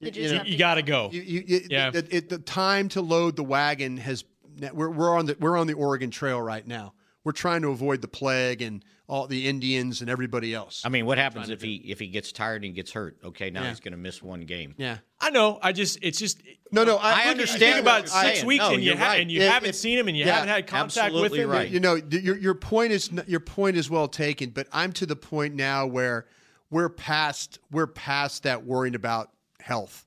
You, 0.00 0.10
you, 0.12 0.40
you 0.44 0.58
got 0.58 0.74
to 0.74 0.82
go. 0.82 1.10
You, 1.12 1.22
you, 1.22 1.44
you, 1.46 1.60
Yeah. 1.70 1.90
it- 1.94 2.12
it- 2.12 2.28
the 2.28 2.38
time 2.38 2.88
to 2.90 3.00
load 3.00 3.36
the 3.36 3.44
wagon 3.44 3.96
has. 3.98 4.24
We're, 4.72 4.90
we're 4.90 5.16
on 5.16 5.26
the 5.26 5.36
we're 5.38 5.56
on 5.56 5.68
the 5.68 5.74
Oregon 5.74 6.10
Trail 6.10 6.40
right 6.42 6.66
now. 6.66 6.92
We're 7.22 7.30
trying 7.32 7.62
to 7.62 7.68
avoid 7.68 8.00
the 8.02 8.08
plague 8.08 8.62
and 8.62 8.84
all 9.08 9.26
the 9.26 9.48
Indians 9.48 10.02
and 10.02 10.10
everybody 10.10 10.52
else. 10.54 10.82
I 10.84 10.90
mean, 10.90 11.06
what 11.06 11.16
happens 11.16 11.48
if 11.48 11.62
he 11.62 11.76
if 11.76 11.98
he 11.98 12.08
gets 12.08 12.30
tired 12.30 12.62
and 12.64 12.74
gets 12.74 12.92
hurt? 12.92 13.16
Okay, 13.24 13.48
now 13.50 13.62
Yeah. 13.62 13.70
he's 13.70 13.80
going 13.80 13.92
to 13.92 13.98
miss 13.98 14.22
one 14.22 14.42
game. 14.42 14.74
Yeah. 14.76 14.98
I 15.18 15.30
know. 15.30 15.58
I 15.62 15.72
just 15.72 15.98
it's 16.02 16.18
just 16.18 16.42
No, 16.70 16.84
no, 16.84 16.96
I 16.98 17.12
I, 17.12 17.24
you 17.24 17.30
understand 17.30 17.60
think 17.60 17.80
about 17.82 18.08
six 18.08 18.12
saying. 18.38 18.46
weeks 18.46 18.62
No, 18.64 18.74
and 18.74 18.84
you 18.84 18.96
ha- 18.96 19.04
right. 19.06 19.20
and 19.22 19.32
you 19.32 19.40
If- 19.40 19.50
haven't 19.50 19.70
if- 19.70 19.76
seen 19.76 19.98
him 19.98 20.08
and 20.08 20.16
you 20.16 20.26
yeah, 20.26 20.34
haven't 20.34 20.48
had 20.50 20.66
contact 20.66 21.14
with 21.14 21.32
him. 21.34 21.48
right. 21.48 21.70
You 21.70 21.80
know, 21.80 21.94
your 21.94 22.36
your 22.36 22.54
point 22.54 22.92
is 22.92 23.10
your 23.26 23.40
point 23.40 23.76
is 23.78 23.88
well 23.88 24.08
taken, 24.08 24.50
but 24.50 24.68
I'm 24.72 24.92
to 24.92 25.06
the 25.06 25.16
point 25.16 25.54
now 25.54 25.86
where 25.86 26.26
we're 26.70 26.90
past 26.90 27.58
we're 27.70 27.86
past 27.86 28.42
that 28.42 28.64
worrying 28.66 28.94
about 28.94 29.30
health. 29.60 30.06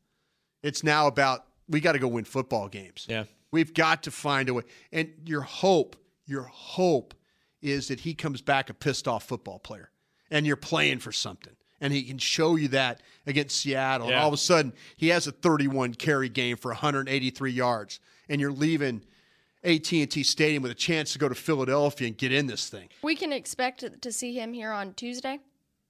It's 0.61 0.83
now 0.83 1.07
about 1.07 1.45
we 1.67 1.79
got 1.79 1.93
to 1.93 1.99
go 1.99 2.07
win 2.07 2.25
football 2.25 2.67
games. 2.67 3.07
Yeah. 3.09 3.23
We've 3.51 3.73
got 3.73 4.03
to 4.03 4.11
find 4.11 4.47
a 4.47 4.53
way. 4.53 4.63
And 4.91 5.09
your 5.25 5.41
hope, 5.41 5.95
your 6.27 6.43
hope 6.43 7.15
is 7.61 7.87
that 7.89 8.01
he 8.01 8.13
comes 8.13 8.41
back 8.41 8.69
a 8.69 8.73
pissed 8.73 9.07
off 9.07 9.23
football 9.23 9.59
player 9.59 9.89
and 10.29 10.45
you're 10.45 10.55
playing 10.55 10.99
for 10.99 11.11
something. 11.11 11.53
And 11.79 11.91
he 11.91 12.03
can 12.03 12.19
show 12.19 12.55
you 12.57 12.67
that 12.69 13.01
against 13.25 13.57
Seattle. 13.57 14.07
And 14.07 14.15
all 14.15 14.27
of 14.27 14.33
a 14.35 14.37
sudden, 14.37 14.73
he 14.97 15.07
has 15.07 15.25
a 15.25 15.31
31 15.31 15.95
carry 15.95 16.29
game 16.29 16.55
for 16.57 16.69
183 16.69 17.51
yards. 17.51 17.99
And 18.29 18.39
you're 18.39 18.51
leaving 18.51 19.01
AT&T 19.63 20.23
Stadium 20.23 20.61
with 20.61 20.71
a 20.71 20.75
chance 20.75 21.13
to 21.13 21.19
go 21.19 21.27
to 21.27 21.33
Philadelphia 21.33 22.07
and 22.07 22.17
get 22.17 22.31
in 22.31 22.45
this 22.45 22.69
thing. 22.69 22.89
We 23.01 23.15
can 23.15 23.33
expect 23.33 23.83
to 23.99 24.11
see 24.11 24.33
him 24.33 24.53
here 24.53 24.71
on 24.71 24.93
Tuesday. 24.93 25.39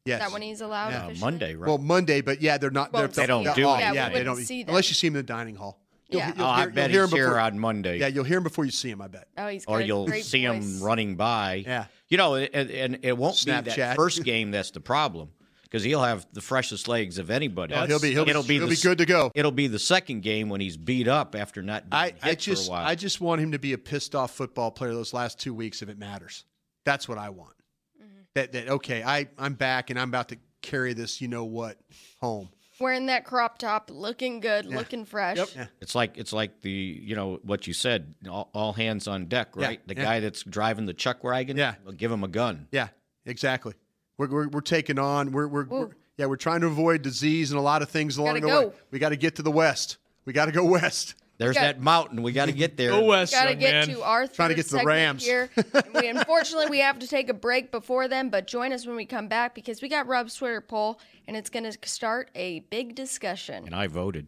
Yes. 0.06 0.22
Is 0.22 0.28
that 0.28 0.34
when 0.34 0.42
he's 0.42 0.62
allowed? 0.62 0.90
Yeah, 0.92 1.02
uh, 1.02 1.06
officially? 1.08 1.20
Monday, 1.32 1.56
right? 1.56 1.68
Well, 1.68 1.78
Monday, 1.78 2.22
but 2.22 2.42
yeah, 2.42 2.58
they're 2.58 2.72
not. 2.72 2.92
Well, 2.94 3.04
they're, 3.04 3.10
They 3.10 3.28
don't 3.28 3.44
they're 3.44 3.54
do 3.54 3.66
off. 3.66 3.80
it. 3.80 3.82
Yeah, 3.82 3.92
we 3.92 3.96
Yeah, 3.98 4.10
they 4.10 4.24
don't 4.24 4.38
see 4.38 4.64
them. 4.64 4.70
unless 4.70 4.90
you 4.90 4.96
see 4.96 5.08
him 5.08 5.16
in 5.16 5.18
the 5.20 5.24
dining 5.24 5.56
hall. 5.56 5.81
Yeah. 6.12 6.34
Oh, 6.38 6.46
I 6.46 6.66
bet 6.68 6.92
hear 6.92 7.04
he's 7.04 7.12
him 7.12 7.18
here 7.18 7.40
on 7.40 7.58
Monday. 7.58 8.00
Yeah, 8.00 8.08
you'll 8.08 8.24
hear 8.24 8.38
him 8.38 8.44
before 8.44 8.66
you 8.66 8.72
see 8.72 8.90
him. 8.90 9.02
I 9.02 9.08
bet. 9.08 9.28
Oh, 9.38 9.48
he's 9.48 9.66
got 9.66 9.74
or 9.74 9.80
a 9.80 9.84
you'll 9.84 10.06
great 10.06 10.26
see 10.26 10.46
voice. 10.46 10.80
him 10.80 10.84
running 10.84 11.16
by. 11.16 11.64
Yeah. 11.66 11.86
You 12.10 12.18
know, 12.18 12.36
and, 12.36 12.70
and 12.70 13.00
it 13.04 13.18
won't 13.18 13.44
be 13.46 13.52
Snapchat. 13.52 13.76
that 13.76 13.96
first 13.96 14.24
game 14.26 14.52
that's 14.52 14.72
the 14.72 14.82
problem 14.82 15.30
because 15.64 15.84
he'll 15.84 16.04
have 16.04 16.28
the 16.34 16.42
freshest 16.42 16.90
legs 16.90 17.18
of 17.18 17.30
anybody. 17.30 17.74
He'll 17.74 18.00
be 18.00 18.12
he'll, 18.12 18.28
it'll 18.28 18.44
be, 18.44 18.50
be 18.50 18.54
he'll 18.56 18.68
the, 18.68 18.76
be 18.76 18.82
good 18.82 18.98
to 18.98 19.06
go. 19.06 19.32
It'll 19.34 19.52
be 19.52 19.68
the 19.68 19.80
second 19.80 20.22
game 20.22 20.50
when 20.50 20.60
he's 20.60 20.76
beat 20.76 21.08
up 21.08 21.34
after 21.34 21.62
not 21.62 21.90
being 21.90 22.02
I, 22.02 22.06
hit 22.08 22.16
I 22.24 22.36
just 22.36 22.66
for 22.66 22.72
a 22.72 22.76
while. 22.76 22.86
I 22.86 22.96
just 22.96 23.22
want 23.22 23.40
him 23.40 23.54
to 23.54 23.60
be 23.60 23.72
a 23.74 23.78
pissed 23.78 24.14
off 24.14 24.32
football 24.32 24.72
player 24.72 24.94
those 24.94 25.14
last 25.14 25.40
two 25.40 25.54
weeks 25.54 25.82
if 25.82 25.88
it 25.88 25.98
matters. 25.98 26.44
That's 26.84 27.08
what 27.08 27.18
I 27.18 27.30
want. 27.30 27.56
Mm-hmm. 28.02 28.22
That 28.36 28.52
that 28.52 28.70
okay, 28.70 29.02
I 29.02 29.30
I'm 29.38 29.54
back 29.54 29.90
and 29.90 29.98
I'm 29.98 30.10
about 30.10 30.30
to 30.30 30.38
carry 30.62 30.94
this 30.94 31.22
you 31.22 31.30
know 31.30 31.46
what 31.46 31.78
home. 32.20 32.50
Wearing 32.82 33.06
that 33.08 33.24
crop 33.26 33.58
top, 33.58 33.90
looking 33.94 34.40
good, 34.40 34.66
looking 34.66 35.06
fresh. 35.06 35.38
Yeah. 35.56 35.68
It's 35.80 35.96
like 35.96 36.18
it's 36.18 36.34
like 36.34 36.62
the 36.62 36.70
you 36.72 37.16
know 37.16 37.40
what 37.44 37.68
you 37.68 37.74
said, 37.74 38.16
all, 38.30 38.50
all 38.54 38.74
hands 38.74 39.08
on 39.08 39.26
deck, 39.28 39.50
Yeah, 39.56 39.66
right? 39.68 39.88
the 39.88 39.96
yeah. 39.96 40.04
guy 40.04 40.20
that's 40.20 40.44
driving 40.44 40.86
the 40.86 40.94
chuck 40.94 41.24
wagon, 41.24 41.58
Yeah. 41.58 41.76
well, 41.86 41.94
give 41.94 42.12
him 42.12 42.24
a 42.24 42.28
gun. 42.28 42.68
Yeah, 42.72 42.90
exactly. 43.26 43.74
We're 44.18 44.28
we're, 44.30 44.48
we're 44.50 44.62
taking 44.62 45.00
on. 45.00 45.32
We're 45.32 45.48
we're, 45.48 45.66
we're 45.66 45.90
yeah 46.18 46.26
we're 46.26 46.36
trying 46.36 46.62
to 46.62 46.68
avoid 46.68 47.02
disease 47.02 47.52
and 47.52 47.60
a 47.60 47.64
lot 47.64 47.82
of 47.82 47.90
things 47.90 48.18
along 48.18 48.40
Gotta 48.40 48.62
the 48.62 48.68
way. 48.70 48.74
We 48.92 49.00
got 49.00 49.10
to 49.10 49.16
get 49.16 49.36
to 49.36 49.42
the 49.44 49.52
west. 49.52 49.98
We 50.26 50.34
got 50.34 50.46
to 50.46 50.52
go 50.52 50.64
west. 50.66 51.16
There's 51.42 51.56
got- 51.56 51.62
that 51.62 51.82
mountain. 51.82 52.22
We 52.22 52.32
got 52.32 52.46
to 52.46 52.52
get 52.52 52.78
there. 52.78 52.90
Go 52.92 53.04
west, 53.06 53.34
Got 53.34 53.48
to 53.50 53.56
get 53.56 53.88
man. 53.88 53.96
to 53.96 54.04
our 54.04 54.28
Trying 54.28 54.50
to 54.50 54.56
get 54.56 54.66
to 54.68 54.78
the 54.78 54.84
Rams. 54.84 55.26
here. 55.26 55.50
we 55.96 56.08
unfortunately 56.08 56.70
we 56.70 56.80
have 56.80 57.00
to 57.00 57.08
take 57.08 57.30
a 57.30 57.34
break 57.34 57.72
before 57.72 58.08
then, 58.08 58.30
but 58.30 58.48
join 58.48 58.72
us 58.74 58.86
when 58.86 58.96
we 58.96 59.06
come 59.06 59.28
back 59.28 59.56
because 59.56 59.82
we 59.82 59.90
got 59.90 60.08
Rob's 60.08 60.36
Twitter 60.36 60.62
poll 60.62 61.00
and 61.28 61.36
it's 61.36 61.50
going 61.50 61.70
to 61.70 61.76
start 61.88 62.30
a 62.36 62.60
big 62.70 62.96
discussion. 62.96 63.66
And 63.66 63.76
I 63.76 63.88
voted. 63.88 64.28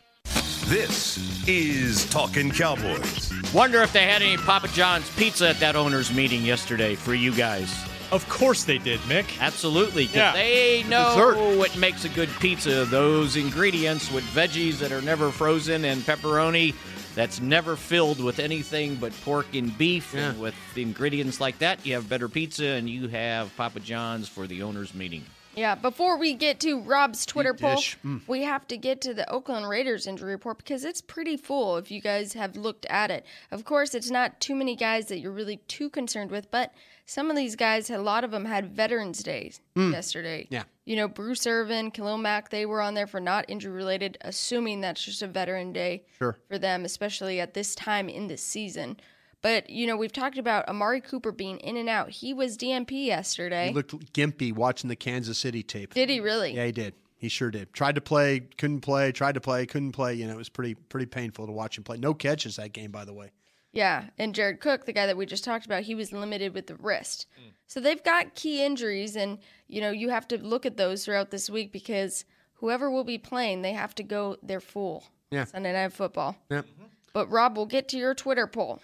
This 0.71 1.17
is 1.49 2.09
Talking 2.09 2.49
Cowboys. 2.49 3.29
Wonder 3.53 3.81
if 3.81 3.91
they 3.91 4.05
had 4.05 4.21
any 4.21 4.37
Papa 4.37 4.69
John's 4.69 5.13
pizza 5.17 5.49
at 5.49 5.59
that 5.59 5.75
owners 5.75 6.13
meeting 6.13 6.43
yesterday 6.43 6.95
for 6.95 7.13
you 7.13 7.33
guys. 7.33 7.75
Of 8.09 8.25
course 8.29 8.63
they 8.63 8.77
did, 8.77 9.01
Mick. 9.01 9.25
Absolutely. 9.41 10.05
Yeah. 10.05 10.31
They 10.31 10.83
know 10.83 11.09
Dessert. 11.09 11.57
what 11.57 11.77
makes 11.77 12.05
a 12.05 12.09
good 12.09 12.29
pizza. 12.39 12.85
Those 12.85 13.35
ingredients 13.35 14.09
with 14.13 14.23
veggies 14.33 14.79
that 14.79 14.93
are 14.93 15.01
never 15.01 15.29
frozen 15.29 15.83
and 15.83 16.03
pepperoni 16.03 16.73
that's 17.15 17.41
never 17.41 17.75
filled 17.75 18.23
with 18.23 18.39
anything 18.39 18.95
but 18.95 19.11
pork 19.25 19.53
and 19.53 19.77
beef. 19.77 20.15
And 20.15 20.39
with 20.39 20.55
ingredients 20.77 21.41
like 21.41 21.59
that, 21.59 21.85
you 21.85 21.95
have 21.95 22.07
better 22.07 22.29
pizza 22.29 22.63
and 22.65 22.89
you 22.89 23.09
have 23.09 23.53
Papa 23.57 23.81
John's 23.81 24.29
for 24.29 24.47
the 24.47 24.63
owners 24.63 24.93
meeting. 24.93 25.25
Yeah, 25.55 25.75
before 25.75 26.17
we 26.17 26.33
get 26.33 26.59
to 26.61 26.79
Rob's 26.79 27.25
Twitter 27.25 27.53
poll. 27.53 27.75
Mm. 28.05 28.21
we 28.27 28.43
have 28.43 28.67
to 28.67 28.77
get 28.77 29.01
to 29.01 29.13
the 29.13 29.29
Oakland 29.29 29.67
Raiders 29.67 30.07
injury 30.07 30.31
report 30.31 30.57
because 30.59 30.85
it's 30.85 31.01
pretty 31.01 31.35
full 31.37 31.77
if 31.77 31.91
you 31.91 31.99
guys 32.01 32.33
have 32.33 32.55
looked 32.55 32.85
at 32.87 33.11
it. 33.11 33.25
Of 33.51 33.65
course, 33.65 33.93
it's 33.93 34.09
not 34.09 34.39
too 34.39 34.55
many 34.55 34.75
guys 34.75 35.07
that 35.07 35.19
you're 35.19 35.31
really 35.31 35.57
too 35.67 35.89
concerned 35.89 36.31
with, 36.31 36.49
but 36.51 36.73
some 37.05 37.29
of 37.29 37.35
these 37.35 37.57
guys, 37.57 37.89
a 37.89 37.97
lot 37.97 38.23
of 38.23 38.31
them 38.31 38.45
had 38.45 38.71
Veterans 38.75 39.21
Day 39.23 39.51
Mm. 39.75 39.91
yesterday. 39.91 40.47
Yeah. 40.49 40.63
You 40.85 40.95
know, 40.95 41.07
Bruce 41.09 41.45
Irvin, 41.45 41.91
Khalil 41.91 42.17
Mack, 42.17 42.49
they 42.49 42.65
were 42.65 42.81
on 42.81 42.93
there 42.93 43.07
for 43.07 43.19
not 43.19 43.45
injury 43.49 43.73
related, 43.73 44.17
assuming 44.21 44.79
that's 44.81 45.03
just 45.03 45.21
a 45.21 45.27
veteran 45.27 45.73
day 45.73 46.03
Sure. 46.17 46.37
for 46.47 46.57
them, 46.57 46.85
especially 46.85 47.39
at 47.41 47.53
this 47.53 47.75
time 47.75 48.07
in 48.07 48.27
the 48.27 48.37
season. 48.37 48.97
But, 49.41 49.69
you 49.69 49.87
know, 49.87 49.97
we've 49.97 50.11
talked 50.13 50.37
about 50.37 50.67
Amari 50.67 51.01
Cooper 51.01 51.31
being 51.31 51.57
in 51.59 51.75
and 51.77 51.89
out. 51.89 52.09
He 52.11 52.33
was 52.33 52.57
DMP 52.57 53.05
yesterday. 53.05 53.69
He 53.69 53.73
looked 53.73 54.13
gimpy 54.13 54.53
watching 54.53 54.87
the 54.87 54.95
Kansas 54.95 55.37
City 55.37 55.63
tape. 55.63 55.93
Did 55.93 56.09
he 56.09 56.19
really? 56.19 56.53
Yeah, 56.53 56.65
he 56.65 56.71
did. 56.71 56.93
He 57.17 57.29
sure 57.29 57.51
did. 57.51 57.71
Tried 57.73 57.95
to 57.95 58.01
play, 58.01 58.39
couldn't 58.57 58.81
play. 58.81 59.11
Tried 59.11 59.33
to 59.35 59.41
play, 59.41 59.65
couldn't 59.65 59.91
play. 59.91 60.15
You 60.15 60.25
know, 60.27 60.33
it 60.33 60.37
was 60.37 60.49
pretty 60.49 60.73
pretty 60.73 61.05
painful 61.05 61.45
to 61.45 61.51
watch 61.51 61.77
him 61.77 61.83
play. 61.83 61.97
No 61.97 62.15
catches 62.15 62.55
that 62.55 62.73
game, 62.73 62.89
by 62.89 63.05
the 63.05 63.13
way. 63.13 63.31
Yeah, 63.73 64.05
and 64.17 64.33
Jared 64.35 64.59
Cook, 64.59 64.85
the 64.85 64.91
guy 64.91 65.05
that 65.05 65.15
we 65.15 65.25
just 65.27 65.43
talked 65.43 65.65
about, 65.65 65.83
he 65.83 65.93
was 65.95 66.11
limited 66.11 66.53
with 66.55 66.65
the 66.67 66.75
wrist. 66.75 67.27
So 67.67 67.79
they've 67.79 68.03
got 68.03 68.33
key 68.35 68.65
injuries, 68.65 69.15
and 69.15 69.37
you 69.67 69.81
know 69.81 69.91
you 69.91 70.09
have 70.09 70.27
to 70.29 70.37
look 70.39 70.65
at 70.65 70.77
those 70.77 71.05
throughout 71.05 71.29
this 71.29 71.47
week 71.49 71.71
because 71.71 72.25
whoever 72.55 72.89
will 72.89 73.03
be 73.03 73.19
playing, 73.19 73.61
they 73.61 73.73
have 73.73 73.93
to 73.95 74.03
go 74.03 74.37
their 74.41 74.59
full 74.59 75.03
Yeah. 75.29 75.45
Sunday 75.45 75.73
Night 75.73 75.93
Football. 75.93 76.35
Yep. 76.49 76.65
But 77.13 77.29
Rob, 77.29 77.55
we'll 77.55 77.65
get 77.67 77.87
to 77.89 77.97
your 77.97 78.15
Twitter 78.15 78.47
poll. 78.47 78.81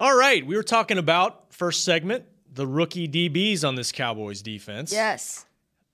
All 0.00 0.16
right, 0.16 0.44
we 0.44 0.56
were 0.56 0.64
talking 0.64 0.98
about 0.98 1.52
first 1.54 1.84
segment 1.84 2.24
the 2.52 2.66
rookie 2.66 3.08
DBs 3.08 3.66
on 3.66 3.74
this 3.74 3.92
Cowboys 3.92 4.42
defense. 4.42 4.92
Yes. 4.92 5.44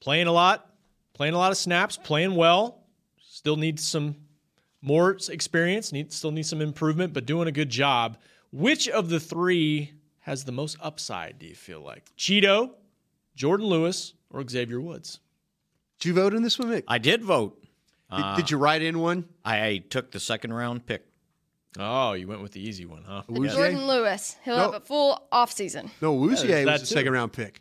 Playing 0.00 0.26
a 0.26 0.32
lot, 0.32 0.70
playing 1.14 1.34
a 1.34 1.38
lot 1.38 1.52
of 1.52 1.58
snaps, 1.58 1.96
playing 1.96 2.34
well. 2.34 2.82
Still 3.20 3.56
needs 3.56 3.86
some 3.86 4.16
more 4.82 5.16
experience, 5.30 5.92
need 5.92 6.12
still 6.12 6.30
need 6.30 6.46
some 6.46 6.60
improvement, 6.60 7.12
but 7.12 7.26
doing 7.26 7.48
a 7.48 7.52
good 7.52 7.70
job. 7.70 8.18
Which 8.52 8.88
of 8.88 9.08
the 9.08 9.20
three 9.20 9.92
has 10.20 10.44
the 10.44 10.52
most 10.52 10.76
upside, 10.82 11.38
do 11.38 11.46
you 11.46 11.54
feel 11.54 11.80
like? 11.80 12.04
Chido, 12.16 12.70
Jordan 13.34 13.66
Lewis, 13.66 14.14
or 14.30 14.46
Xavier 14.46 14.80
Woods? 14.80 15.20
Did 15.98 16.08
you 16.08 16.14
vote 16.14 16.34
in 16.34 16.42
this 16.42 16.58
one, 16.58 16.68
Mick? 16.68 16.84
I 16.88 16.98
did 16.98 17.22
vote. 17.22 17.62
Did, 18.14 18.36
did 18.36 18.50
you 18.50 18.58
write 18.58 18.82
in 18.82 18.98
one? 18.98 19.26
I 19.44 19.84
took 19.88 20.10
the 20.10 20.18
second 20.18 20.52
round 20.52 20.84
pick. 20.84 21.06
Oh, 21.78 22.12
you 22.14 22.26
went 22.26 22.42
with 22.42 22.52
the 22.52 22.60
easy 22.60 22.84
one, 22.84 23.04
huh? 23.06 23.22
The 23.28 23.48
Jordan 23.48 23.86
Lewis, 23.86 24.36
he'll 24.44 24.56
No. 24.56 24.62
have 24.62 24.74
a 24.74 24.80
full 24.80 25.26
offseason. 25.32 25.90
No, 26.02 26.16
Awuzie 26.18 26.48
Yeah, 26.48 26.56
was 26.56 26.64
that 26.66 26.80
the 26.80 26.86
too. 26.86 26.94
second 26.94 27.12
round 27.12 27.32
pick. 27.32 27.60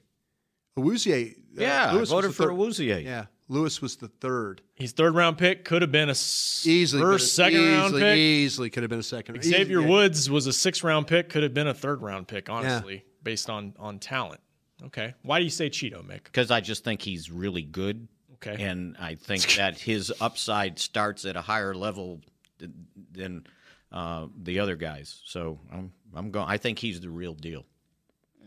Awuzie. 0.77 1.31
uh, 1.33 1.35
Yeah, 1.53 1.85
I 1.89 1.91
Lewis 1.93 1.99
was 2.01 2.09
voted 2.09 2.29
the 2.31 2.33
for 2.33 2.43
third. 2.43 2.53
Awuzie. 2.53 3.03
Yeah, 3.03 3.25
Lewis 3.49 3.81
was 3.81 3.97
the 3.97 4.07
third. 4.07 4.61
He's 4.75 4.91
third 4.93 5.13
round 5.13 5.37
pick, 5.37 5.65
could 5.65 5.81
have 5.81 5.91
been 5.91 6.09
a 6.09 6.13
Easily, 6.13 7.01
first, 7.01 7.25
could- 7.25 7.29
second 7.31 7.65
round 7.65 7.93
pick. 7.95 8.17
Easily 8.17 8.69
could 8.69 8.83
have 8.83 8.89
been 8.89 8.99
a 8.99 9.03
second. 9.03 9.43
Xavier 9.43 9.79
easy, 9.79 9.87
yeah. 9.87 9.93
Woods 9.93 10.29
was 10.29 10.47
a 10.47 10.53
six 10.53 10.83
round 10.83 11.07
pick, 11.07 11.29
could 11.29 11.43
have 11.43 11.53
been 11.53 11.67
a 11.67 11.73
third 11.73 12.01
round 12.01 12.27
pick, 12.27 12.49
honestly, 12.49 13.03
based 13.23 13.49
on 13.49 13.73
on 13.77 13.99
talent. 13.99 14.41
Okay. 14.85 15.13
Why 15.23 15.39
do 15.39 15.43
you 15.43 15.51
say 15.51 15.69
Chido, 15.69 16.01
Mick? 16.05 16.23
Because 16.23 16.49
I 16.51 16.61
just 16.61 16.85
think 16.85 17.01
he's 17.01 17.29
really 17.29 17.63
good. 17.63 18.07
Okay. 18.35 18.63
And 18.63 18.95
I 18.97 19.15
think 19.15 19.41
that 19.57 19.77
his 19.77 20.13
upside 20.21 20.79
starts 20.79 21.25
at 21.25 21.35
a 21.35 21.41
higher 21.41 21.75
level 21.75 22.21
th- 22.59 22.71
than 23.11 23.45
uh, 23.91 24.27
the 24.43 24.59
other 24.59 24.75
guys. 24.75 25.21
So 25.25 25.59
I'm 25.71 25.91
I'm 26.15 26.31
going. 26.31 26.47
I 26.47 26.57
think 26.57 26.79
he's 26.79 26.99
the 26.99 27.09
real 27.09 27.33
deal. 27.33 27.65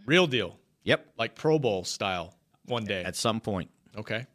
Real 0.06 0.26
deal. 0.26 0.58
Yep. 0.84 1.06
Like 1.18 1.34
Pro 1.34 1.58
Bowl 1.58 1.84
style 1.84 2.34
one 2.66 2.84
day. 2.84 3.04
At 3.04 3.16
some 3.16 3.40
point. 3.40 3.70
Okay. 3.96 4.26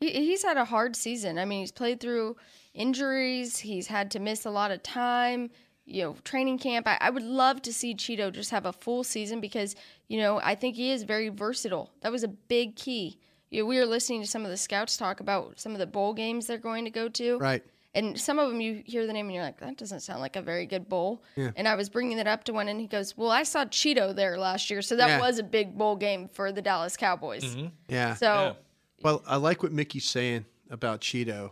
He, 0.00 0.10
he's 0.10 0.42
had 0.42 0.56
a 0.56 0.64
hard 0.64 0.96
season. 0.96 1.38
I 1.38 1.44
mean, 1.44 1.60
he's 1.60 1.72
played 1.72 2.00
through 2.00 2.36
injuries. 2.74 3.58
He's 3.58 3.86
had 3.86 4.10
to 4.12 4.18
miss 4.18 4.44
a 4.44 4.50
lot 4.50 4.70
of 4.70 4.82
time. 4.82 5.50
You 5.84 6.02
know, 6.02 6.16
training 6.24 6.58
camp. 6.58 6.86
I, 6.86 6.96
I 7.00 7.10
would 7.10 7.24
love 7.24 7.62
to 7.62 7.72
see 7.72 7.94
Chido 7.94 8.32
just 8.32 8.50
have 8.50 8.66
a 8.66 8.72
full 8.72 9.02
season 9.02 9.40
because 9.40 9.74
you 10.08 10.18
know 10.18 10.40
I 10.42 10.54
think 10.54 10.76
he 10.76 10.92
is 10.92 11.02
very 11.02 11.28
versatile. 11.28 11.90
That 12.02 12.12
was 12.12 12.22
a 12.22 12.28
big 12.28 12.76
key. 12.76 13.18
You 13.50 13.62
know, 13.62 13.66
we 13.66 13.78
were 13.78 13.86
listening 13.86 14.22
to 14.22 14.26
some 14.26 14.44
of 14.44 14.50
the 14.50 14.56
scouts 14.56 14.96
talk 14.96 15.20
about 15.20 15.60
some 15.60 15.72
of 15.72 15.78
the 15.78 15.86
bowl 15.86 16.14
games 16.14 16.46
they're 16.46 16.56
going 16.56 16.84
to 16.84 16.90
go 16.90 17.08
to. 17.10 17.36
Right. 17.38 17.62
And 17.94 18.18
some 18.18 18.38
of 18.38 18.48
them 18.48 18.60
you 18.60 18.82
hear 18.86 19.06
the 19.06 19.12
name 19.12 19.26
and 19.26 19.34
you're 19.34 19.44
like, 19.44 19.60
that 19.60 19.76
doesn't 19.76 20.00
sound 20.00 20.20
like 20.20 20.36
a 20.36 20.40
very 20.42 20.64
good 20.64 20.88
bowl. 20.88 21.22
Yeah. 21.36 21.50
And 21.56 21.68
I 21.68 21.74
was 21.74 21.90
bringing 21.90 22.18
it 22.18 22.26
up 22.26 22.44
to 22.44 22.52
one 22.54 22.68
and 22.68 22.80
he 22.80 22.86
goes, 22.86 23.16
well, 23.18 23.30
I 23.30 23.42
saw 23.42 23.66
Chido 23.66 24.14
there 24.16 24.38
last 24.38 24.70
year, 24.70 24.80
so 24.80 24.96
that 24.96 25.08
Yeah. 25.08 25.20
was 25.20 25.38
a 25.38 25.42
big 25.42 25.76
bowl 25.76 25.96
game 25.96 26.28
for 26.32 26.52
the 26.52 26.62
Dallas 26.62 26.96
Cowboys. 26.96 27.44
Mm-hmm. 27.44 27.66
Yeah. 27.88 28.14
So 28.14 28.56
Well, 29.02 29.22
I 29.26 29.36
like 29.36 29.62
what 29.62 29.72
Mickey's 29.72 30.08
saying 30.08 30.46
about 30.70 31.00
Chido, 31.02 31.50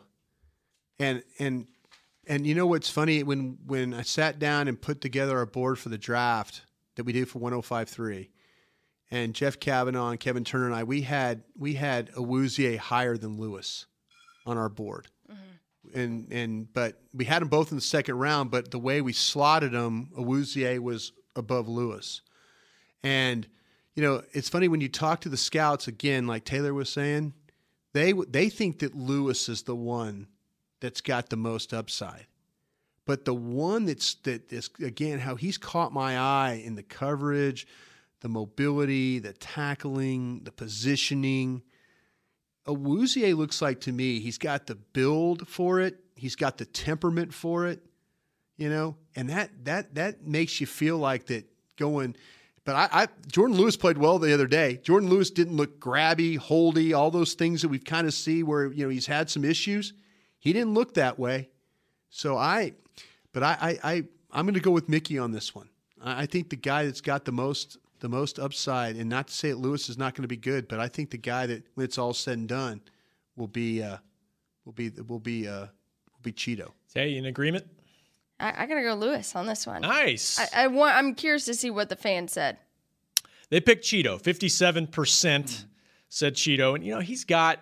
and 0.99 1.23
and 1.39 1.67
and 2.27 2.47
you 2.47 2.55
know 2.55 2.67
what's 2.67 2.89
funny 2.89 3.23
when 3.23 3.59
when 3.67 3.93
I 3.93 4.03
sat 4.03 4.39
down 4.39 4.69
and 4.69 4.81
put 4.81 5.01
together 5.01 5.41
a 5.41 5.47
board 5.47 5.79
for 5.79 5.89
the 5.91 5.99
draft 5.99 6.63
that 6.97 7.05
we 7.05 7.13
did 7.13 7.29
for 7.29 7.39
105.3, 7.41 8.29
and 9.11 9.35
Jeff 9.35 9.59
Kavanaugh 9.61 10.11
and 10.11 10.21
Kevin 10.21 10.45
Turner 10.45 10.67
and 10.67 10.75
I 10.75 10.85
we 10.85 11.03
had 11.03 11.43
we 11.59 11.75
had 11.75 12.11
Awuzie 12.13 12.79
higher 12.79 13.17
than 13.19 13.37
Lewis 13.37 13.87
on 14.47 14.57
our 14.57 14.69
board, 14.69 15.09
and 15.95 16.33
and 16.33 16.73
but 16.73 17.01
we 17.13 17.25
had 17.25 17.43
them 17.43 17.49
both 17.49 17.71
in 17.71 17.77
the 17.77 17.83
second 17.83 18.19
round, 18.19 18.51
but 18.51 18.71
the 18.71 18.79
way 18.79 19.01
we 19.01 19.13
slotted 19.13 19.73
them, 19.73 20.11
Awuzie 20.17 20.79
was 20.79 21.13
above 21.37 21.69
Lewis. 21.69 22.23
And 23.03 23.47
you 23.95 24.03
know, 24.03 24.23
it's 24.33 24.49
funny 24.49 24.69
when 24.69 24.81
you 24.81 24.89
talk 24.89 25.21
to 25.23 25.29
the 25.29 25.37
scouts 25.37 25.89
again, 25.89 26.27
like 26.27 26.45
Taylor 26.45 26.73
was 26.73 26.89
saying, 26.89 27.35
they 27.93 28.13
they 28.13 28.49
think 28.49 28.79
that 28.81 28.95
Lewis 28.95 29.49
is 29.49 29.63
the 29.63 29.77
one 29.77 30.29
that's 30.81 31.01
got 31.01 31.29
the 31.29 31.37
most 31.37 31.75
upside. 31.75 32.27
But 33.07 33.25
the 33.25 33.35
one 33.35 33.87
that's 33.87 34.15
that 34.23 34.53
is 34.53 34.71
again 34.83 35.19
how 35.19 35.35
he's 35.35 35.59
caught 35.59 35.93
my 35.93 36.19
eye 36.19 36.63
in 36.65 36.77
the 36.77 36.83
coverage, 36.83 37.67
the 38.21 38.29
mobility, 38.29 39.19
the 39.19 39.33
tackling, 39.33 40.43
the 40.45 40.53
positioning. 40.53 41.63
Awuzie 42.67 43.37
looks 43.37 43.63
like 43.63 43.81
to 43.83 43.93
me 43.93 44.21
he's 44.21 44.39
got 44.39 44.67
the 44.67 44.75
build 44.75 45.49
for 45.49 45.81
it. 45.81 45.99
He's 46.15 46.37
got 46.37 46.59
the 46.59 46.67
temperament 46.67 47.33
for 47.33 47.67
it, 47.67 47.81
you 48.57 48.69
know, 48.69 48.97
and 49.17 49.31
that 49.31 49.51
that 49.65 49.95
that 49.95 50.27
makes 50.27 50.61
you 50.61 50.67
feel 50.67 50.99
like 50.99 51.27
that 51.27 51.47
going. 51.77 52.15
But 52.65 52.77
I, 52.77 52.89
I 52.93 53.09
Jordan 53.27 53.57
Lewis 53.57 53.77
played 53.77 53.97
well 53.97 54.19
the 54.19 54.35
other 54.35 54.47
day. 54.47 54.77
Jordan 54.83 55.09
Lewis 55.09 55.31
didn't 55.31 55.57
look 55.57 55.81
grabby, 55.81 56.37
holdy, 56.37 56.93
all 56.93 57.11
those 57.11 57.35
things 57.35 57.63
that 57.63 57.69
we've 57.69 57.85
kind 57.85 58.07
of 58.07 58.13
see 58.13 58.43
where 58.43 58.71
you 58.71 58.85
know 58.85 58.91
he's 58.91 59.07
had 59.07 59.31
some 59.31 59.45
issues. 59.45 59.95
He 60.39 60.53
didn't 60.53 60.75
look 60.75 60.95
that 60.95 61.19
way. 61.19 61.49
So 62.11 62.37
I, 62.37 62.75
but 63.33 63.43
I 63.43 63.79
I, 63.83 63.93
I 63.93 64.05
I'm 64.33 64.45
going 64.45 64.55
to 64.55 64.61
go 64.61 64.71
with 64.71 64.89
Mickey 64.89 65.19
on 65.19 65.33
this 65.33 65.55
one. 65.55 65.71
I, 66.03 66.23
I 66.23 66.27
think 66.27 66.51
the 66.51 66.57
guy 66.57 66.85
that's 66.85 67.01
got 67.01 67.25
the 67.25 67.33
most 67.33 67.79
the 68.01 68.09
most 68.09 68.39
upside, 68.39 68.97
and 68.97 69.09
not 69.09 69.29
to 69.29 69.35
say 69.35 69.51
that 69.51 69.59
Lewis 69.59 69.89
is 69.89 69.99
not 69.99 70.15
going 70.15 70.23
to 70.23 70.29
be 70.29 70.37
good, 70.37 70.69
but 70.69 70.81
I 70.81 70.89
think 70.89 71.11
the 71.11 71.19
guy 71.19 71.47
that 71.47 71.65
when 71.75 71.85
it's 71.85 71.99
all 71.99 72.13
said 72.13 72.39
and 72.39 72.49
done 72.49 72.81
will 73.37 73.49
be 73.49 73.83
uh, 73.83 73.99
will 74.65 74.73
be 74.73 74.91
will 75.07 75.21
be 75.21 75.47
uh, 75.47 75.61
will 75.61 76.23
be 76.23 76.33
Chido. 76.33 76.73
Hey, 76.95 77.17
in 77.17 77.27
agreement? 77.27 77.67
I, 78.41 78.65
I 78.65 78.67
gotta 78.67 78.83
go 78.83 78.95
Lewis 78.95 79.37
on 79.37 79.47
this 79.47 79.67
one. 79.67 79.83
Nice. 79.83 80.41
I, 80.41 80.65
I 80.65 80.67
want. 80.67 80.97
I'm 80.97 81.15
curious 81.15 81.45
to 81.45 81.55
see 81.55 81.71
what 81.71 81.89
the 81.89 81.97
fans 81.97 82.33
said. 82.33 82.59
They 83.51 83.61
picked 83.61 83.85
Chido. 83.85 84.21
57% 84.23 85.65
said 86.09 86.35
Chido. 86.35 86.75
And, 86.77 86.85
you 86.85 86.95
know, 86.95 87.01
he's 87.01 87.25
got 87.25 87.59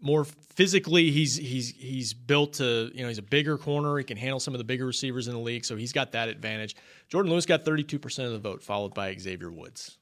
more 0.00 0.24
physically, 0.24 1.10
he's 1.10 1.36
he's 1.36 1.70
he's 1.70 2.12
built 2.14 2.54
to, 2.54 2.90
you 2.94 3.02
know, 3.02 3.08
he's 3.08 3.18
a 3.18 3.22
bigger 3.22 3.58
corner. 3.58 3.98
He 3.98 4.04
can 4.04 4.16
handle 4.16 4.40
some 4.40 4.54
of 4.54 4.58
the 4.58 4.64
bigger 4.64 4.86
receivers 4.86 5.28
in 5.28 5.34
the 5.34 5.40
league. 5.40 5.64
So 5.64 5.76
he's 5.76 5.92
got 5.92 6.12
that 6.12 6.28
advantage. 6.28 6.76
Jordan 7.08 7.30
Lewis 7.32 7.46
got 7.46 7.64
32% 7.64 8.26
of 8.26 8.32
the 8.32 8.38
vote, 8.38 8.62
followed 8.62 8.94
by 8.94 9.14
Xavier 9.16 9.50
Woods. 9.50 9.98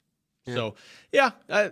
So, 0.55 0.75
yeah, 1.11 1.31
uh, 1.49 1.69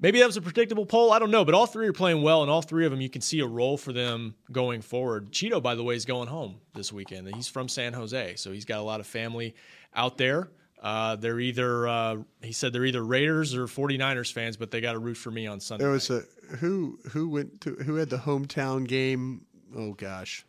maybe 0.00 0.18
that 0.18 0.26
was 0.26 0.36
a 0.36 0.42
predictable 0.42 0.86
poll. 0.86 1.12
I 1.12 1.18
don't 1.18 1.30
know. 1.30 1.44
But 1.44 1.54
all 1.54 1.66
three 1.66 1.86
are 1.86 1.92
playing 1.92 2.22
well, 2.22 2.42
and 2.42 2.50
all 2.50 2.62
three 2.62 2.84
of 2.84 2.90
them, 2.90 3.00
you 3.00 3.10
can 3.10 3.20
see 3.20 3.40
a 3.40 3.46
role 3.46 3.76
for 3.76 3.92
them 3.92 4.34
going 4.50 4.82
forward. 4.82 5.32
Chido, 5.32 5.62
by 5.62 5.74
the 5.74 5.84
way, 5.84 5.94
is 5.94 6.04
going 6.04 6.28
home 6.28 6.56
this 6.74 6.92
weekend. 6.92 7.32
He's 7.34 7.48
from 7.48 7.68
San 7.68 7.92
Jose. 7.92 8.36
So 8.36 8.52
he's 8.52 8.64
got 8.64 8.80
a 8.80 8.82
lot 8.82 9.00
of 9.00 9.06
family 9.06 9.54
out 9.94 10.18
there. 10.18 10.48
Uh, 10.82 11.14
they're 11.16 11.40
either 11.40 11.86
uh, 11.86 12.16
he 12.40 12.52
said 12.52 12.72
they're 12.72 12.86
either 12.86 13.04
Raiders 13.04 13.54
or 13.54 13.66
49ers 13.66 14.32
fans, 14.32 14.56
but 14.56 14.70
they 14.70 14.80
got 14.80 14.94
to 14.94 14.98
root 14.98 15.16
for 15.16 15.30
me 15.30 15.46
on 15.46 15.60
Sunday. 15.60 15.84
There 15.84 15.92
was 15.92 16.08
a 16.08 16.24
who 16.58 16.98
who 17.10 17.28
went 17.28 17.60
to 17.62 17.74
who 17.76 17.96
had 17.96 18.10
the 18.10 18.18
hometown 18.18 18.86
game. 18.86 19.42
Oh 19.76 19.92
gosh, 19.92 20.44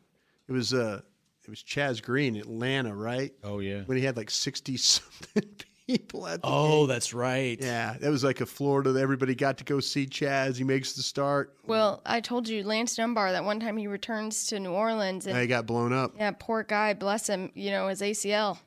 it 0.48 0.52
was 0.52 0.74
uh 0.74 1.02
it 1.44 1.50
was 1.50 1.64
Chaz 1.64 2.02
Green, 2.02 2.36
Atlanta, 2.36 2.96
right? 2.96 3.34
Oh 3.44 3.60
yeah, 3.60 3.82
when 3.86 3.98
he 3.98 4.04
had 4.04 4.18
like 4.18 4.30
sixty 4.30 4.78
something 4.78 5.44
people 5.88 6.28
at 6.28 6.42
the 6.42 6.48
Oh, 6.48 6.82
game. 6.82 6.88
that's 6.90 7.14
right. 7.14 7.58
Yeah, 7.60 7.96
that 8.00 8.10
was 8.10 8.24
like 8.24 8.42
a 8.42 8.46
Florida. 8.46 8.98
Everybody 9.00 9.36
got 9.36 9.58
to 9.58 9.64
go 9.64 9.80
see 9.80 10.06
Chaz. 10.06 10.56
He 10.58 10.64
makes 10.64 10.94
the 10.94 11.02
start. 11.04 11.56
Well, 11.66 12.02
I 12.06 12.22
told 12.22 12.48
you 12.48 12.64
Lance 12.64 12.96
Dunbar 12.96 13.32
that 13.34 13.44
one 13.44 13.60
time 13.60 13.78
he 13.78 13.88
returns 13.88 14.48
to 14.48 14.60
New 14.60 14.72
Orleans 14.72 15.26
and 15.26 15.34
And 15.36 15.42
he 15.42 15.48
got 15.48 15.66
blown 15.66 15.94
up. 15.94 16.14
yeah, 16.18 16.32
poor 16.38 16.64
guy, 16.64 16.94
bless 16.94 17.28
him, 17.28 17.52
you 17.56 17.72
know, 17.72 17.88
his 17.88 18.02
ACL. 18.02 18.58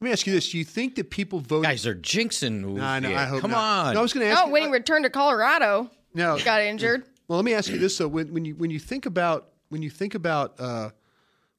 Let 0.00 0.04
me 0.04 0.12
ask 0.12 0.26
you 0.26 0.32
this: 0.34 0.50
Do 0.50 0.58
you 0.58 0.64
think 0.64 0.96
that 0.96 1.08
people 1.10 1.40
voted? 1.40 1.64
Guys 1.70 1.86
are 1.86 1.94
jinxing. 1.94 2.60
No, 2.64 2.84
I 2.84 3.00
know. 3.00 3.14
I 3.14 3.24
hope 3.24 3.40
Come 3.40 3.52
not. 3.52 3.86
on. 3.86 3.94
No, 3.94 4.00
I 4.00 4.02
was 4.02 4.12
going 4.12 4.26
to 4.26 4.32
ask. 4.32 4.44
No, 4.46 4.52
when 4.52 4.62
he 4.64 4.68
returned 4.68 5.04
to 5.04 5.10
Colorado, 5.10 5.90
No, 6.16 6.36
he 6.36 6.42
got 6.42 6.62
injured. 6.62 7.04
Well, 7.28 7.36
let 7.36 7.44
me 7.44 7.52
ask 7.52 7.70
you 7.70 7.78
this 7.78 7.98
though: 7.98 8.08
when, 8.08 8.32
when 8.32 8.44
you 8.46 8.54
when 8.56 8.70
you 8.70 8.78
think 8.78 9.04
about 9.04 9.48
when 9.68 9.82
you 9.82 9.90
think 9.90 10.14
about 10.14 10.58
uh, 10.58 10.90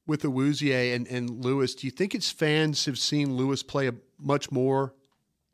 with 0.06 0.22
Awuzie 0.22 0.94
and 0.94 1.06
and 1.06 1.44
Lewis, 1.44 1.76
do 1.76 1.86
you 1.86 1.92
think 1.92 2.14
its 2.14 2.30
fans 2.30 2.84
have 2.86 2.98
seen 2.98 3.36
Lewis 3.36 3.62
play 3.62 3.86
a, 3.86 3.94
much 4.18 4.50
more, 4.50 4.94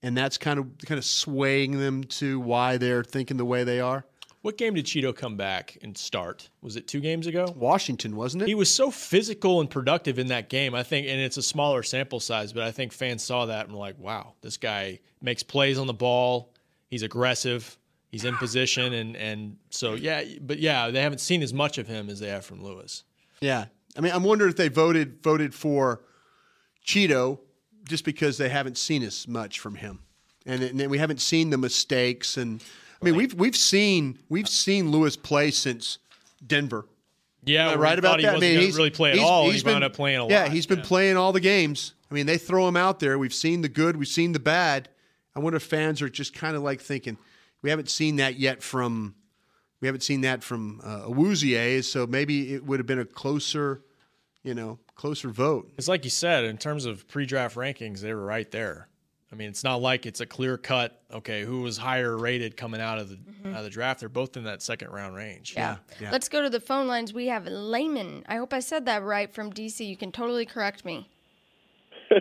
and 0.03 0.17
that's 0.17 0.39
kind 0.39 0.59
of 0.59 0.67
kind 0.87 0.99
of 0.99 1.05
swaying 1.05 1.79
them 1.79 2.05
to 2.05 2.41
why 2.41 2.79
they're 2.79 3.05
thinking 3.05 3.37
the 3.37 3.45
way 3.45 3.63
they 3.63 3.79
are? 3.79 4.07
What 4.41 4.57
game 4.57 4.75
did 4.75 4.87
Chido 4.87 5.15
come 5.15 5.37
back 5.37 5.79
and 5.83 5.97
start? 5.97 6.49
Was 6.63 6.77
it 6.77 6.87
two 6.87 7.01
games 7.01 7.27
ago? 7.27 7.47
Washington, 7.57 8.15
wasn't 8.15 8.43
it? 8.43 8.49
He 8.49 8.55
was 8.55 8.71
so 8.71 8.91
physical 8.91 9.61
and 9.61 9.71
productive 9.71 10.19
in 10.19 10.29
that 10.29 10.49
game. 10.51 10.75
I 10.75 10.83
think, 10.83 11.07
and 11.09 11.21
it's 11.21 11.37
a 11.37 11.43
smaller 11.43 11.83
sample 11.83 12.21
size, 12.21 12.55
but 12.55 12.63
I 12.63 12.71
think 12.71 12.93
fans 12.93 13.23
saw 13.23 13.47
that 13.47 13.67
and 13.67 13.75
were 13.75 13.81
like, 13.81 13.99
"Wow, 13.99 14.33
this 14.41 14.57
guy 14.57 15.01
makes 15.21 15.43
plays 15.43 15.79
on 15.79 15.87
the 15.87 15.95
ball. 15.95 16.53
He's 16.89 17.03
aggressive. 17.03 17.77
He's 18.15 18.25
in 18.25 18.37
position." 18.37 18.93
And 18.93 19.17
and 19.17 19.57
so 19.71 19.95
yeah, 19.95 20.23
but 20.41 20.59
yeah, 20.61 20.89
they 20.91 21.03
haven't 21.03 21.19
seen 21.19 21.43
as 21.43 21.53
much 21.53 21.79
of 21.79 21.87
him 21.89 22.09
as 22.09 22.21
they 22.21 22.29
have 22.29 22.45
from 22.45 22.63
Lewis. 22.63 23.03
Yeah, 23.41 23.65
I 23.97 24.01
mean, 24.01 24.13
I'm 24.13 24.23
wondering 24.23 24.51
if 24.51 24.57
they 24.57 24.69
voted 24.69 25.23
voted 25.23 25.53
for 25.55 26.01
Chido 26.87 27.41
just 27.89 28.05
because 28.05 28.39
they 28.39 28.49
haven't 28.49 28.79
seen 28.79 29.03
as 29.03 29.27
much 29.29 29.59
from 29.59 29.75
him, 29.75 30.01
and, 30.47 30.63
and 30.63 30.91
we 30.91 30.99
haven't 30.99 31.21
seen 31.21 31.51
the 31.51 31.59
mistakes. 31.59 32.37
And 32.37 32.63
I 33.01 33.05
mean, 33.05 33.17
we've 33.17 33.35
we've 33.35 33.57
seen 33.57 34.19
we've 34.29 34.49
seen 34.49 34.91
Lewis 34.91 35.17
play 35.17 35.51
since 35.51 35.99
Denver. 36.47 36.87
Yeah, 37.47 37.75
right 37.75 37.99
about 37.99 38.21
he 38.21 38.25
that. 38.27 38.35
wasn't 38.35 38.53
I 38.53 38.55
mean, 38.57 38.65
he's 38.65 38.77
really 38.77 38.91
play 38.91 39.11
at 39.11 39.17
he's- 39.17 39.29
all, 39.29 39.51
he's 39.51 39.63
he 39.63 39.69
wound 39.71 39.85
up 39.85 39.93
playing 39.93 40.17
a 40.19 40.27
Yeah, 40.29 40.41
lot. 40.41 40.47
Yeah, 40.47 40.49
he's 40.49 40.67
been 40.67 40.81
playing 40.81 41.17
all 41.19 41.33
the 41.33 41.41
games. 41.41 41.93
I 42.11 42.15
mean, 42.15 42.25
they 42.27 42.39
throw 42.39 42.67
him 42.69 42.77
out 42.77 43.01
there. 43.01 43.19
We've 43.19 43.35
seen 43.35 43.61
the 43.61 43.69
good, 43.69 43.97
we've 43.97 44.09
seen 44.09 44.33
the 44.33 44.39
bad. 44.39 44.89
I 45.37 45.41
wonder 45.41 45.57
if 45.57 45.63
fans 45.65 46.01
are 46.01 46.09
just 46.09 46.33
kind 46.33 46.57
of 46.57 46.63
like 46.63 46.81
thinking 46.81 47.19
we 47.65 47.71
haven't 47.71 47.89
seen 47.89 48.17
that 48.17 48.39
yet 48.39 48.63
from 48.63 49.15
we 49.81 49.89
haven't 49.89 50.03
seen 50.03 50.21
that 50.21 50.45
from 50.45 50.81
uh, 50.85 51.09
Awuzie, 51.09 51.83
so 51.83 52.07
maybe 52.07 52.55
it 52.55 52.65
would 52.65 52.79
have 52.79 52.87
been 52.87 53.01
a 53.01 53.05
closer, 53.05 53.83
you 54.43 54.55
know, 54.55 54.79
closer 54.95 55.29
vote. 55.31 55.73
It's 55.77 55.89
like 55.89 56.05
you 56.05 56.11
said, 56.11 56.45
in 56.45 56.59
terms 56.59 56.85
of 56.85 57.09
pre-draft 57.09 57.57
rankings, 57.57 58.01
they 58.01 58.15
were 58.15 58.25
right 58.25 58.51
there. 58.51 58.89
I 59.33 59.35
mean, 59.35 59.49
it's 59.49 59.65
not 59.65 59.81
like 59.83 60.07
it's 60.07 60.21
a 60.21 60.27
clear 60.27 60.57
cut. 60.59 61.03
Okay, 61.13 61.43
who 61.43 61.63
was 61.63 61.79
higher 61.79 62.17
rated 62.17 62.57
coming 62.57 62.83
out 62.83 62.99
of 62.99 63.09
the 63.09 63.19
out 63.49 63.59
of 63.59 63.65
the 63.65 63.71
draft? 63.71 64.01
They're 64.01 64.09
both 64.11 64.37
in 64.37 64.45
that 64.45 64.63
second 64.63 64.91
round 64.91 65.17
range. 65.17 65.55
Yeah. 65.57 65.77
Let's 66.13 66.29
go 66.29 66.43
to 66.43 66.51
the 66.51 66.61
phone 66.61 66.87
lines. 66.87 67.15
We 67.15 67.29
have 67.29 67.47
Layman. 67.47 68.25
I 68.29 68.37
hope 68.37 68.53
I 68.53 68.61
said 68.61 68.85
that 68.87 69.03
right 69.03 69.33
from 69.33 69.51
DC. 69.53 69.87
You 69.87 69.97
can 69.97 70.13
totally 70.13 70.45
correct 70.45 70.85
me. 70.85 71.09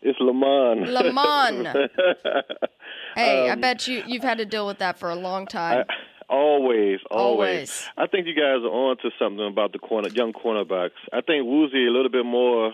It's 0.00 0.18
Lamont. 0.20 0.88
Lamont. 0.88 1.66
Hey, 3.18 3.48
I 3.48 3.52
Um, 3.54 3.60
bet 3.60 3.88
you 3.88 4.02
you've 4.06 4.22
had 4.22 4.38
to 4.38 4.46
deal 4.46 4.66
with 4.66 4.78
that 4.78 4.98
for 4.98 5.10
a 5.10 5.16
long 5.16 5.46
time. 5.46 5.84
Always, 6.30 7.00
always, 7.10 7.10
Always. 7.10 7.88
I 7.96 8.06
think 8.06 8.26
you 8.26 8.34
guys 8.34 8.60
are 8.62 8.68
on 8.70 8.98
to 8.98 9.10
something 9.18 9.46
about 9.46 9.72
the 9.72 9.78
corner, 9.78 10.08
young 10.10 10.32
cornerbacks. 10.32 10.90
I 11.12 11.20
think 11.22 11.46
Woozy 11.46 11.86
a 11.86 11.90
little 11.90 12.10
bit 12.10 12.26
more 12.26 12.72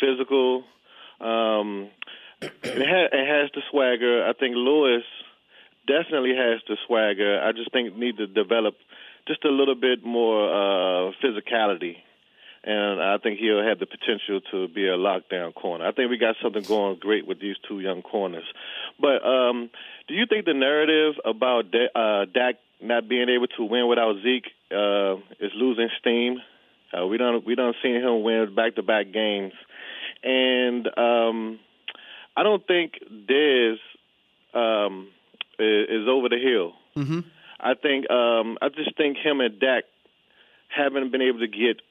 physical. 0.00 0.64
Um, 1.20 1.88
it, 2.42 2.52
ha- 2.64 3.08
it 3.12 3.26
has 3.26 3.50
the 3.54 3.62
swagger. 3.70 4.26
I 4.28 4.32
think 4.32 4.56
Lewis 4.56 5.04
definitely 5.86 6.34
has 6.36 6.60
the 6.68 6.76
swagger. 6.86 7.40
I 7.40 7.52
just 7.52 7.70
think 7.72 7.96
need 7.96 8.16
to 8.18 8.26
develop 8.26 8.74
just 9.26 9.44
a 9.44 9.50
little 9.50 9.74
bit 9.76 10.04
more 10.04 10.48
uh, 10.50 11.12
physicality. 11.22 11.96
And 12.64 13.00
I 13.00 13.18
think 13.18 13.38
he'll 13.38 13.62
have 13.62 13.78
the 13.78 13.86
potential 13.86 14.40
to 14.50 14.68
be 14.68 14.86
a 14.86 14.96
lockdown 14.96 15.54
corner. 15.54 15.86
I 15.86 15.92
think 15.92 16.10
we 16.10 16.18
got 16.18 16.34
something 16.42 16.62
going 16.64 16.98
great 16.98 17.26
with 17.26 17.40
these 17.40 17.56
two 17.68 17.80
young 17.80 18.02
corners. 18.02 18.44
But 19.00 19.24
um, 19.24 19.70
do 20.08 20.14
you 20.14 20.26
think 20.26 20.44
the 20.44 20.54
narrative 20.54 21.14
about 21.24 21.70
da- 21.70 21.92
uh, 21.94 22.24
Dak 22.26 22.56
not 22.80 23.08
being 23.08 23.28
able 23.28 23.46
to 23.46 23.64
win 23.64 23.88
without 23.88 24.16
Zeke 24.22 24.50
uh, 24.72 25.16
is 25.40 25.52
losing 25.54 25.88
steam? 26.00 26.40
Uh, 26.92 27.06
we 27.06 27.16
don't 27.16 27.44
we 27.46 27.54
don't 27.54 27.76
seen 27.82 27.96
him 27.96 28.22
win 28.22 28.54
back 28.54 28.74
to 28.76 28.82
back 28.82 29.12
games, 29.12 29.52
and 30.24 30.86
um, 30.96 31.58
I 32.36 32.42
don't 32.42 32.66
think 32.66 32.94
Dez 33.28 33.76
um, 34.54 35.08
is, 35.58 35.88
is 35.88 36.08
over 36.08 36.28
the 36.28 36.38
hill. 36.38 36.72
Mm-hmm. 36.96 37.20
I 37.60 37.74
think 37.74 38.10
um, 38.10 38.56
I 38.62 38.68
just 38.68 38.96
think 38.96 39.18
him 39.18 39.40
and 39.40 39.60
Dak 39.60 39.84
haven't 40.68 41.12
been 41.12 41.22
able 41.22 41.40
to 41.40 41.48
get 41.48 41.82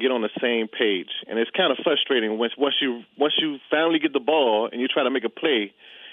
get 0.00 0.10
on 0.10 0.22
the 0.22 0.32
same 0.40 0.68
page, 0.68 1.10
and 1.28 1.38
it's 1.38 1.50
kind 1.50 1.70
of 1.70 1.78
frustrating 1.82 2.38
once 2.38 2.52
once 2.56 2.74
you 2.80 3.02
once 3.18 3.34
you 3.38 3.58
finally 3.70 3.98
get 3.98 4.12
the 4.12 4.20
ball 4.20 4.68
and 4.70 4.80
you 4.80 4.88
try 4.88 5.04
to 5.04 5.10
make 5.10 5.24
a 5.24 5.28
play, 5.28 5.72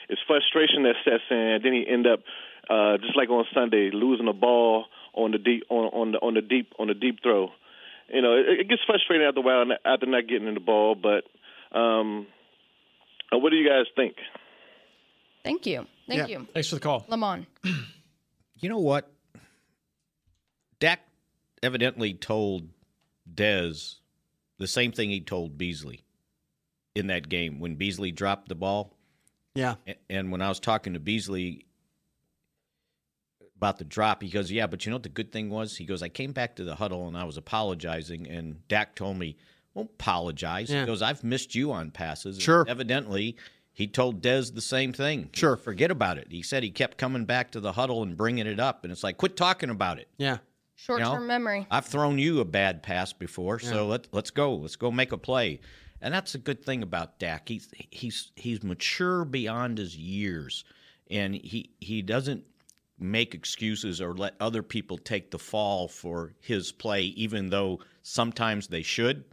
it's 0.10 0.22
frustration 0.28 0.84
that 0.84 0.96
sets 1.04 1.24
in, 1.30 1.38
and 1.38 1.64
then 1.64 1.74
he 1.74 1.86
end 1.88 2.08
up 2.08 2.20
uh, 2.70 2.98
just 2.98 3.16
like 3.16 3.30
on 3.30 3.46
Sunday 3.54 3.90
losing 3.92 4.26
the 4.26 4.34
ball 4.34 4.86
on 5.14 5.32
the 5.32 5.38
deep 5.38 5.64
on 5.70 5.86
on 5.94 6.12
the 6.12 6.18
on 6.20 6.34
the 6.34 6.42
deep 6.42 6.74
on 6.78 6.88
the 6.88 6.94
deep 6.94 7.20
throw. 7.24 7.50
You 8.12 8.22
know, 8.22 8.34
it, 8.34 8.62
it 8.62 8.70
gets 8.70 8.82
frustrating 8.86 9.26
after 9.26 9.40
a 9.40 9.44
while 9.44 9.66
after 9.86 10.06
not 10.06 10.28
getting 10.28 10.48
in 10.48 10.56
the 10.56 10.60
ball, 10.60 10.96
but 10.96 11.24
um, 11.78 12.28
uh, 13.32 13.38
what 13.38 13.52
do 13.52 13.56
you 13.56 13.68
guys 13.68 13.86
think? 13.96 14.16
Thank 15.44 15.66
you. 15.66 15.86
Thank 16.08 16.30
you. 16.30 16.48
Thanks 16.54 16.70
for 16.70 16.76
the 16.76 16.82
call. 16.82 17.06
Lamont. 17.08 17.46
You 18.62 18.68
know 18.68 18.80
what? 18.80 19.10
Dak 20.80 21.00
evidently 21.64 22.14
told 22.14 22.68
Dez 23.34 23.96
the 24.58 24.68
same 24.68 24.92
thing 24.92 25.10
he 25.10 25.22
told 25.22 25.58
Beasley 25.58 26.04
in 26.96 27.08
that 27.08 27.30
game 27.30 27.60
when 27.60 27.76
Beasley 27.76 28.12
dropped 28.12 28.50
the 28.50 28.56
ball. 28.56 28.94
Yeah. 29.56 29.76
And 30.10 30.32
when 30.32 30.42
I 30.42 30.50
was 30.50 30.60
talking 30.60 30.94
to 30.94 31.00
Beasley 31.00 31.66
about 33.56 33.78
the 33.78 33.84
drop, 33.86 34.22
he 34.22 34.30
goes, 34.30 34.52
Yeah, 34.52 34.68
but 34.68 34.86
you 34.86 34.90
know 34.90 34.96
what 34.96 35.04
the 35.04 35.10
good 35.10 35.32
thing 35.32 35.50
was? 35.50 35.78
He 35.78 35.86
goes, 35.86 36.02
I 36.04 36.10
came 36.10 36.32
back 36.32 36.56
to 36.58 36.64
the 36.64 36.76
huddle 36.76 37.08
and 37.08 37.18
I 37.18 37.24
was 37.24 37.38
apologizing, 37.38 38.28
and 38.28 38.66
Dak 38.68 38.96
told 38.96 39.18
me, 39.18 39.38
Won't 39.74 39.92
apologize. 39.92 40.70
Yeah. 40.70 40.82
He 40.82 40.86
goes, 40.86 41.02
I've 41.02 41.24
missed 41.24 41.56
you 41.56 41.72
on 41.72 41.92
passes. 41.92 42.36
And 42.38 42.44
Sure. 42.44 42.66
evidently, 42.68 43.36
he 43.72 43.88
told 43.88 44.22
Dez 44.22 44.54
the 44.54 44.62
same 44.62 44.94
thing. 44.94 45.30
Sure. 45.34 45.56
Forget 45.56 45.92
about 45.92 46.18
it. 46.18 46.28
He 46.30 46.42
said 46.42 46.64
he 46.64 46.70
kept 46.72 46.98
coming 46.98 47.26
back 47.26 47.52
to 47.52 47.60
the 47.60 47.74
huddle 47.74 48.04
and 48.04 48.16
bringing 48.18 48.48
it 48.48 48.60
up, 48.60 48.84
and 48.84 48.92
it's 48.92 49.04
like, 49.04 49.18
quit 49.18 49.36
talking 49.38 49.70
about 49.70 50.00
it. 50.00 50.08
Yeah. 50.18 50.38
Short 50.86 51.02
term 51.02 51.14
You 51.14 51.20
know? 51.20 51.26
memory. 51.26 51.68
I've 51.70 51.86
thrown 51.86 52.20
you 52.20 52.40
a 52.40 52.46
bad 52.46 52.84
pass 52.84 53.12
before, 53.12 53.60
so 53.60 53.88
let 53.88 54.08
let's 54.14 54.32
go. 54.32 54.56
Let's 54.56 54.78
go 54.78 54.92
make 54.92 55.12
a 55.12 55.18
play. 55.18 55.60
And 56.02 56.14
that's 56.14 56.36
a 56.36 56.38
good 56.38 56.64
thing 56.64 56.84
about 56.84 57.20
Dak. 57.20 57.50
He's 57.50 57.70
he's 57.90 58.32
he's 58.38 58.64
mature 58.64 59.26
beyond 59.26 59.78
his 59.78 59.98
years, 59.98 60.64
and 61.12 61.36
he 61.36 61.72
he 61.82 62.02
doesn't 62.02 62.46
make 62.98 63.36
excuses 63.36 64.00
or 64.00 64.14
let 64.14 64.36
other 64.40 64.64
people 64.64 64.98
take 64.98 65.32
the 65.32 65.40
fall 65.40 65.90
for 65.90 66.34
his 66.40 66.72
play, 66.72 67.04
even 67.04 67.50
though 67.50 67.80
sometimes 68.02 68.68
they 68.68 68.82
should. 68.82 69.26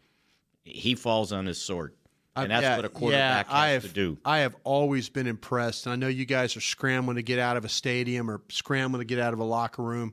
He 0.65 0.97
falls 0.97 1.31
on 1.31 1.47
his 1.47 1.61
sword, 1.63 1.95
and 2.35 2.51
that's 2.51 2.63
yeah, 2.63 2.75
what 2.75 2.85
a 2.85 2.89
quarterback 2.89 3.47
yeah, 3.49 3.67
has 3.67 3.83
have, 3.85 3.93
to 3.93 3.95
do. 3.95 4.19
I 4.25 4.39
have 4.39 4.57
always 4.65 5.09
been 5.09 5.29
impressed, 5.29 5.87
and 5.87 5.93
I 5.93 5.97
know 5.97 6.09
you 6.09 6.25
guys 6.25 6.57
are 6.57 6.61
scrambling 6.61 7.17
to 7.17 7.23
get 7.23 7.39
out 7.39 7.57
of 7.57 7.65
a 7.65 7.69
stadium 7.69 8.29
or 8.29 8.41
scrambling 8.49 9.01
to 9.01 9.05
get 9.05 9.21
out 9.21 9.33
of 9.33 9.39
a 9.39 9.45
locker 9.45 9.83
room. 9.83 10.13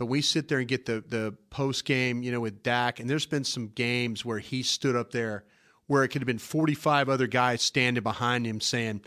But 0.00 0.06
we 0.06 0.22
sit 0.22 0.48
there 0.48 0.60
and 0.60 0.66
get 0.66 0.86
the 0.86 1.04
the 1.06 1.34
post 1.50 1.84
game, 1.84 2.22
you 2.22 2.32
know, 2.32 2.40
with 2.40 2.62
Dak, 2.62 3.00
and 3.00 3.10
there's 3.10 3.26
been 3.26 3.44
some 3.44 3.68
games 3.68 4.24
where 4.24 4.38
he 4.38 4.62
stood 4.62 4.96
up 4.96 5.10
there 5.10 5.44
where 5.88 6.02
it 6.04 6.08
could 6.08 6.22
have 6.22 6.26
been 6.26 6.38
45 6.38 7.10
other 7.10 7.26
guys 7.26 7.60
standing 7.60 8.02
behind 8.02 8.46
him 8.46 8.62
saying, 8.62 9.02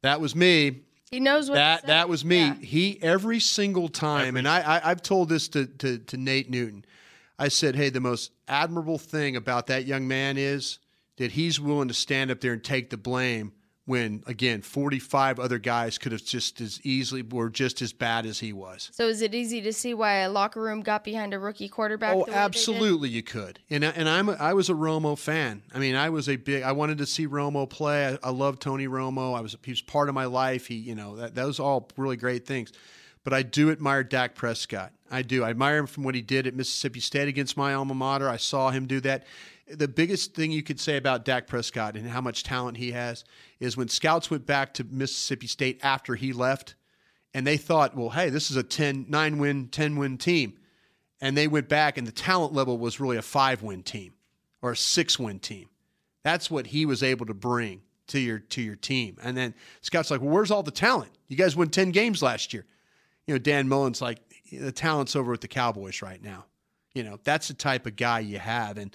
"That 0.00 0.22
was 0.22 0.34
me." 0.34 0.84
He 1.10 1.20
knows 1.20 1.50
what 1.50 1.56
that 1.56 1.88
that 1.88 2.08
was 2.08 2.24
me. 2.24 2.54
He 2.62 2.98
every 3.02 3.38
single 3.38 3.90
time, 3.90 4.38
and 4.38 4.48
I, 4.48 4.60
I 4.60 4.90
I've 4.92 5.02
told 5.02 5.28
this 5.28 5.46
to, 5.48 5.66
to 5.66 5.98
to 5.98 6.16
Nate 6.16 6.48
Newton. 6.48 6.86
I 7.38 7.48
said, 7.48 7.76
hey, 7.76 7.90
the 7.90 8.00
most 8.00 8.30
admirable 8.48 8.96
thing 8.96 9.36
about 9.36 9.66
that 9.66 9.84
young 9.84 10.08
man 10.08 10.38
is 10.38 10.78
that 11.18 11.32
he's 11.32 11.60
willing 11.60 11.88
to 11.88 11.94
stand 11.94 12.30
up 12.30 12.40
there 12.40 12.54
and 12.54 12.64
take 12.64 12.88
the 12.88 12.96
blame 12.96 13.52
when 13.86 14.22
again 14.26 14.62
45 14.62 15.38
other 15.38 15.58
guys 15.58 15.98
could 15.98 16.12
have 16.12 16.24
just 16.24 16.60
as 16.60 16.80
easily 16.84 17.20
were 17.22 17.50
just 17.50 17.82
as 17.82 17.92
bad 17.92 18.24
as 18.24 18.40
he 18.40 18.52
was. 18.52 18.88
So 18.92 19.06
is 19.08 19.20
it 19.20 19.34
easy 19.34 19.60
to 19.60 19.72
see 19.72 19.92
why 19.92 20.14
a 20.20 20.30
locker 20.30 20.60
room 20.62 20.80
got 20.80 21.04
behind 21.04 21.34
a 21.34 21.38
rookie 21.38 21.68
quarterback? 21.68 22.14
Oh, 22.14 22.18
the 22.18 22.18
way 22.20 22.24
they 22.26 22.32
did? 22.32 22.38
absolutely, 22.38 23.08
you 23.10 23.22
could. 23.22 23.58
And 23.68 23.84
I- 23.84 23.90
and 23.90 24.08
I'm 24.08 24.28
a, 24.30 24.32
I 24.32 24.54
was 24.54 24.70
a 24.70 24.74
Romo 24.74 25.18
fan. 25.18 25.62
I 25.74 25.78
mean, 25.78 25.94
I 25.96 26.08
was 26.10 26.28
a 26.28 26.36
big. 26.36 26.62
I 26.62 26.72
wanted 26.72 26.98
to 26.98 27.06
see 27.06 27.26
Romo 27.26 27.68
play. 27.68 28.06
I, 28.22 28.28
I 28.28 28.30
love 28.30 28.58
Tony 28.58 28.88
Romo. 28.88 29.36
I 29.36 29.40
was 29.42 29.54
he 29.62 29.72
was 29.72 29.82
part 29.82 30.08
of 30.08 30.14
my 30.14 30.24
life. 30.24 30.66
He, 30.66 30.76
you 30.76 30.94
know, 30.94 31.16
that 31.16 31.34
those 31.34 31.60
all 31.60 31.88
really 31.96 32.16
great 32.16 32.46
things. 32.46 32.72
But 33.22 33.32
I 33.32 33.42
do 33.42 33.70
admire 33.70 34.02
Dak 34.04 34.34
Prescott. 34.34 34.92
I 35.10 35.22
do. 35.22 35.44
I 35.44 35.50
admire 35.50 35.78
him 35.78 35.86
from 35.86 36.04
what 36.04 36.14
he 36.14 36.20
did 36.22 36.46
at 36.46 36.54
Mississippi 36.54 37.00
State 37.00 37.28
against 37.28 37.56
my 37.56 37.72
alma 37.74 37.94
mater. 37.94 38.28
I 38.28 38.36
saw 38.36 38.70
him 38.70 38.86
do 38.86 39.00
that. 39.00 39.24
The 39.66 39.88
biggest 39.88 40.34
thing 40.34 40.52
you 40.52 40.62
could 40.62 40.78
say 40.78 40.96
about 40.96 41.24
Dak 41.24 41.46
Prescott 41.46 41.96
and 41.96 42.08
how 42.08 42.20
much 42.20 42.42
talent 42.42 42.76
he 42.76 42.92
has 42.92 43.24
is 43.60 43.76
when 43.76 43.88
scouts 43.88 44.30
went 44.30 44.46
back 44.46 44.74
to 44.74 44.84
Mississippi 44.84 45.46
State 45.46 45.80
after 45.82 46.14
he 46.14 46.32
left, 46.32 46.74
and 47.32 47.46
they 47.46 47.56
thought, 47.56 47.96
well, 47.96 48.10
hey, 48.10 48.28
this 48.28 48.50
is 48.50 48.56
a 48.56 48.62
10, 48.62 49.06
9 49.08 49.38
win, 49.38 49.68
10 49.68 49.96
win 49.96 50.18
team. 50.18 50.54
And 51.20 51.36
they 51.36 51.48
went 51.48 51.68
back, 51.68 51.96
and 51.96 52.06
the 52.06 52.12
talent 52.12 52.52
level 52.52 52.76
was 52.76 53.00
really 53.00 53.16
a 53.16 53.22
five 53.22 53.62
win 53.62 53.82
team 53.82 54.12
or 54.60 54.72
a 54.72 54.76
six 54.76 55.18
win 55.18 55.38
team. 55.38 55.68
That's 56.22 56.50
what 56.50 56.66
he 56.66 56.84
was 56.86 57.02
able 57.02 57.26
to 57.26 57.34
bring 57.34 57.82
to 58.08 58.18
your 58.18 58.38
to 58.38 58.60
your 58.60 58.76
team. 58.76 59.16
And 59.22 59.36
then 59.36 59.54
Scott's 59.80 60.10
like, 60.10 60.20
well, 60.20 60.30
where's 60.30 60.50
all 60.50 60.62
the 60.62 60.70
talent? 60.70 61.12
You 61.28 61.36
guys 61.36 61.56
won 61.56 61.68
10 61.68 61.90
games 61.90 62.22
last 62.22 62.52
year. 62.52 62.66
You 63.26 63.34
know, 63.34 63.38
Dan 63.38 63.68
Mullen's 63.68 64.02
like, 64.02 64.18
the 64.52 64.72
talent's 64.72 65.16
over 65.16 65.30
with 65.30 65.40
the 65.40 65.48
Cowboys 65.48 66.02
right 66.02 66.22
now. 66.22 66.44
You 66.94 67.02
know, 67.02 67.18
that's 67.24 67.48
the 67.48 67.54
type 67.54 67.86
of 67.86 67.96
guy 67.96 68.20
you 68.20 68.38
have. 68.38 68.76
And, 68.76 68.94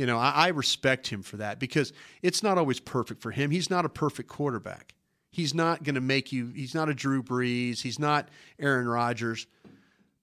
you 0.00 0.06
know, 0.06 0.16
I, 0.16 0.30
I 0.30 0.48
respect 0.48 1.08
him 1.08 1.20
for 1.20 1.36
that 1.36 1.58
because 1.58 1.92
it's 2.22 2.42
not 2.42 2.56
always 2.56 2.80
perfect 2.80 3.20
for 3.20 3.32
him. 3.32 3.50
He's 3.50 3.68
not 3.68 3.84
a 3.84 3.90
perfect 3.90 4.30
quarterback. 4.30 4.94
He's 5.30 5.52
not 5.52 5.82
going 5.82 5.94
to 5.94 6.00
make 6.00 6.32
you, 6.32 6.46
he's 6.46 6.74
not 6.74 6.88
a 6.88 6.94
Drew 6.94 7.22
Brees. 7.22 7.82
He's 7.82 7.98
not 7.98 8.30
Aaron 8.58 8.88
Rodgers, 8.88 9.46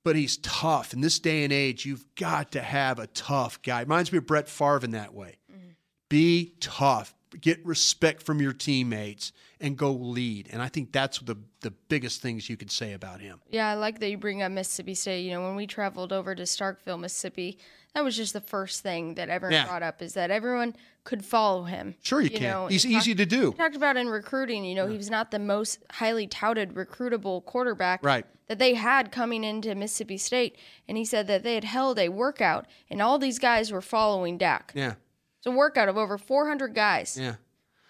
but 0.04 0.16
he's 0.16 0.38
tough. 0.38 0.94
In 0.94 1.02
this 1.02 1.20
day 1.20 1.44
and 1.44 1.54
age, 1.54 1.86
you've 1.86 2.08
got 2.16 2.54
to 2.54 2.62
have 2.62 2.98
a 2.98 3.06
tough 3.06 3.62
guy. 3.62 3.82
Reminds 3.82 4.12
me 4.12 4.18
of 4.18 4.26
Brett 4.26 4.50
Favre 4.50 4.84
in 4.84 4.92
that 4.92 5.14
way. 5.14 5.38
Mm-hmm. 5.52 5.70
Be 6.10 6.56
tough. 6.60 7.14
Get 7.40 7.64
respect 7.64 8.24
from 8.24 8.42
your 8.42 8.54
teammates 8.54 9.32
and 9.62 9.78
go 9.78 9.92
lead. 9.92 10.50
And 10.52 10.60
I 10.60 10.70
think 10.70 10.92
that's 10.92 11.20
the 11.20 11.38
the 11.62 11.72
biggest 11.72 12.22
things 12.22 12.50
you 12.50 12.56
could 12.56 12.72
say 12.72 12.94
about 12.94 13.20
him. 13.20 13.42
Yeah, 13.50 13.70
I 13.70 13.74
like 13.74 14.00
that 14.00 14.10
you 14.10 14.18
bring 14.18 14.42
up 14.42 14.52
Mississippi 14.52 14.94
State. 14.94 15.22
You 15.22 15.32
know, 15.32 15.42
when 15.42 15.56
we 15.56 15.68
traveled 15.68 16.14
over 16.14 16.34
to 16.34 16.44
Starkville, 16.44 17.00
Mississippi, 17.00 17.58
that 17.98 18.04
was 18.04 18.16
just 18.16 18.34
the 18.34 18.41
first 18.41 18.84
thing 18.84 19.16
that 19.16 19.28
everyone 19.30 19.54
Yeah. 19.54 19.66
brought 19.68 19.82
up 19.82 20.02
is 20.04 20.14
that 20.14 20.30
everyone 20.30 20.76
could 21.04 21.26
follow 21.26 21.64
him. 21.64 21.95
Sure 22.04 22.22
you 22.22 22.30
can. 22.30 22.43
know, 22.43 22.68
He's 22.68 22.86
and 22.86 22.93
talk- 22.93 23.02
easy 23.02 23.16
to 23.16 23.26
do. 23.26 23.50
we 23.52 23.58
talked 23.58 23.76
about 23.76 23.98
in 23.98 24.08
recruiting, 24.08 24.64
you 24.66 24.76
know, 24.76 24.88
he 24.88 24.98
was 24.98 25.10
not 25.10 25.32
the 25.32 25.39
most 25.39 25.80
highly 25.93 26.28
touted 26.28 26.74
recruitable 26.76 27.43
quarterback 27.43 28.04
Right. 28.04 28.26
that 28.48 28.60
they 28.60 28.76
had 28.76 29.12
coming 29.12 29.43
into 29.43 29.74
Mississippi 29.74 30.18
State. 30.18 30.58
And 30.88 30.95
he 30.98 31.06
said 31.06 31.26
that 31.28 31.41
they 31.43 31.56
had 31.56 31.64
held 31.64 31.98
a 31.98 32.10
workout 32.10 32.68
and 32.89 33.02
all 33.02 33.18
these 33.18 33.39
guys 33.39 33.72
were 33.72 33.82
following 33.82 34.38
Dak. 34.38 34.74
Yeah. 34.76 34.93
It's 35.39 35.48
a 35.48 35.52
workout 35.52 35.89
of 35.89 35.98
over 35.98 36.18
400 36.20 36.76
guys 36.76 37.18
Yeah. 37.20 37.36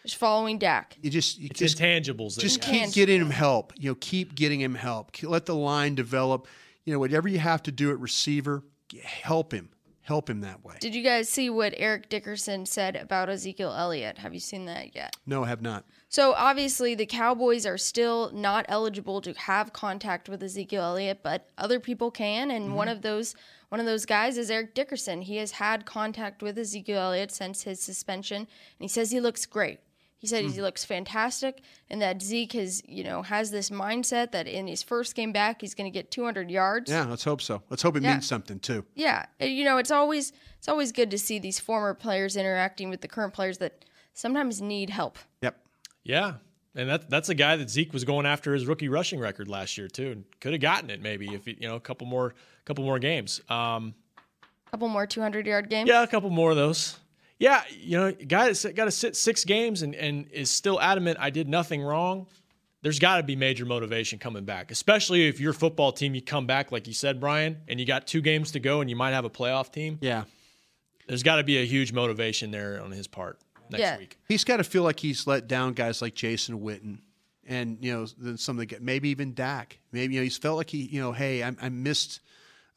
just 0.03 0.15
following 0.15 0.57
Dak. 0.57 0.95
You 1.01 1.09
just 1.09 1.37
you 1.37 1.47
It's 1.51 1.59
just 1.59 1.79
intangibles. 1.79 2.39
just 2.39 2.57
you 2.65 2.71
keep 2.71 2.81
have. 2.83 2.93
getting 2.93 3.19
him 3.19 3.31
help. 3.31 3.73
You 3.77 3.91
know, 3.91 3.95
keep 3.99 4.35
getting 4.35 4.61
him 4.61 4.75
help. 4.75 5.11
Let 5.21 5.45
the 5.47 5.55
line 5.55 5.95
develop. 5.95 6.47
You 6.85 6.93
know, 6.93 6.99
whatever 6.99 7.27
you 7.27 7.39
have 7.39 7.61
to 7.63 7.71
do 7.73 7.89
at 7.91 7.99
receiver, 7.99 8.63
help 9.03 9.53
him. 9.53 9.69
Help 10.07 10.29
him 10.29 10.39
that 10.39 10.63
way. 10.63 10.75
Did 10.79 10.95
you 10.95 11.03
guys 11.03 11.27
see 11.27 11.49
what 11.49 11.73
Eric 11.75 12.07
Dickerson 12.07 12.65
said 12.65 12.95
about 12.95 13.27
Ezekiel 13.27 13.73
Elliott? 13.77 14.19
Have 14.19 14.33
you 14.33 14.39
seen 14.39 14.63
that 14.63 14.95
yet? 14.95 15.17
No, 15.25 15.43
I 15.43 15.49
have 15.49 15.61
not. 15.61 15.83
So 16.07 16.31
obviously 16.31 16.95
the 16.95 17.05
Cowboys 17.05 17.65
are 17.65 17.77
still 17.77 18.31
not 18.31 18.65
eligible 18.69 19.19
to 19.19 19.33
have 19.33 19.73
contact 19.73 20.29
with 20.29 20.41
Ezekiel 20.41 20.81
Elliott, 20.81 21.19
but 21.23 21.49
other 21.57 21.81
people 21.81 22.09
can, 22.09 22.51
and 22.51 22.73
one 22.73 22.87
mm-hmm. 22.87 22.95
of 22.95 23.01
those 23.01 23.35
one 23.67 23.81
of 23.81 23.85
those 23.85 24.05
guys 24.05 24.37
is 24.37 24.49
Eric 24.49 24.73
Dickerson. 24.73 25.23
He 25.23 25.35
has 25.37 25.51
had 25.51 25.85
contact 25.85 26.41
with 26.41 26.57
Ezekiel 26.57 26.99
Elliott 26.99 27.33
since 27.33 27.63
his 27.63 27.81
suspension, 27.81 28.37
and 28.37 28.47
he 28.79 28.87
says 28.87 29.11
he 29.11 29.19
looks 29.19 29.45
great. 29.45 29.81
He 30.19 30.25
said 30.25 30.45
he 30.45 30.61
looks 30.61 30.83
fantastic, 30.83 31.61
and 31.91 32.01
that 32.01 32.21
Zeke 32.23 32.53
has 32.53 32.81
you 32.87 33.03
know 33.03 33.21
has 33.21 33.51
this 33.51 33.69
mindset 33.69 34.31
that 34.31 34.47
in 34.47 34.65
his 34.67 34.81
first 34.81 35.13
game 35.15 35.31
back 35.31 35.61
he's 35.61 35.75
going 35.75 35.91
to 35.91 35.95
get 35.95 36.09
200 36.09 36.49
yards. 36.49 36.89
Yeah, 36.89 37.05
let's 37.05 37.23
hope 37.23 37.41
so. 37.41 37.61
Let's 37.69 37.83
hope 37.83 37.95
it 37.97 38.03
Yeah. 38.03 38.13
means 38.13 38.25
something 38.25 38.59
too. 38.59 38.83
Yeah, 38.95 39.25
you 39.39 39.63
know, 39.63 39.77
it's 39.77 39.91
always 39.91 40.33
it's 40.57 40.67
always 40.67 40.91
good 40.91 41.11
to 41.11 41.17
see 41.19 41.37
these 41.37 41.59
former 41.59 41.93
players 41.93 42.35
interacting 42.35 42.89
with 42.89 43.01
the 43.01 43.07
current 43.07 43.33
players 43.33 43.59
that 43.59 43.85
sometimes 44.13 44.59
need 44.61 44.89
help. 44.89 45.19
Yep. 45.41 45.55
Yeah. 46.03 46.33
And 46.75 46.89
that, 46.89 47.09
that's 47.09 47.29
a 47.29 47.33
guy 47.35 47.55
that 47.55 47.69
Zeke 47.71 47.91
was 47.91 48.03
going 48.03 48.25
after 48.27 48.53
his 48.53 48.67
rookie 48.67 48.87
rushing 48.89 49.19
record 49.19 49.47
last 49.47 49.77
year 49.79 49.87
too, 49.87 50.11
and 50.11 50.23
could 50.41 50.51
have 50.53 50.61
gotten 50.61 50.89
it 50.91 51.01
maybe 51.01 51.27
if 51.33 51.45
he, 51.45 51.57
you 51.59 51.67
know 51.67 51.75
a 51.75 51.79
couple 51.79 52.05
more 52.07 52.33
couple 52.65 52.83
more 52.83 52.97
games. 52.99 53.39
Um, 53.49 53.93
A 54.67 54.71
couple 54.71 54.87
more 54.87 55.05
200 55.07 55.45
yard 55.45 55.69
games. 55.69 55.87
yeah, 55.87 56.01
a 56.03 56.07
couple 56.07 56.29
more 56.31 56.49
of 56.51 56.55
those. 56.57 56.97
Yeah, 57.39 57.61
you 57.79 57.97
know, 57.97 58.11
guy 58.11 58.45
that's 58.47 58.65
got 58.65 58.85
to 58.85 58.91
sit 58.91 59.15
six 59.15 59.43
games 59.45 59.83
and, 59.83 59.93
and 59.95 60.27
is 60.31 60.49
still 60.49 60.81
adamant 60.81 61.17
I 61.19 61.29
did 61.29 61.47
nothing 61.47 61.81
wrong. 61.83 62.27
There's 62.81 62.99
got 62.99 63.17
to 63.17 63.23
be 63.23 63.35
major 63.35 63.65
motivation 63.65 64.17
coming 64.19 64.45
back, 64.45 64.71
especially 64.71 65.27
if 65.27 65.39
your 65.39 65.53
football 65.53 65.91
team 65.91 66.15
you 66.15 66.21
come 66.21 66.47
back 66.47 66.71
like 66.71 66.87
you 66.87 66.93
said, 66.93 67.19
Brian, 67.19 67.57
and 67.67 67.79
you 67.79 67.85
got 67.85 68.07
two 68.07 68.21
games 68.21 68.51
to 68.51 68.59
go 68.59 68.81
and 68.81 68.89
you 68.89 68.95
might 68.95 69.11
have 69.11 69.25
a 69.25 69.29
playoff 69.29 69.71
team. 69.71 69.97
Yeah. 70.01 70.23
There's 71.07 71.23
got 71.23 71.37
to 71.37 71.43
be 71.43 71.57
a 71.57 71.65
huge 71.65 71.93
motivation 71.93 72.51
there 72.51 72.81
on 72.83 72.91
his 72.91 73.07
part 73.07 73.39
next 73.69 73.81
Yeah. 73.81 73.97
week. 73.97 74.17
He's 74.27 74.43
got 74.43 74.57
to 74.57 74.63
feel 74.63 74.83
like 74.83 74.99
he's 74.99 75.27
let 75.27 75.47
down 75.47 75.73
guys 75.73 76.01
like 76.01 76.15
Jason 76.15 76.59
Witten 76.59 76.99
and 77.45 77.77
you 77.81 77.93
know 77.93 78.05
then 78.17 78.37
some 78.37 78.59
of 78.59 78.67
the 78.67 78.77
maybe 78.81 79.09
even 79.09 79.33
Dak. 79.33 79.79
Maybe 79.91 80.15
you 80.15 80.19
know 80.19 80.23
he's 80.23 80.37
felt 80.37 80.57
like 80.57 80.69
he 80.69 80.79
you 80.85 80.99
know 81.01 81.11
hey 81.13 81.43
I, 81.43 81.55
I 81.61 81.69
missed 81.69 82.19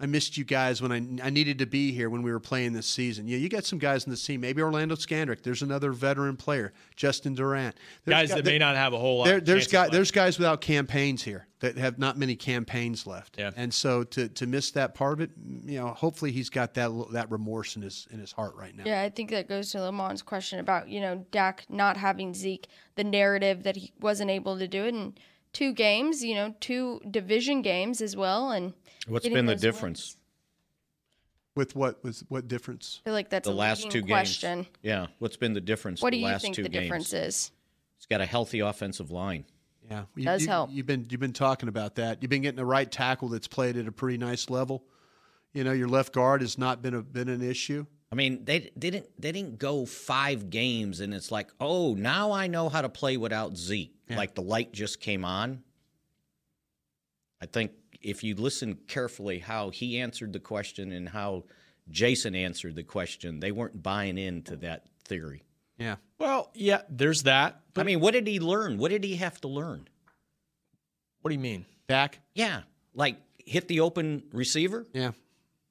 I 0.00 0.06
missed 0.06 0.38
you 0.38 0.44
guys 0.44 0.80
when 0.80 0.92
I, 0.92 1.26
I 1.26 1.30
needed 1.30 1.58
to 1.58 1.66
be 1.66 1.92
here 1.92 2.08
when 2.08 2.22
we 2.22 2.32
were 2.32 2.40
playing 2.40 2.72
this 2.72 2.86
season. 2.86 3.28
Yeah, 3.28 3.36
you 3.36 3.50
got 3.50 3.64
some 3.64 3.78
guys 3.78 4.04
in 4.04 4.10
the 4.10 4.16
team. 4.16 4.40
Maybe 4.40 4.62
Orlando 4.62 4.94
Scandrick. 4.94 5.42
There's 5.42 5.60
another 5.60 5.92
veteran 5.92 6.36
player, 6.36 6.72
Justin 6.96 7.34
Durant. 7.34 7.76
There's 8.04 8.14
Guys 8.14 8.28
guy- 8.30 8.36
that 8.36 8.44
may 8.46 8.58
not 8.58 8.76
have 8.76 8.94
a 8.94 8.98
whole 8.98 9.18
lot. 9.18 9.26
there, 9.26 9.40
there's 9.40 9.66
chances 9.66 9.72
guys 9.72 9.90
there's 9.90 10.10
guys 10.10 10.38
without 10.38 10.62
campaigns 10.62 11.22
here 11.22 11.46
that 11.60 11.76
have 11.76 11.98
not 11.98 12.16
many 12.16 12.34
campaigns 12.34 13.06
left. 13.06 13.36
Yeah. 13.38 13.50
And 13.56 13.72
so 13.72 14.02
to 14.04 14.28
to 14.28 14.46
miss 14.46 14.70
that 14.70 14.94
part 14.94 15.14
of 15.14 15.20
it, 15.20 15.30
you 15.64 15.78
know, 15.78 15.88
hopefully 15.88 16.32
he's 16.32 16.48
got 16.48 16.72
that 16.74 16.90
that 17.12 17.30
remorse 17.30 17.76
in 17.76 17.82
his 17.82 18.08
in 18.10 18.18
his 18.18 18.32
heart 18.32 18.54
right 18.56 18.74
now. 18.74 18.84
Yeah, 18.86 19.02
I 19.02 19.10
think 19.10 19.30
that 19.30 19.48
goes 19.48 19.70
to 19.72 19.78
Lamont's 19.78 20.22
question 20.22 20.58
about, 20.60 20.88
you 20.88 21.00
know, 21.00 21.26
Dak 21.30 21.66
not 21.68 21.98
having 21.98 22.32
Zeke, 22.32 22.68
the 22.94 23.04
narrative 23.04 23.64
that 23.64 23.76
he 23.76 23.92
wasn't 24.00 24.30
able 24.30 24.58
to 24.58 24.66
do 24.66 24.84
it 24.84 24.94
in 24.94 25.14
two 25.52 25.72
games, 25.72 26.22
you 26.24 26.34
know, 26.34 26.54
two 26.60 27.00
division 27.10 27.60
games 27.62 28.00
as 28.00 28.16
well. 28.16 28.50
And 28.50 28.72
What's 29.08 29.24
getting 29.24 29.36
been 29.36 29.46
the 29.46 29.52
those 29.54 29.60
difference? 29.60 30.00
wins. 30.14 30.16
With 31.56 31.74
what 31.76 32.02
was 32.04 32.24
what 32.28 32.46
difference? 32.48 33.00
I 33.02 33.08
feel 33.08 33.14
like 33.14 33.28
that's 33.30 33.48
the 33.48 33.52
a 33.52 33.54
last 33.54 33.84
leading 33.84 34.02
two 34.02 34.06
question. 34.06 34.58
games. 34.62 34.68
Yeah. 34.82 35.06
What's 35.18 35.36
been 35.36 35.52
the 35.52 35.60
difference? 35.60 36.00
What 36.00 36.10
the 36.10 36.18
do 36.18 36.20
you 36.20 36.26
last 36.26 36.42
think 36.42 36.54
two 36.54 36.62
the 36.62 36.68
games? 36.68 36.84
difference 36.84 37.12
is? 37.12 37.50
It's 37.96 38.06
got 38.06 38.20
a 38.20 38.26
healthy 38.26 38.60
offensive 38.60 39.10
line. 39.10 39.44
Yeah, 39.90 40.04
you, 40.14 40.24
Does 40.24 40.42
you- 40.42 40.48
help. 40.48 40.70
You've 40.72 40.86
been 40.86 41.06
you've 41.10 41.20
been 41.20 41.32
talking 41.32 41.68
about 41.68 41.96
that. 41.96 42.22
You've 42.22 42.30
been 42.30 42.42
getting 42.42 42.56
the 42.56 42.64
right 42.64 42.90
tackle 42.90 43.28
that's 43.28 43.48
played 43.48 43.76
at 43.76 43.88
a 43.88 43.92
pretty 43.92 44.16
nice 44.16 44.48
level. 44.48 44.84
You 45.52 45.64
know, 45.64 45.72
your 45.72 45.88
left 45.88 46.12
guard 46.12 46.42
has 46.42 46.56
not 46.56 46.80
been 46.80 46.94
a 46.94 47.02
been 47.02 47.28
an 47.28 47.42
issue. 47.42 47.84
I 48.12 48.14
mean, 48.14 48.44
they 48.44 48.70
they 48.76 48.90
didn't 48.90 49.06
they 49.20 49.32
didn't 49.32 49.58
go 49.58 49.84
five 49.86 50.50
games 50.50 51.00
and 51.00 51.12
it's 51.12 51.32
like, 51.32 51.50
oh, 51.60 51.94
now 51.94 52.30
I 52.30 52.46
know 52.46 52.68
how 52.68 52.82
to 52.82 52.88
play 52.88 53.16
without 53.16 53.56
Zeke. 53.56 53.92
Like 54.08 54.34
the 54.36 54.42
light 54.42 54.72
just 54.72 55.00
came 55.00 55.24
on. 55.24 55.62
I 57.40 57.46
think 57.46 57.72
if 58.00 58.24
you 58.24 58.34
listen 58.34 58.78
carefully 58.86 59.38
how 59.38 59.70
he 59.70 60.00
answered 60.00 60.32
the 60.32 60.40
question 60.40 60.92
and 60.92 61.08
how 61.08 61.44
Jason 61.90 62.34
answered 62.34 62.76
the 62.76 62.82
question, 62.82 63.40
they 63.40 63.52
weren't 63.52 63.82
buying 63.82 64.18
into 64.18 64.56
that 64.56 64.86
theory. 65.04 65.42
Yeah. 65.78 65.96
Well, 66.18 66.50
yeah, 66.54 66.82
there's 66.88 67.24
that. 67.24 67.60
I 67.76 67.84
mean, 67.84 68.00
what 68.00 68.12
did 68.12 68.26
he 68.26 68.38
learn? 68.40 68.78
What 68.78 68.90
did 68.90 69.04
he 69.04 69.16
have 69.16 69.40
to 69.40 69.48
learn? 69.48 69.88
What 71.22 71.30
do 71.30 71.34
you 71.34 71.40
mean? 71.40 71.64
Dak? 71.88 72.20
Yeah. 72.34 72.62
Like 72.94 73.16
hit 73.44 73.68
the 73.68 73.80
open 73.80 74.24
receiver? 74.32 74.86
Yeah. 74.92 75.12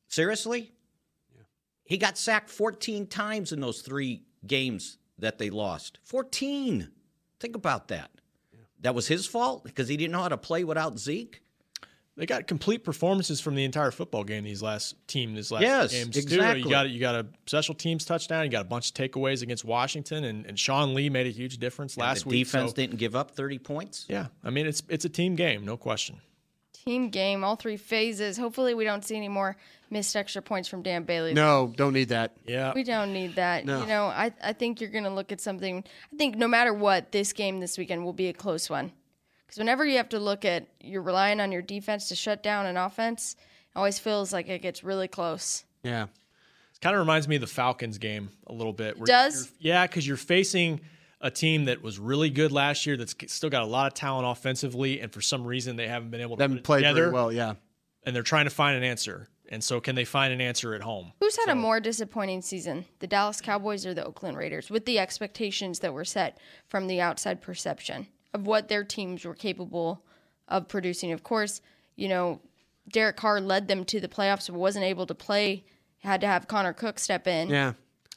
Seriously? 0.07 0.71
Yeah. 1.36 1.43
He 1.84 1.97
got 1.97 2.17
sacked 2.17 2.49
14 2.49 3.07
times 3.07 3.51
in 3.51 3.59
those 3.59 3.82
three 3.82 4.23
games 4.45 4.97
that 5.17 5.38
they 5.38 5.49
lost. 5.49 5.99
14. 6.03 6.89
Think 7.39 7.55
about 7.55 7.89
that. 7.89 8.11
That 8.82 8.95
was 8.95 9.07
his 9.07 9.25
fault 9.25 9.63
because 9.63 9.88
he 9.88 9.97
didn't 9.97 10.13
know 10.13 10.21
how 10.21 10.30
to 10.30 10.38
play 10.38 10.63
without 10.63 10.97
Zeke? 10.97 11.41
They 12.20 12.26
got 12.26 12.47
complete 12.47 12.84
performances 12.84 13.39
from 13.39 13.55
the 13.55 13.63
entire 13.63 13.91
football 13.91 14.26
game. 14.26 14.43
These 14.43 14.61
last 14.61 14.95
team, 15.07 15.36
these 15.36 15.51
last 15.51 15.61
Yes, 15.61 15.91
games. 15.93 16.26
too. 16.26 16.36
You 16.36 16.70
got 16.70 16.89
you 16.89 16.99
got 16.99 17.15
a 17.15 17.26
special 17.45 17.74
teams 17.74 18.03
touchdown. 18.03 18.43
You 18.43 18.51
got 18.51 18.65
a 18.65 18.67
bunch 18.67 18.89
of 18.89 18.93
takeaways 18.93 19.41
against 19.41 19.63
Washington, 19.63 20.26
and, 20.26 20.45
and 20.45 20.59
Sean 20.59 20.93
Lee 20.93 21.09
made 21.09 21.28
a 21.28 21.32
huge 21.32 21.59
difference 21.59 21.95
And 21.95 22.01
last 22.01 22.24
the 22.24 22.30
week. 22.30 22.45
defense 22.45 22.72
so- 22.72 22.76
didn't 22.76 22.97
give 22.97 23.15
up 23.15 23.32
30 23.32 23.57
points? 23.59 24.05
yeah, 24.09 24.28
I 24.43 24.49
mean 24.49 24.67
it's 24.67 24.84
it's 24.89 25.05
a 25.05 25.09
team 25.09 25.36
game, 25.36 25.63
no 25.63 25.78
question. 25.78 26.17
Team 26.74 27.09
game, 27.09 27.43
all 27.43 27.55
three 27.55 27.78
phases. 27.78 28.38
Hopefully, 28.38 28.74
we 28.74 28.84
don't 28.84 29.03
see 29.05 29.15
any 29.15 29.28
more 29.30 29.55
missed 29.89 30.15
extra 30.15 30.41
points 30.41 30.67
from 30.67 30.82
Dan 30.82 31.03
Bailey. 31.03 31.34
No, 31.34 31.74
don't 31.76 31.93
need 31.93 32.09
that. 32.09 32.34
Yeah. 32.47 32.72
We 32.74 32.84
don't 32.84 33.11
need 33.13 33.36
that. 33.36 33.65
No. 33.65 33.82
You 33.82 33.88
know, 33.88 34.05
I, 34.05 34.32
I 34.43 34.53
think 34.53 34.80
you're 34.82 34.89
going 34.89 35.03
to 35.03 35.09
look 35.09 35.32
at 35.32 35.41
something. 35.41 35.84
I 36.13 36.15
think 36.15 36.38
no 36.38 36.47
matter 36.47 36.74
what, 36.74 37.11
this 37.11 37.34
game 37.34 37.59
this 37.59 37.78
weekend 37.78 38.05
will 38.05 38.13
be 38.13 38.28
a 38.28 38.34
close 38.34 38.70
one. 38.70 38.91
Because 39.50 39.58
whenever 39.58 39.84
you 39.84 39.97
have 39.97 40.10
to 40.10 40.20
look 40.20 40.45
at, 40.45 40.68
you're 40.80 41.02
relying 41.02 41.41
on 41.41 41.52
your 41.52 41.64
defense 41.64 42.08
to 42.10 42.16
shut 42.16 42.43
down 42.43 42.68
an 42.68 42.78
offense, 42.78 43.36
it 43.39 43.76
always 43.76 43.97
feels 43.97 44.32
like 44.32 44.47
it 44.47 44.62
gets 44.62 44.84
really 44.84 45.08
close. 45.08 45.66
Yeah. 45.82 46.04
It 46.04 46.82
kind 46.82 46.95
of 46.95 47.00
reminds 47.00 47.28
me 47.28 47.38
of 47.38 47.41
the 47.41 47.47
Falcons 47.47 47.97
game 47.97 48.30
a 48.45 48.54
little 48.54 48.74
bit. 48.74 49.00
where 49.00 49.08
Does? 49.08 49.52
Yeah, 49.58 49.88
because 49.88 50.08
you're 50.08 50.18
facing 50.18 50.82
a 51.20 51.32
team 51.32 51.66
that 51.66 51.82
was 51.82 51.97
really 51.97 52.30
good 52.30 52.52
last 52.52 52.86
year 52.86 52.95
that's 52.95 53.16
still 53.34 53.50
got 53.50 53.64
a 53.64 53.66
lot 53.66 53.88
of 53.88 53.95
talent 53.95 54.28
offensively, 54.28 55.02
and 55.02 55.12
for 55.12 55.20
some 55.20 55.43
reason 55.47 55.78
they 55.78 55.88
haven't 55.88 56.12
been 56.12 56.22
able 56.22 56.38
to 56.38 56.41
They 56.41 56.43
put 56.43 56.50
haven't 56.52 56.58
it 56.60 56.64
played 56.64 56.82
very 56.84 56.93
together. 56.93 57.12
well, 57.12 57.32
yeah. 57.32 57.56
And 58.04 58.16
they're 58.16 58.22
trying 58.22 58.45
to 58.45 58.52
find 58.52 58.78
an 58.78 58.84
answer. 58.84 59.30
And 59.52 59.64
so, 59.64 59.82
can 59.82 59.95
they 59.95 60.06
find 60.06 60.32
an 60.32 60.41
answer 60.41 60.76
at 60.76 60.82
home? 60.82 61.12
Who's 61.20 61.36
had 61.38 61.50
a 61.50 61.56
more 61.56 61.80
disappointing 61.80 62.43
season, 62.43 62.86
the 63.00 63.08
Dallas 63.08 63.41
Cowboys 63.41 63.84
or 63.84 63.95
the 63.95 64.06
Oakland 64.06 64.38
Raiders, 64.38 64.70
with 64.70 64.86
the 64.86 65.00
expectations 65.00 65.80
that 65.80 65.91
were 65.91 66.06
set 66.06 66.38
from 66.68 66.86
the 66.86 67.02
outside 67.02 67.41
perception 67.41 68.06
of 68.34 68.45
what 68.45 68.67
their 68.67 68.84
teams 68.84 69.25
were 69.25 69.36
capable 69.36 70.03
of 70.47 70.67
producing? 70.67 71.11
Of 71.11 71.23
course, 71.23 71.61
you 71.95 72.07
know, 72.07 72.39
Derek 72.91 73.17
Carr 73.17 73.41
led 73.41 73.67
them 73.67 73.86
to 73.86 73.99
the 73.99 74.07
playoffs, 74.07 74.47
but 74.47 74.57
wasn't 74.57 74.86
able 74.86 75.05
to 75.05 75.15
play. 75.15 75.63
Had 75.99 76.21
to 76.21 76.27
have 76.27 76.47
Connor 76.47 76.73
Cook 76.73 76.97
step 76.99 77.27
in. 77.27 77.49
Yeah. 77.49 77.73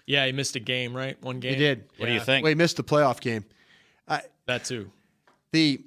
Yeah, 0.06 0.26
he 0.26 0.32
missed 0.32 0.56
a 0.56 0.60
game, 0.60 0.96
right? 0.96 1.20
One 1.22 1.40
game. 1.40 1.54
He 1.54 1.58
did. 1.58 1.84
What 1.96 2.00
yeah. 2.00 2.06
Do 2.06 2.12
you 2.14 2.20
think? 2.20 2.42
Well, 2.42 2.50
he 2.50 2.54
missed 2.54 2.76
the 2.76 2.84
playoff 2.84 3.20
game. 3.20 3.44
I, 4.08 4.22
That 4.46 4.64
too. 4.64 4.90
the 5.52 5.80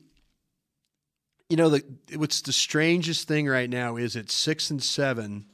you 1.50 1.58
know 1.58 1.70
the 1.70 1.84
what's 2.16 2.42
the 2.42 2.54
strangest 2.54 3.28
thing 3.28 3.48
right 3.48 3.70
now 3.70 3.98
is 3.98 4.16
at 4.16 4.32
six 4.32 4.70
and 4.70 4.82
seven, 4.82 5.46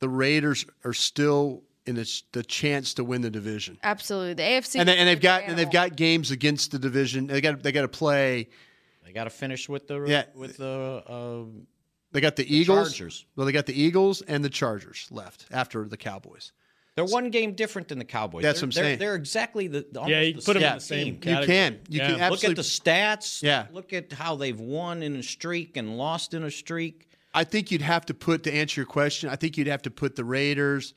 the 0.00 0.08
Raiders 0.08 0.66
are 0.84 0.92
still 0.92 1.62
in 1.86 1.96
the, 1.96 2.22
the 2.32 2.42
chance 2.42 2.94
to 2.94 3.04
win 3.04 3.20
the 3.22 3.30
division, 3.30 3.78
Absolutely, 3.82 4.34
the 4.34 4.42
AFC. 4.42 4.76
and 4.80 4.88
they, 4.88 4.96
and 4.96 5.08
they've 5.08 5.18
is 5.18 5.22
got 5.22 5.42
an 5.42 5.50
and 5.50 5.58
they've 5.58 5.70
got 5.70 5.96
games 5.96 6.30
against 6.30 6.70
the 6.72 6.78
division. 6.78 7.26
They 7.26 7.40
got 7.40 7.62
they 7.62 7.72
got 7.72 7.82
to 7.82 7.88
play. 7.88 8.48
They 9.04 9.12
got 9.12 9.24
to 9.24 9.30
finish 9.30 9.68
with 9.68 9.86
the 9.86 10.04
Yeah. 10.06 10.24
with 10.34 10.56
the 10.56 11.02
uh, 11.06 11.44
They 12.12 12.20
got 12.20 12.36
the 12.36 12.46
Eagles. 12.54 12.90
Chargers. 12.90 13.26
Well, 13.36 13.46
they 13.46 13.52
got 13.52 13.66
the 13.66 13.78
Eagles 13.80 14.22
and 14.22 14.44
the 14.44 14.48
Chargers 14.50 15.08
left 15.10 15.46
after 15.50 15.84
the 15.86 15.96
Cowboys. 15.96 16.52
They're 16.96 17.04
one 17.04 17.30
game 17.30 17.54
different 17.54 17.88
than 17.88 17.98
the 17.98 18.04
Cowboys. 18.04 18.44
That's 18.44 18.60
they're, 18.60 18.68
what 18.68 18.76
I'm 18.76 18.82
they're, 18.82 18.84
saying. 18.90 18.98
They're 19.00 19.14
exactly 19.16 19.66
the, 19.66 19.84
the 19.90 20.00
Yeah, 20.06 20.16
almost 20.18 20.26
you 20.26 20.32
the 20.34 20.42
put 20.42 20.56
'em 20.56 20.62
in 20.62 20.68
same 20.68 20.74
the 20.78 20.80
same 20.80 21.20
team. 21.20 21.40
You 21.40 21.46
can. 21.46 21.80
You 21.88 21.98
Yeah. 22.00 22.16
can 22.16 22.30
Look 22.30 22.44
at 22.44 22.56
the 22.56 22.62
stats. 22.62 23.42
Yeah. 23.42 23.66
Look 23.72 23.92
at 23.92 24.12
how 24.12 24.36
they've 24.36 24.58
won 24.58 25.02
in 25.02 25.16
a 25.16 25.22
streak 25.22 25.76
and 25.76 25.98
lost 25.98 26.34
in 26.34 26.44
a 26.44 26.50
streak. 26.52 27.08
I 27.34 27.42
think 27.42 27.72
you'd 27.72 27.82
have 27.82 28.06
to 28.06 28.14
put 28.14 28.44
to 28.44 28.54
answer 28.54 28.80
your 28.80 28.86
question. 28.86 29.28
I 29.28 29.34
think 29.34 29.58
you'd 29.58 29.66
have 29.66 29.82
to 29.82 29.90
put 29.90 30.14
the 30.14 30.24
Raiders, 30.24 30.94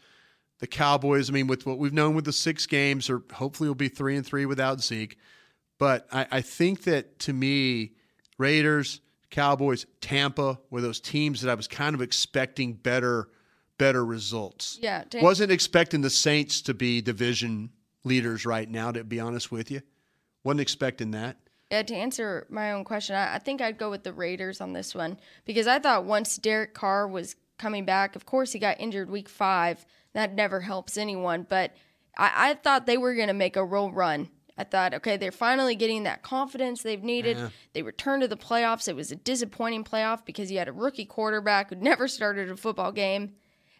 the 0.60 0.68
Cowboys. 0.68 1.30
I 1.30 1.34
mean, 1.34 1.47
with 1.47 1.66
what 1.66 1.78
we've 1.78 1.93
known 1.93 2.16
with 2.16 2.26
the 2.26 2.34
six 2.34 2.66
games, 2.66 3.10
or 3.10 3.24
hopefully 3.34 3.70
we'll 3.70 3.76
be 3.76 3.89
three 3.89 4.16
and 4.16 4.26
three 4.26 4.45
without 4.45 4.82
Zeke. 4.82 5.18
But 5.78 6.08
I, 6.12 6.28
I 6.32 6.41
think 6.41 6.84
that 6.84 7.20
to 7.20 7.34
me, 7.34 7.93
Raiders, 8.38 9.01
Cowboys, 9.30 9.86
Tampa 10.01 10.60
were 10.70 10.82
those 10.82 10.99
teams 10.99 11.41
that 11.41 11.51
I 11.51 11.55
was 11.55 11.68
kind 11.68 11.93
of 11.93 12.01
expecting 12.01 12.74
better, 12.74 13.30
better 13.78 14.03
results. 14.05 14.80
Yeah, 14.82 15.03
to- 15.10 15.22
wasn't 15.22 15.51
expecting 15.51 16.01
the 16.01 16.10
Saints 16.10 16.62
to 16.64 16.74
be 16.74 17.01
division 17.01 17.70
leaders 18.03 18.45
right 18.45 18.70
now. 18.70 18.91
To 18.91 19.03
be 19.03 19.20
honest 19.20 19.51
with 19.51 19.70
you, 19.70 19.82
wasn't 20.43 20.62
expecting 20.62 21.12
that. 21.12 21.38
Yeah, 21.70 21.84
to 21.84 21.95
answer 21.95 22.47
my 22.49 22.72
own 22.72 22.86
question, 22.86 23.16
I, 23.16 23.36
I 23.36 23.39
think 23.39 23.62
I'd 23.62 23.78
go 23.78 23.89
with 23.89 24.03
the 24.03 24.14
Raiders 24.14 24.62
on 24.62 24.72
this 24.72 24.95
one 24.95 25.20
because 25.45 25.68
I 25.68 25.80
thought 25.80 26.05
once 26.05 26.38
Derek 26.38 26.74
Carr 26.74 27.08
was 27.08 27.36
coming 27.58 27.84
back, 27.84 28.16
of 28.16 28.26
course 28.26 28.53
he 28.53 28.60
got 28.60 28.80
injured 28.80 29.10
week 29.10 29.28
five. 29.28 29.86
That 30.18 30.34
never 30.34 30.61
helps 30.61 30.97
anyone, 30.97 31.45
but 31.47 31.76
I, 32.18 32.49
I 32.49 32.53
thought 32.55 32.88
they 32.88 32.97
were 32.97 33.13
going 33.13 33.28
to 33.28 33.36
make 33.36 33.55
a 33.55 33.63
real 33.63 33.91
run. 33.91 34.30
I 34.57 34.63
thought, 34.63 34.95
okay, 34.95 35.15
they're 35.15 35.32
finally 35.32 35.76
getting 35.76 36.01
that 36.03 36.24
confidence 36.24 36.82
they've 36.82 37.03
needed. 37.03 37.38
Yeah. 37.38 37.49
They 37.74 37.84
returned 37.84 38.24
to 38.24 38.28
the 38.28 38.36
playoffs. 38.36 38.88
It 38.88 38.95
was 38.95 39.11
a 39.11 39.15
disappointing 39.15 39.84
playoff 39.84 40.26
because 40.26 40.51
you 40.51 40.57
had 40.57 40.68
a 40.68 40.72
rookie 40.74 41.05
quarterback 41.05 41.70
who 41.70 41.76
never 41.76 42.07
started 42.07 42.49
a 42.49 42.57
football 42.57 42.91
game 42.91 43.34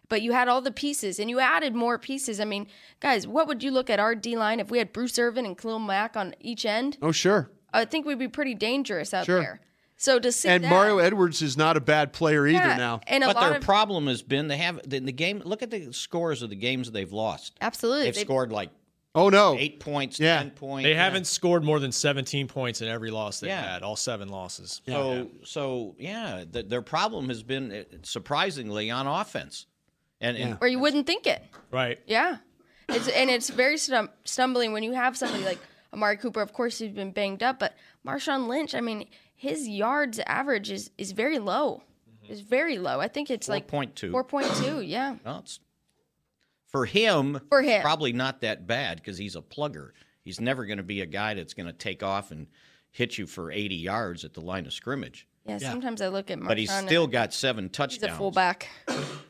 but 0.08 0.22
you 0.22 0.32
had 0.32 0.48
all 0.48 0.62
the 0.62 0.70
pieces 0.72 1.18
and 1.18 1.28
you 1.28 1.38
added 1.38 1.74
more 1.74 1.98
pieces. 1.98 2.40
I 2.40 2.44
mean, 2.46 2.66
guys, 3.00 3.26
what 3.26 3.46
would 3.46 3.62
you 3.62 3.70
look 3.70 3.90
at 3.90 4.00
our 4.00 4.14
D 4.14 4.36
line 4.38 4.58
if 4.58 4.70
we 4.70 4.78
had 4.78 4.92
Bruce 4.92 5.18
Irvin 5.18 5.44
and 5.44 5.56
Khalil 5.58 5.80
Mack 5.80 6.16
on 6.16 6.34
each 6.40 6.64
end? 6.64 6.96
Oh, 7.02 7.12
sure. 7.12 7.50
I 7.74 7.84
think 7.84 8.06
we'd 8.06 8.18
be 8.18 8.28
pretty 8.28 8.54
dangerous 8.54 9.12
out 9.12 9.26
Sure. 9.26 9.40
there. 9.40 9.60
So 10.00 10.20
to 10.20 10.30
see 10.30 10.48
And 10.48 10.62
that, 10.62 10.70
Mario 10.70 10.98
Edwards 10.98 11.42
is 11.42 11.56
not 11.56 11.76
a 11.76 11.80
bad 11.80 12.12
player 12.12 12.46
either 12.46 12.56
Yeah, 12.56 12.76
now. 12.76 13.00
and 13.08 13.24
but 13.24 13.38
their 13.40 13.54
of 13.56 13.62
problem 13.62 14.06
has 14.06 14.22
been 14.22 14.46
they 14.46 14.56
have 14.58 14.80
in 14.90 15.04
the 15.06 15.12
game. 15.12 15.42
Look 15.44 15.60
at 15.62 15.70
the 15.72 15.92
scores 15.92 16.40
of 16.40 16.50
the 16.50 16.56
games 16.56 16.90
they've 16.92 17.12
lost. 17.12 17.56
absolutely, 17.60 18.04
They've 18.04 18.14
they- 18.14 18.20
scored 18.22 18.52
like 18.52 18.70
Oh 19.14 19.30
no, 19.30 19.56
eight 19.58 19.80
points, 19.80 20.20
Yeah. 20.20 20.38
ten 20.38 20.50
points. 20.50 20.84
They 20.84 20.94
haven't 20.94 21.26
scored 21.26 21.64
more 21.64 21.80
than 21.80 21.90
17 21.90 22.46
points 22.46 22.80
in 22.82 22.86
every 22.88 23.10
loss 23.10 23.40
they've 23.40 23.48
Yeah. 23.48 23.72
had, 23.72 23.82
all 23.82 23.96
seven 23.96 24.28
losses. 24.28 24.80
So 24.86 25.30
so 25.44 25.96
yeah, 25.98 26.44
the, 26.48 26.62
their 26.62 26.82
problem 26.82 27.28
has 27.28 27.42
been 27.42 27.72
uh, 27.72 27.82
surprisingly 28.02 28.90
on 28.90 29.08
offense, 29.08 29.66
and, 30.20 30.36
and 30.36 30.54
where 30.60 30.70
you 30.70 30.78
wouldn't 30.78 31.06
think 31.06 31.26
it. 31.26 31.42
Right. 31.72 31.98
Yeah, 32.06 32.36
it's 32.88 33.08
and 33.08 33.30
it's 33.30 33.48
very 33.48 33.76
stum- 33.76 34.10
stumbling 34.24 34.72
when 34.72 34.84
you 34.84 34.92
have 34.92 35.16
somebody 35.16 35.42
like 35.44 35.58
Amari 35.92 36.18
Cooper. 36.18 36.42
Of 36.42 36.52
course, 36.52 36.78
he's 36.78 36.92
been 36.92 37.10
banged 37.10 37.42
up, 37.42 37.58
but 37.58 37.74
Marshawn 38.06 38.46
Lynch. 38.46 38.74
I 38.74 38.80
mean, 38.80 39.08
his 39.38 39.66
yards 39.68 40.18
average 40.26 40.70
is 40.70 40.90
is 40.98 41.12
very 41.12 41.38
low. 41.38 41.82
Mm-hmm. 42.10 42.32
It's 42.32 42.40
very 42.42 42.76
low. 42.78 43.00
I 43.00 43.08
think 43.08 43.30
it's 43.30 43.48
like 43.48 43.66
4.2. 43.68 44.10
Four 44.10 44.24
point 44.24 44.46
two. 44.56 44.80
Yeah. 44.82 45.16
well, 45.24 45.38
it's, 45.38 45.60
for 46.66 46.84
him, 46.84 47.40
For 47.48 47.62
him. 47.62 47.80
probably 47.80 48.12
not 48.12 48.42
that 48.42 48.66
bad 48.66 48.98
because 48.98 49.16
he's 49.16 49.36
a 49.36 49.40
plugger. 49.40 49.92
He's 50.22 50.38
never 50.40 50.66
going 50.66 50.76
to 50.76 50.82
be 50.82 51.00
a 51.00 51.06
guy 51.06 51.32
that's 51.32 51.54
going 51.54 51.66
to 51.68 51.72
take 51.72 52.02
off 52.02 52.30
and 52.30 52.46
hit 52.90 53.16
you 53.16 53.26
for 53.26 53.50
80 53.50 53.76
yards 53.76 54.24
at 54.26 54.34
the 54.34 54.40
line 54.42 54.66
of 54.66 54.74
scrimmage. 54.74 55.26
Yeah. 55.46 55.56
Sometimes 55.58 56.02
I 56.02 56.08
look 56.08 56.30
at 56.30 56.38
Marshawn. 56.38 56.48
But 56.48 56.58
he's 56.58 56.70
still 56.72 57.06
got 57.06 57.32
seven 57.32 57.70
touchdowns. 57.70 58.02
he's 58.02 58.12
a 58.12 58.18
fullback. 58.18 58.68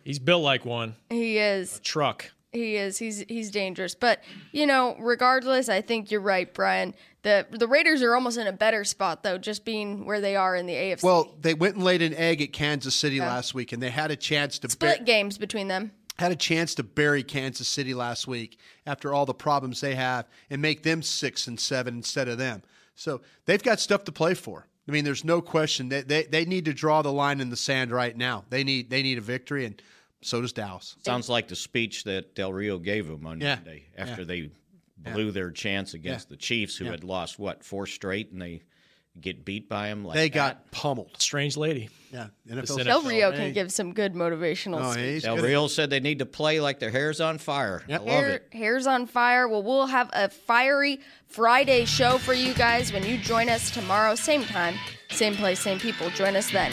He's 0.03 0.19
built 0.19 0.43
like 0.43 0.65
one. 0.65 0.97
He 1.11 1.39
is. 1.39 1.79
Truck. 1.85 2.33
He 2.53 2.77
is. 2.77 2.99
He's 2.99 3.25
he's 3.29 3.51
dangerous. 3.51 3.95
But 3.95 4.23
you 4.53 4.67
know, 4.67 4.97
regardless, 4.99 5.69
I 5.69 5.83
think 5.83 6.11
you're 6.11 6.21
right, 6.21 6.53
Brian. 6.53 6.95
The 7.23 7.47
the 7.51 7.69
Raiders 7.69 8.03
are 8.03 8.15
almost 8.15 8.39
in 8.39 8.47
a 8.47 8.53
better 8.53 8.85
spot 8.85 9.23
though, 9.23 9.37
just 9.37 9.65
being 9.65 10.07
where 10.07 10.21
they 10.21 10.35
are 10.35 10.57
in 10.57 10.67
the 10.67 10.73
AFC. 10.73 11.03
Well, 11.03 11.35
they 11.41 11.53
went 11.53 11.75
and 11.75 11.85
laid 11.85 12.01
an 12.01 12.15
egg 12.15 12.41
at 12.41 12.53
Kansas 12.53 12.95
City 12.95 13.21
last 13.21 13.55
week, 13.55 13.73
and 13.73 13.83
they 13.83 13.91
had 13.91 14.11
a 14.11 14.17
chance 14.17 14.59
to 14.61 14.71
Split 14.71 15.05
games 15.05 15.37
between 15.37 15.69
them. 15.69 15.93
had 16.19 16.33
a 16.33 16.37
chance 16.37 16.75
to 16.77 16.83
bury 16.83 17.23
Kansas 17.23 17.69
City 17.69 17.93
last 17.93 18.27
week 18.27 18.59
after 18.87 19.13
all 19.13 19.27
the 19.27 19.35
problems 19.35 19.83
they 19.83 19.95
have 19.95 20.27
and 20.49 20.63
make 20.63 20.83
them 20.83 21.03
six 21.03 21.47
and 21.49 21.61
seven 21.61 21.97
instead 21.97 22.29
of 22.29 22.39
them. 22.39 22.63
So 22.95 23.21
they've 23.45 23.63
got 23.63 23.79
stuff 23.79 24.05
to 24.05 24.13
play 24.13 24.33
for. 24.33 24.67
I 24.89 24.91
mean, 24.91 25.05
there's 25.05 25.25
no 25.25 25.43
question 25.43 25.91
that 25.91 26.09
they, 26.09 26.25
they 26.25 26.47
need 26.47 26.65
to 26.65 26.73
draw 26.73 27.03
the 27.03 27.13
line 27.13 27.43
in 27.43 27.51
the 27.51 27.57
sand 27.57 27.91
right 27.91 28.17
now. 28.17 28.45
They 28.49 28.65
need 28.65 28.89
they 28.89 29.03
need 29.03 29.19
a 29.19 29.21
victory, 29.21 29.67
and 29.67 29.81
so 30.23 30.41
does 30.41 30.53
Dallas. 30.53 30.97
Sounds 31.05 31.29
like 31.29 31.49
the 31.49 31.57
speech 31.57 32.05
that 32.05 32.35
Del 32.35 32.53
Rio 32.53 32.79
gave 32.79 33.07
him 33.09 33.27
on 33.27 33.41
Yeah. 33.41 33.57
Monday 33.57 33.85
after 33.97 34.23
Yeah. 34.23 34.27
they 34.27 34.51
blew 35.13 35.31
their 35.31 35.51
chance 35.51 35.95
against 35.95 36.27
Yeah. 36.29 36.31
the 36.35 36.37
Chiefs, 36.37 36.77
who 36.77 36.87
Yeah. 36.87 36.93
had 36.93 37.05
lost 37.05 37.39
what 37.39 37.63
four 37.65 37.87
straight, 37.87 38.33
and 38.33 38.43
they 38.43 38.63
get 39.21 39.45
beat 39.45 39.69
by 39.69 39.89
him. 39.89 40.05
Like 40.05 40.15
they 40.15 40.29
that. 40.29 40.35
got 40.35 40.71
pummeled. 40.71 41.11
Strange 41.21 41.57
lady. 41.57 41.89
Yeah, 42.13 42.29
This 42.47 42.71
NFL. 42.71 42.85
Del 42.85 43.01
NFL. 43.03 43.09
Rio 43.11 43.31
Hey. 43.33 43.37
can 43.39 43.53
give 43.53 43.73
some 43.73 43.93
good 43.93 44.15
motivational. 44.15 44.81
Oh, 44.81 44.93
speech. 44.93 45.05
he's 45.05 45.23
Del 45.25 45.37
good. 45.37 45.45
Rio 45.45 45.67
said 45.67 45.91
they 45.91 45.99
need 45.99 46.21
to 46.21 46.27
play 46.27 46.61
like 46.61 46.79
their 46.79 46.91
hair's 46.93 47.21
on 47.21 47.39
fire. 47.39 47.83
I 47.89 47.97
love 47.97 48.07
Hair, 48.07 48.29
it. 48.31 48.49
Hair's 48.53 48.87
on 48.87 49.07
fire. 49.07 49.49
Well, 49.49 49.63
we'll 49.65 49.87
have 49.87 50.09
a 50.13 50.29
fiery 50.29 51.01
Friday 51.27 51.85
show 51.85 52.19
for 52.19 52.33
you 52.35 52.55
guys 52.55 52.93
when 52.93 53.05
you 53.05 53.19
join 53.19 53.49
us 53.49 53.71
tomorrow, 53.73 54.15
same 54.15 54.45
time, 54.45 54.77
same 55.11 55.35
place, 55.35 55.59
same 55.59 55.81
people. 55.81 56.11
Join 56.11 56.37
us 56.37 56.51
then. 56.53 56.73